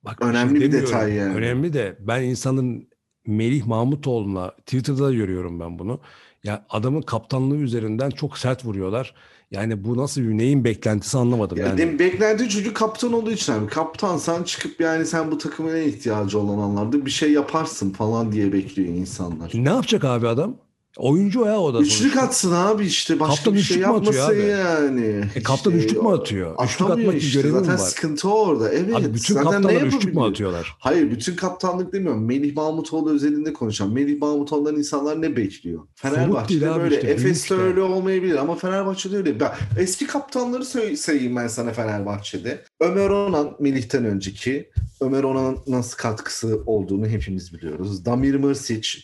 Bak, 0.04 0.22
Önemli 0.22 0.50
şey 0.50 0.60
bir 0.60 0.72
demiyorum. 0.72 0.88
detay 0.88 1.12
yani. 1.12 1.34
Önemli 1.34 1.72
de 1.72 1.96
ben 2.00 2.22
insanın 2.22 2.88
Melih 3.26 3.66
Mahmutoğlu'na 3.66 4.50
Twitter'da 4.50 5.04
da 5.04 5.12
görüyorum 5.14 5.60
ben 5.60 5.78
bunu. 5.78 6.00
Ya 6.44 6.66
adamın 6.70 7.02
kaptanlığı 7.02 7.56
üzerinden 7.56 8.10
çok 8.10 8.38
sert 8.38 8.64
vuruyorlar. 8.64 9.14
Yani 9.50 9.84
bu 9.84 9.96
nasıl 9.96 10.20
bir 10.20 10.38
neyin 10.38 10.64
beklentisi 10.64 11.18
anlamadım. 11.18 11.58
Ya 11.58 11.66
yani. 11.66 11.98
beklenti 11.98 12.48
çünkü 12.48 12.74
kaptan 12.74 13.12
olduğu 13.12 13.30
için 13.30 13.52
abi. 13.52 13.66
Kaptansan 13.66 14.42
çıkıp 14.42 14.80
yani 14.80 15.06
sen 15.06 15.30
bu 15.30 15.38
takımın 15.38 15.76
en 15.76 15.88
ihtiyacı 15.88 16.38
olan 16.38 16.58
anlarda 16.58 17.06
bir 17.06 17.10
şey 17.10 17.32
yaparsın 17.32 17.90
falan 17.90 18.32
diye 18.32 18.52
bekliyor 18.52 18.88
insanlar. 18.88 19.50
Ne 19.54 19.68
yapacak 19.68 20.04
abi 20.04 20.28
adam? 20.28 20.56
Oyuncu 20.96 21.40
ya 21.46 21.60
o 21.60 21.74
da. 21.74 21.80
Üçlük 21.80 21.98
sonuçta. 21.98 22.20
atsın 22.22 22.52
abi 22.52 22.86
işte 22.86 23.20
başka 23.20 23.34
Kaptan 23.36 23.54
bir 23.54 23.60
şey 23.60 23.78
yapmasın 23.78 24.20
abi? 24.20 24.40
yani. 24.42 25.24
E, 25.34 25.42
kaptan 25.42 25.72
İşte 25.72 25.84
üçlük 25.86 26.02
mü 26.02 26.08
atıyor? 26.08 26.56
Üçlük 26.64 26.90
atmak 26.90 27.14
işte 27.16 27.40
görevi 27.40 27.52
zaten 27.52 27.72
var? 27.72 27.78
sıkıntı 27.78 28.28
orada. 28.28 28.72
Evet. 28.72 28.96
Abi 28.96 29.14
bütün 29.14 29.34
zaten 29.34 29.50
kaptanlar 29.50 29.82
üçlük 29.82 30.14
mü 30.14 30.22
atıyorlar? 30.22 30.76
Hayır 30.78 31.10
bütün 31.10 31.36
kaptanlık 31.36 31.92
demiyorum. 31.92 32.24
Melih 32.24 32.56
Mahmutoğlu 32.56 33.10
özelinde 33.10 33.52
konuşacağım. 33.52 33.94
Melih 33.94 34.20
Mahmutoğlu'ndan 34.20 34.76
insanlar 34.76 35.22
ne 35.22 35.36
bekliyor? 35.36 35.82
Fenerbahçe'de 35.94 36.74
böyle. 36.74 36.94
işte, 36.96 37.08
Efes'te 37.08 37.30
işte. 37.54 37.54
öyle 37.54 37.80
olmayabilir 37.80 38.36
ama 38.36 38.54
Fenerbahçe'de 38.54 39.16
öyle. 39.16 39.40
Ben 39.40 39.52
eski 39.78 40.06
kaptanları 40.06 40.64
söy- 40.64 40.96
sayayım 40.96 41.36
ben 41.36 41.48
sana 41.48 41.72
Fenerbahçe'de. 41.72 42.64
Ömer 42.80 43.10
Onan 43.10 43.56
Melih'ten 43.60 44.04
önceki. 44.04 44.70
Ömer 45.00 45.22
Onan'ın 45.22 45.58
nasıl 45.66 45.96
katkısı 45.96 46.62
olduğunu 46.66 47.06
hepimiz 47.06 47.54
biliyoruz. 47.54 48.04
Damir 48.04 48.34
Mırsic, 48.34 48.98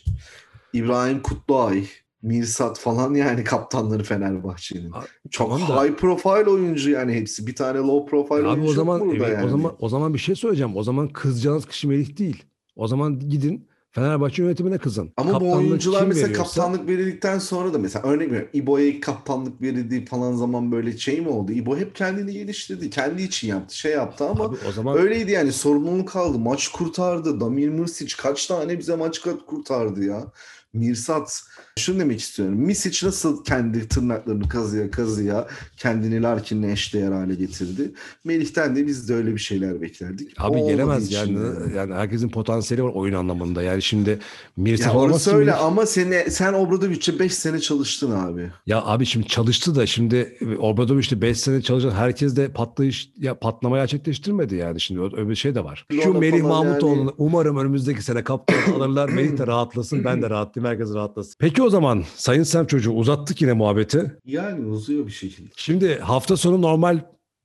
İbrahim 0.77 1.23
Kutluay, 1.23 1.85
Mirsat 2.23 2.79
falan 2.79 3.15
yani 3.15 3.45
kaptanları 3.45 4.03
Fenerbahçe'nin. 4.03 4.93
Çok 5.31 5.51
tamam 5.51 5.69
da- 5.69 5.85
high 5.85 5.95
profile 5.97 6.51
oyuncu 6.51 6.91
yani 6.91 7.15
hepsi. 7.15 7.47
Bir 7.47 7.55
tane 7.55 7.79
low 7.79 8.11
profile 8.11 8.49
Abi 8.49 8.49
oyuncu 8.49 8.71
o 8.71 8.75
zaman 8.75 8.99
yok 8.99 9.07
burada 9.07 9.27
evet, 9.27 9.37
yani. 9.37 9.47
o 9.47 9.49
zaman 9.49 9.73
o 9.79 9.89
zaman 9.89 10.15
bir 10.15 10.19
şey 10.19 10.35
söyleyeceğim. 10.35 10.77
O 10.77 10.83
zaman 10.83 11.09
kızacağınız 11.09 11.67
kişi 11.67 11.89
Melih 11.89 12.19
değil. 12.19 12.45
O 12.77 12.89
zaman 12.89 13.19
gidin 13.29 13.69
Fenerbahçe 13.91 14.43
yönetimine 14.43 14.79
kızın. 14.79 15.13
Ama 15.17 15.29
bu 15.31 15.33
Kaptanlığı 15.33 15.57
oyuncular 15.57 16.07
mesela 16.07 16.29
veriyorsa- 16.29 16.43
kaptanlık 16.43 16.89
verildikten 16.89 17.39
sonra 17.39 17.75
da 17.75 17.79
mesela 17.79 18.09
örnek 18.09 18.27
veriyorum 18.27 18.49
İbo'ya 18.53 19.01
kaptanlık 19.01 19.63
verildiği 19.63 20.05
falan 20.05 20.33
zaman 20.33 20.73
böyle 20.73 20.99
şey 20.99 21.21
mi 21.21 21.29
oldu? 21.29 21.53
İbo 21.53 21.77
hep 21.77 21.95
kendini 21.95 22.33
geliştirdi. 22.33 22.91
Kendi 22.91 23.23
için 23.23 23.49
yaptı. 23.49 23.77
Şey 23.79 23.93
yaptı 23.93 24.25
ama 24.29 24.45
Abi 24.45 24.57
o 24.69 24.73
zaman 24.73 24.99
öyleydi 24.99 25.31
yani 25.31 25.53
sorumluluk 25.53 26.17
aldı. 26.17 26.39
Maç 26.39 26.69
kurtardı. 26.69 27.41
Damir 27.41 27.69
Mırsic 27.69 28.15
kaç 28.19 28.47
tane 28.47 28.79
bize 28.79 28.97
maç 28.97 29.21
kurtardı 29.47 30.05
ya. 30.05 30.25
Mirsat. 30.73 31.43
Şunu 31.79 31.99
demek 31.99 32.21
istiyorum. 32.21 32.55
Misic 32.55 33.07
nasıl 33.07 33.45
kendi 33.45 33.89
tırnaklarını 33.89 34.49
kazıya 34.49 34.91
kazıya 34.91 35.47
kendini 35.77 36.23
Larkin'le 36.23 36.63
eşdeğer 36.63 37.13
hale 37.13 37.35
getirdi. 37.35 37.93
Melih'ten 38.25 38.77
de 38.77 38.87
biz 38.87 39.09
de 39.09 39.15
öyle 39.15 39.35
bir 39.35 39.39
şeyler 39.39 39.81
beklerdik. 39.81 40.35
abi 40.39 40.59
O 40.59 40.69
gelemez 40.69 41.13
yani. 41.13 41.39
Yani 41.77 41.95
herkesin 41.95 42.29
potansiyeli 42.29 42.85
var 42.85 42.93
oyun 42.95 43.15
anlamında. 43.15 43.63
Yani 43.63 43.83
şimdi 43.83 44.19
Mirsat 44.57 44.87
Ya 44.87 45.01
orası 45.01 45.37
öyle 45.37 45.51
Melih. 45.51 45.65
ama 45.65 45.87
seni, 45.87 46.31
sen 46.31 46.53
Obradovic'e 46.53 47.19
5 47.19 47.35
sene 47.35 47.61
çalıştın 47.61 48.11
abi. 48.11 48.51
Ya 48.67 48.83
abi 48.85 49.07
şimdi 49.07 49.27
çalıştı 49.27 49.75
da 49.75 49.87
şimdi 49.87 50.39
Obradoviç'te 50.59 51.21
5 51.23 51.41
sene 51.41 51.63
çalışan 51.63 51.91
herkes 51.91 52.37
de 52.37 52.49
patlayış 52.49 53.11
ya 53.21 53.39
patlama 53.39 53.77
gerçekleştirmedi 53.77 54.55
yani 54.55 54.81
şimdi 54.81 55.01
öyle 55.01 55.29
bir 55.29 55.35
şey 55.35 55.55
de 55.55 55.65
var. 55.65 55.87
Şu 56.03 56.15
Melih 56.15 56.43
Mahmutoğlu'nu 56.43 57.01
yani. 57.01 57.11
umarım 57.19 57.57
önümüzdeki 57.57 58.03
sene 58.03 58.25
kaptan 58.25 58.73
alırlar. 58.73 59.09
Melih 59.09 59.39
de 59.39 59.47
rahatlasın 59.47 60.05
ben 60.05 60.23
de 60.23 60.31
rahatlayayım 60.31 60.73
herkes 60.73 60.95
rahatlasın. 60.95 61.35
Peki 61.39 61.66
o 61.67 61.71
zaman 61.71 62.05
Sayın 62.17 62.43
Sem 62.43 62.67
çocuğu 62.67 62.93
uzattık 62.93 63.43
yine 63.43 63.53
muhabbeti. 63.53 64.17
Yani 64.25 64.67
uzuyor 64.67 65.07
bir 65.07 65.13
şekilde. 65.13 65.51
Şimdi 65.57 65.99
hafta 65.99 66.37
sonu 66.37 66.63
normal 66.63 67.01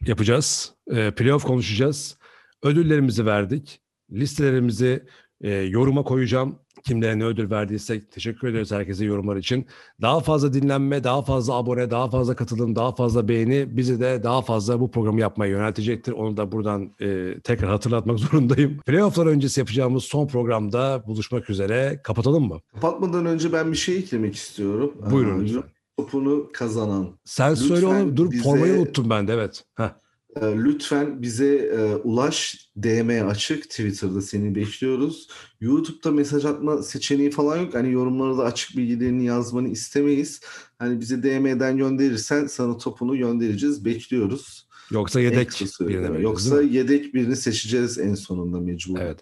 yapacağız. 0.06 0.74
E, 0.92 1.12
playoff 1.12 1.44
konuşacağız. 1.44 2.18
Ödüllerimizi 2.64 3.26
verdik. 3.26 3.82
Listelerimizi 4.12 5.06
e, 5.42 5.50
yoruma 5.52 6.04
koyacağım. 6.04 6.56
Kimlere 6.84 7.20
ne 7.20 7.24
ödül 7.26 7.50
verdiysek 7.50 8.12
teşekkür 8.12 8.48
ederiz 8.48 8.72
herkese 8.72 9.06
yorumlar 9.06 9.36
için. 9.36 9.66
Daha 10.02 10.20
fazla 10.20 10.54
dinlenme, 10.54 11.04
daha 11.04 11.22
fazla 11.22 11.54
abone, 11.54 11.92
daha 11.92 12.10
fazla 12.10 12.36
katılım, 12.36 12.76
daha 12.76 12.96
fazla 12.96 13.28
beğeni 13.28 13.78
bizi 13.78 14.00
de 14.00 14.24
daha 14.24 14.42
fazla 14.42 14.80
bu 14.80 14.92
programı 14.92 15.20
yapmaya 15.20 15.52
yöneltecektir. 15.52 16.12
Onu 16.12 16.38
da 16.38 16.52
buradan 16.52 16.92
e, 17.02 17.40
tekrar 17.44 17.70
hatırlatmak 17.70 18.20
zorundayım. 18.20 18.78
Playoff'lar 18.86 19.26
öncesi 19.26 19.60
yapacağımız 19.60 20.04
son 20.04 20.28
programda 20.28 21.04
buluşmak 21.08 21.50
üzere. 21.50 22.00
Kapatalım 22.04 22.48
mı? 22.48 22.60
Kapatmadan 22.74 23.26
önce 23.26 23.54
ben 23.54 23.72
bir 23.72 23.78
şey 23.78 23.98
eklemek 23.98 24.36
istiyorum. 24.36 24.94
Buyurun 25.12 25.44
lütfen. 25.46 25.64
Topunu 25.98 26.48
kazanan. 26.54 27.08
Sen 27.26 27.52
Lütfen 27.52 27.66
söyle 27.68 27.86
onu. 27.86 28.18
Dur 28.18 28.32
bize- 28.32 28.44
formayı 28.44 28.74
unuttum 28.74 29.10
ben 29.10 29.28
de 29.28 29.34
evet. 29.34 29.64
Heh. 29.76 29.90
Ee, 30.36 30.46
Lütfen 30.46 31.22
bize 31.22 31.56
e, 31.56 31.96
ulaş. 31.96 32.68
DM 32.78 33.28
açık. 33.28 33.70
Twitter'da 33.70 34.22
seni 34.22 34.56
bekliyoruz. 34.56 35.28
YouTube'da 35.62 36.12
mesaj 36.12 36.46
atma 36.46 36.84
seçeneği 36.84 37.32
falan 37.32 37.58
yok. 37.58 37.74
Hani 37.74 37.92
yorumlara 37.92 38.38
da 38.38 38.44
açık 38.44 38.78
bilgilerini 38.78 39.26
yazmanı 39.26 39.70
istemeyiz. 39.70 40.42
Hani 40.80 41.00
bize 41.00 41.24
DM'den 41.24 41.78
gönderirsen 41.78 42.48
sana 42.48 42.78
topunu 42.78 43.18
göndereceğiz. 43.18 43.86
Bekliyoruz. 43.86 44.68
Yoksa 44.92 45.20
yedek 45.20 45.38
vereceğiz, 45.38 45.78
Yoksa 46.22 46.62
yedek 46.62 47.14
birini 47.14 47.36
seçeceğiz 47.36 48.00
en 48.00 48.14
sonunda 48.14 48.60
mecbur. 48.60 49.00
Evet. 49.00 49.20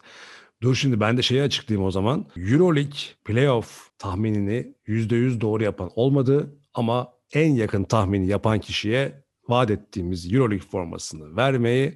Dur 0.61 0.75
şimdi 0.75 0.99
ben 0.99 1.17
de 1.17 1.21
şeyi 1.21 1.41
açıklayayım 1.41 1.87
o 1.87 1.91
zaman. 1.91 2.25
Euroleague 2.37 2.99
playoff 3.25 3.89
tahminini 3.97 4.73
%100 4.87 5.41
doğru 5.41 5.63
yapan 5.63 5.91
olmadı 5.95 6.55
ama 6.73 7.13
en 7.33 7.53
yakın 7.53 7.83
tahmini 7.83 8.27
yapan 8.27 8.59
kişiye 8.59 9.23
vaat 9.49 9.71
ettiğimiz 9.71 10.33
Euroleague 10.33 10.67
formasını 10.67 11.35
vermeyi 11.35 11.95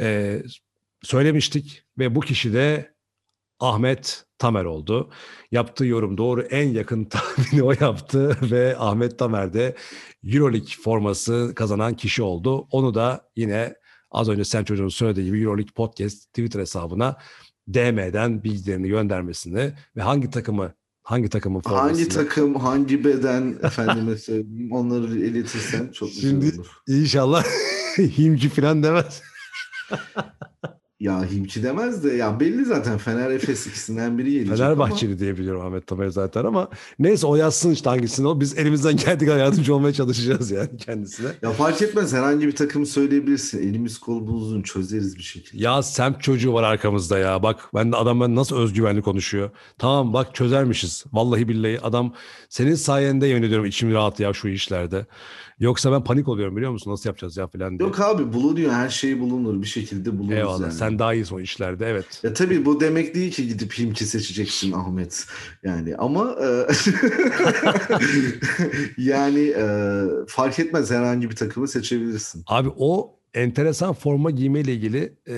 e, 0.00 0.38
söylemiştik 1.02 1.84
ve 1.98 2.14
bu 2.14 2.20
kişi 2.20 2.52
de 2.52 2.94
Ahmet 3.60 4.24
Tamer 4.38 4.64
oldu. 4.64 5.10
Yaptığı 5.50 5.86
yorum 5.86 6.18
doğru 6.18 6.42
en 6.42 6.68
yakın 6.68 7.04
tahmini 7.10 7.62
o 7.62 7.72
yaptı 7.80 8.36
ve 8.42 8.76
Ahmet 8.78 9.18
Tamer 9.18 9.52
de 9.52 9.76
Euroleague 10.24 10.74
forması 10.82 11.52
kazanan 11.56 11.94
kişi 11.96 12.22
oldu. 12.22 12.66
Onu 12.70 12.94
da 12.94 13.30
yine 13.36 13.74
az 14.10 14.28
önce 14.28 14.44
Sen 14.44 14.64
Çocuğun 14.64 14.88
söylediği 14.88 15.26
gibi 15.26 15.42
Euroleague 15.42 15.72
Podcast 15.72 16.28
Twitter 16.28 16.60
hesabına 16.60 17.16
DM'den 17.68 18.44
bilgilerini 18.44 18.88
göndermesini 18.88 19.72
ve 19.96 20.02
hangi 20.02 20.30
takımı 20.30 20.74
hangi 21.02 21.28
takımın 21.28 21.60
formasını 21.60 21.88
Hangi 21.88 22.08
takım, 22.08 22.54
hangi 22.54 23.04
beden 23.04 23.58
efendime 23.62 24.16
söyleyeyim 24.18 24.72
onları 24.72 25.18
iletirsen 25.18 25.88
çok 25.92 26.08
güzel 26.08 26.30
Şimdi- 26.30 26.56
olur. 26.56 26.66
inşallah 26.88 27.44
himci 27.98 28.48
falan 28.48 28.82
demez. 28.82 29.22
Ya 31.02 31.30
Himki 31.30 31.62
demez 31.62 32.04
de 32.04 32.12
ya 32.12 32.40
belli 32.40 32.64
zaten 32.64 32.98
Fener 32.98 33.30
Efes 33.30 33.66
ikisinden 33.66 34.18
biri 34.18 34.32
gelecek 34.32 34.56
Fenerbahçeli 34.56 35.18
diye 35.18 35.38
biliyorum 35.38 35.66
Ahmet 35.66 35.86
Tamer 35.86 36.08
zaten 36.08 36.44
ama 36.44 36.68
neyse 36.98 37.26
o 37.26 37.36
yazsın 37.36 37.70
işte 37.70 37.90
hangisini 37.90 38.28
o. 38.28 38.40
Biz 38.40 38.58
elimizden 38.58 38.96
geldiği 38.96 39.26
kadar 39.26 39.38
yardımcı 39.38 39.74
olmaya 39.74 39.92
çalışacağız 39.92 40.50
yani 40.50 40.76
kendisine. 40.78 41.26
ama 41.28 41.36
ya 41.42 41.50
fark 41.52 41.82
etmez 41.82 42.12
herhangi 42.12 42.46
bir 42.46 42.56
takım 42.56 42.86
söyleyebilirsin. 42.86 43.68
Elimiz 43.68 43.98
kolumuz 43.98 44.42
uzun 44.42 44.62
çözeriz 44.62 45.16
bir 45.16 45.22
şekilde. 45.22 45.62
Ya 45.62 45.82
semt 45.82 46.22
çocuğu 46.22 46.52
var 46.52 46.62
arkamızda 46.62 47.18
ya. 47.18 47.42
Bak 47.42 47.60
ben 47.74 47.92
de 47.92 47.96
adam 47.96 48.20
ben 48.20 48.34
nasıl 48.36 48.56
özgüvenli 48.56 49.02
konuşuyor. 49.02 49.50
Tamam 49.78 50.12
bak 50.12 50.34
çözermişiz. 50.34 51.04
Vallahi 51.12 51.48
billahi 51.48 51.80
adam 51.80 52.14
senin 52.48 52.74
sayende 52.74 53.26
yemin 53.26 53.42
ediyorum 53.42 53.66
içim 53.66 53.92
rahat 53.92 54.20
ya 54.20 54.32
şu 54.32 54.48
işlerde. 54.48 55.06
Yoksa 55.62 55.92
ben 55.92 56.04
panik 56.04 56.28
oluyorum 56.28 56.56
biliyor 56.56 56.72
musun? 56.72 56.90
Nasıl 56.90 57.08
yapacağız 57.08 57.36
ya 57.36 57.46
falan 57.46 57.78
diye. 57.78 57.88
Yok 57.88 58.00
abi 58.00 58.32
bulunuyor 58.32 58.72
her 58.72 58.88
şey 58.88 59.20
bulunur 59.20 59.62
bir 59.62 59.66
şekilde 59.66 60.18
buluruz 60.18 60.36
Eyvallah 60.36 60.60
yani. 60.60 60.72
sen 60.72 60.91
daha 60.98 61.14
iyisin 61.14 61.36
o 61.36 61.40
işlerde 61.40 61.86
evet. 61.86 62.20
Ya 62.22 62.34
tabii 62.34 62.64
bu 62.64 62.80
demek 62.80 63.14
değil 63.14 63.32
ki 63.32 63.48
gidip 63.48 63.78
Himki 63.78 64.06
seçeceksin 64.06 64.72
Ahmet. 64.72 65.26
Yani 65.62 65.96
ama 65.96 66.36
e, 66.42 66.66
yani 69.02 69.54
e, 69.56 69.64
fark 70.28 70.58
etmez 70.58 70.90
herhangi 70.90 71.30
bir 71.30 71.36
takımı 71.36 71.68
seçebilirsin. 71.68 72.44
Abi 72.46 72.68
o 72.76 73.18
enteresan 73.34 73.92
forma 73.92 74.30
giymeyle 74.30 74.74
ilgili 74.74 75.16
e, 75.28 75.34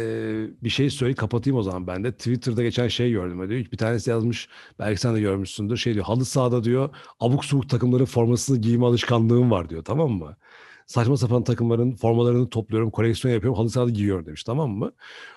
bir 0.65 0.71
şey 0.71 0.91
söyle 0.91 1.15
kapatayım 1.15 1.59
o 1.59 1.63
zaman 1.63 1.87
ben 1.87 2.05
de. 2.05 2.13
Twitter'da 2.13 2.63
geçen 2.63 2.89
şey 2.89 3.11
gördüm. 3.11 3.51
Diyor. 3.51 3.67
Bir 3.73 3.77
tanesi 3.77 4.11
yazmış 4.11 4.49
belki 4.79 5.01
sen 5.01 5.15
de 5.15 5.21
görmüşsündür. 5.21 5.77
Şey 5.77 5.95
diyor 5.95 6.05
halı 6.05 6.25
sahada 6.25 6.65
diyor 6.65 6.91
abuk 7.21 7.45
subuk 7.45 7.71
takımların 7.71 8.05
formasını 8.05 8.59
giyme 8.59 8.87
alışkanlığım 8.87 9.51
var 9.51 9.69
diyor 9.71 9.85
tamam 9.85 10.11
mı? 10.11 10.37
Saçma 10.87 11.17
sapan 11.17 11.45
takımların 11.45 11.95
formalarını 11.95 12.51
topluyorum, 12.51 12.91
koleksiyon 12.91 13.35
yapıyorum, 13.35 13.59
halı 13.59 13.71
sahada 13.71 13.91
giyiyorum 13.91 14.27
demiş 14.27 14.45
tamam 14.45 14.71
mı? 14.71 14.93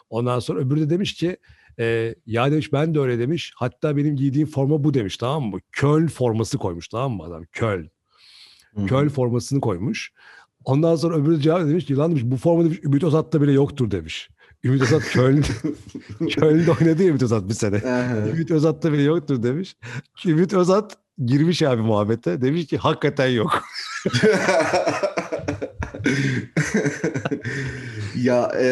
Ondan 0.10 0.40
sonra 0.40 0.60
öbürü 0.60 0.80
de 0.80 0.90
demiş 0.90 1.14
ki 1.14 1.38
e, 1.80 2.16
ya 2.26 2.52
demiş 2.52 2.74
ben 2.74 2.96
de 2.96 3.00
öyle 3.00 3.20
demiş. 3.20 3.54
Hatta 3.56 3.98
benim 3.98 4.16
giydiğim 4.16 4.48
forma 4.48 4.84
bu 4.84 4.94
demiş 4.94 5.18
tamam 5.18 5.44
mı? 5.44 5.60
Köln 5.72 6.08
forması 6.08 6.58
koymuş 6.58 6.88
tamam 6.88 7.12
mı 7.12 7.24
adam? 7.24 7.46
Hı. 8.76 8.86
Köln 8.86 9.10
formasını 9.10 9.62
koymuş. 9.62 10.12
Ondan 10.66 10.96
sonra 10.96 11.16
öbürü 11.16 11.42
cevap 11.42 11.62
demiş 11.62 11.86
ki 11.86 11.96
lan 11.96 12.12
demiş 12.12 12.24
bu 12.26 12.38
forma 12.38 12.64
demiş 12.64 12.80
Ümit 12.84 13.04
Özat'ta 13.04 13.42
bile 13.42 13.52
yoktur 13.52 13.92
demiş. 13.92 14.30
Ümit 14.64 14.82
Özat 14.82 15.04
Köln, 15.04 15.42
Köln'de 16.32 16.72
oynadı 16.72 17.04
Ümit 17.04 17.24
Özat 17.24 17.50
bir 17.50 17.54
sene. 17.54 17.82
Ümit 18.34 18.52
Özat'ta 18.52 18.94
bile 18.94 19.02
yoktur 19.02 19.44
demiş. 19.44 19.78
Ümit 20.26 20.54
Özat 20.54 20.98
girmiş 21.26 21.62
abi 21.62 21.82
muhabbete. 21.82 22.42
Demiş 22.42 22.68
ki 22.68 22.78
hakikaten 22.78 23.28
yok. 23.28 23.64
ya 28.16 28.52
e, 28.62 28.70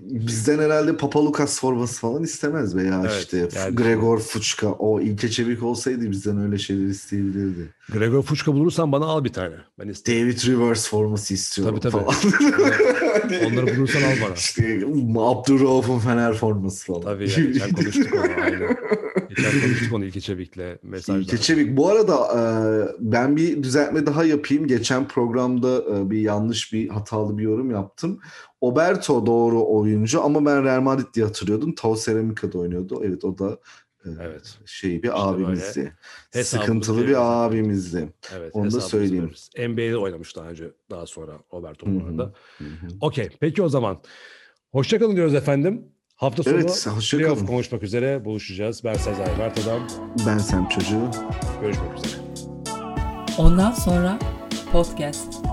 bizden 0.00 0.58
herhalde 0.58 0.96
Papa 0.96 1.24
Lucas 1.24 1.60
forması 1.60 2.00
falan 2.00 2.22
istemez 2.22 2.76
be 2.76 2.82
ya 2.82 3.00
Evet, 3.04 3.12
işte. 3.20 3.48
yani- 3.56 3.74
Gregor 3.76 4.18
Fuchka 4.18 4.66
o 4.72 5.00
İlke 5.00 5.28
Çevik 5.30 5.62
olsaydı 5.62 6.10
bizden 6.10 6.40
öyle 6.40 6.58
şeyler 6.58 6.86
isteyebilirdi. 6.86 7.68
Gregor 7.92 8.22
Fuchka 8.22 8.54
bulursan 8.54 8.92
bana 8.92 9.04
al 9.04 9.24
bir 9.24 9.32
tane. 9.32 9.54
Ben. 9.78 9.88
David 9.88 10.46
Rivers 10.46 10.88
forması 10.88 11.34
istiyorum 11.34 11.78
Tabii, 11.82 11.92
tabii. 11.92 12.04
falan. 12.04 12.16
Onları 13.52 13.76
bulursan 13.76 14.02
al 14.02 14.14
bana. 14.26 14.34
İşte 14.34 14.80
Abdurrauf'un 15.18 15.98
Fener 15.98 16.32
forması 16.34 16.86
falan. 16.86 17.02
Tabii 17.02 17.30
ya 17.30 17.36
geçen 17.46 17.72
konuştuk 17.72 18.14
onu 18.14 18.42
aynen. 18.44 18.76
Geçen 19.36 19.60
konuştuk 19.60 19.92
onu 19.92 20.04
İlke 20.04 20.20
Çevik'le 20.20 20.82
mesajda. 20.82 21.20
İlke 21.20 21.38
Çevik. 21.38 21.76
Bu 21.76 21.88
arada 21.88 22.14
e, 22.14 22.40
ben 22.98 23.36
bir 23.36 23.62
düzeltme 23.62 24.06
daha 24.06 24.24
yapayım. 24.24 24.66
Geçen 24.66 25.08
programda 25.08 25.84
e, 25.96 26.10
bir 26.10 26.20
yanlış 26.20 26.72
bir 26.72 26.88
hatalı 26.88 27.38
bir 27.38 27.42
yorum 27.42 27.70
yaptım. 27.70 28.20
Oberto 28.60 29.26
doğru 29.26 29.66
oyuncu 29.68 30.22
ama 30.24 30.46
ben 30.46 30.64
Real 30.64 30.80
Madrid 30.80 31.14
diye 31.14 31.26
hatırlıyordum. 31.26 31.74
Tau 31.74 31.96
Ceramica'da 31.96 32.58
oynuyordu. 32.58 33.00
Evet 33.04 33.24
o 33.24 33.38
da 33.38 33.58
e, 34.04 34.08
Evet. 34.20 34.58
şey 34.66 35.02
bir 35.02 35.08
İşte 35.08 35.12
abimizdi. 35.12 35.96
Sıkıntılı 36.42 37.06
bir 37.06 37.44
abimizdi. 37.46 38.12
Evet. 38.36 38.50
Onu 38.54 38.72
da 38.72 38.80
söyleyeyim. 38.80 39.24
veririz. 39.24 39.50
NBA'de 39.58 39.96
oynamış 39.96 40.36
daha 40.36 40.48
önce 40.48 40.70
daha 40.90 41.06
sonra 41.06 41.32
Roberto 41.52 41.86
bu 41.86 42.06
arada. 42.06 42.32
Okey. 43.00 43.28
Peki 43.40 43.62
o 43.62 43.68
zaman. 43.68 44.00
Hoşçakalın 44.72 45.16
diyoruz 45.16 45.34
efendim. 45.34 45.93
Hafta 46.16 46.42
sonu 46.42 46.54
Evet, 46.54 46.88
playoff 47.10 47.46
konuşmak 47.46 47.82
üzere 47.82 48.24
buluşacağız. 48.24 48.84
Ben 48.84 48.94
Sezai 48.94 49.36
Mert 49.38 49.58
Adam. 49.58 49.86
Ben 50.26 50.38
Sem 50.38 50.68
çocuğu. 50.68 51.10
Görüşmek 51.60 51.98
üzere. 51.98 52.20
Ondan 53.38 53.72
sonra 53.72 54.18
podcast. 54.72 55.43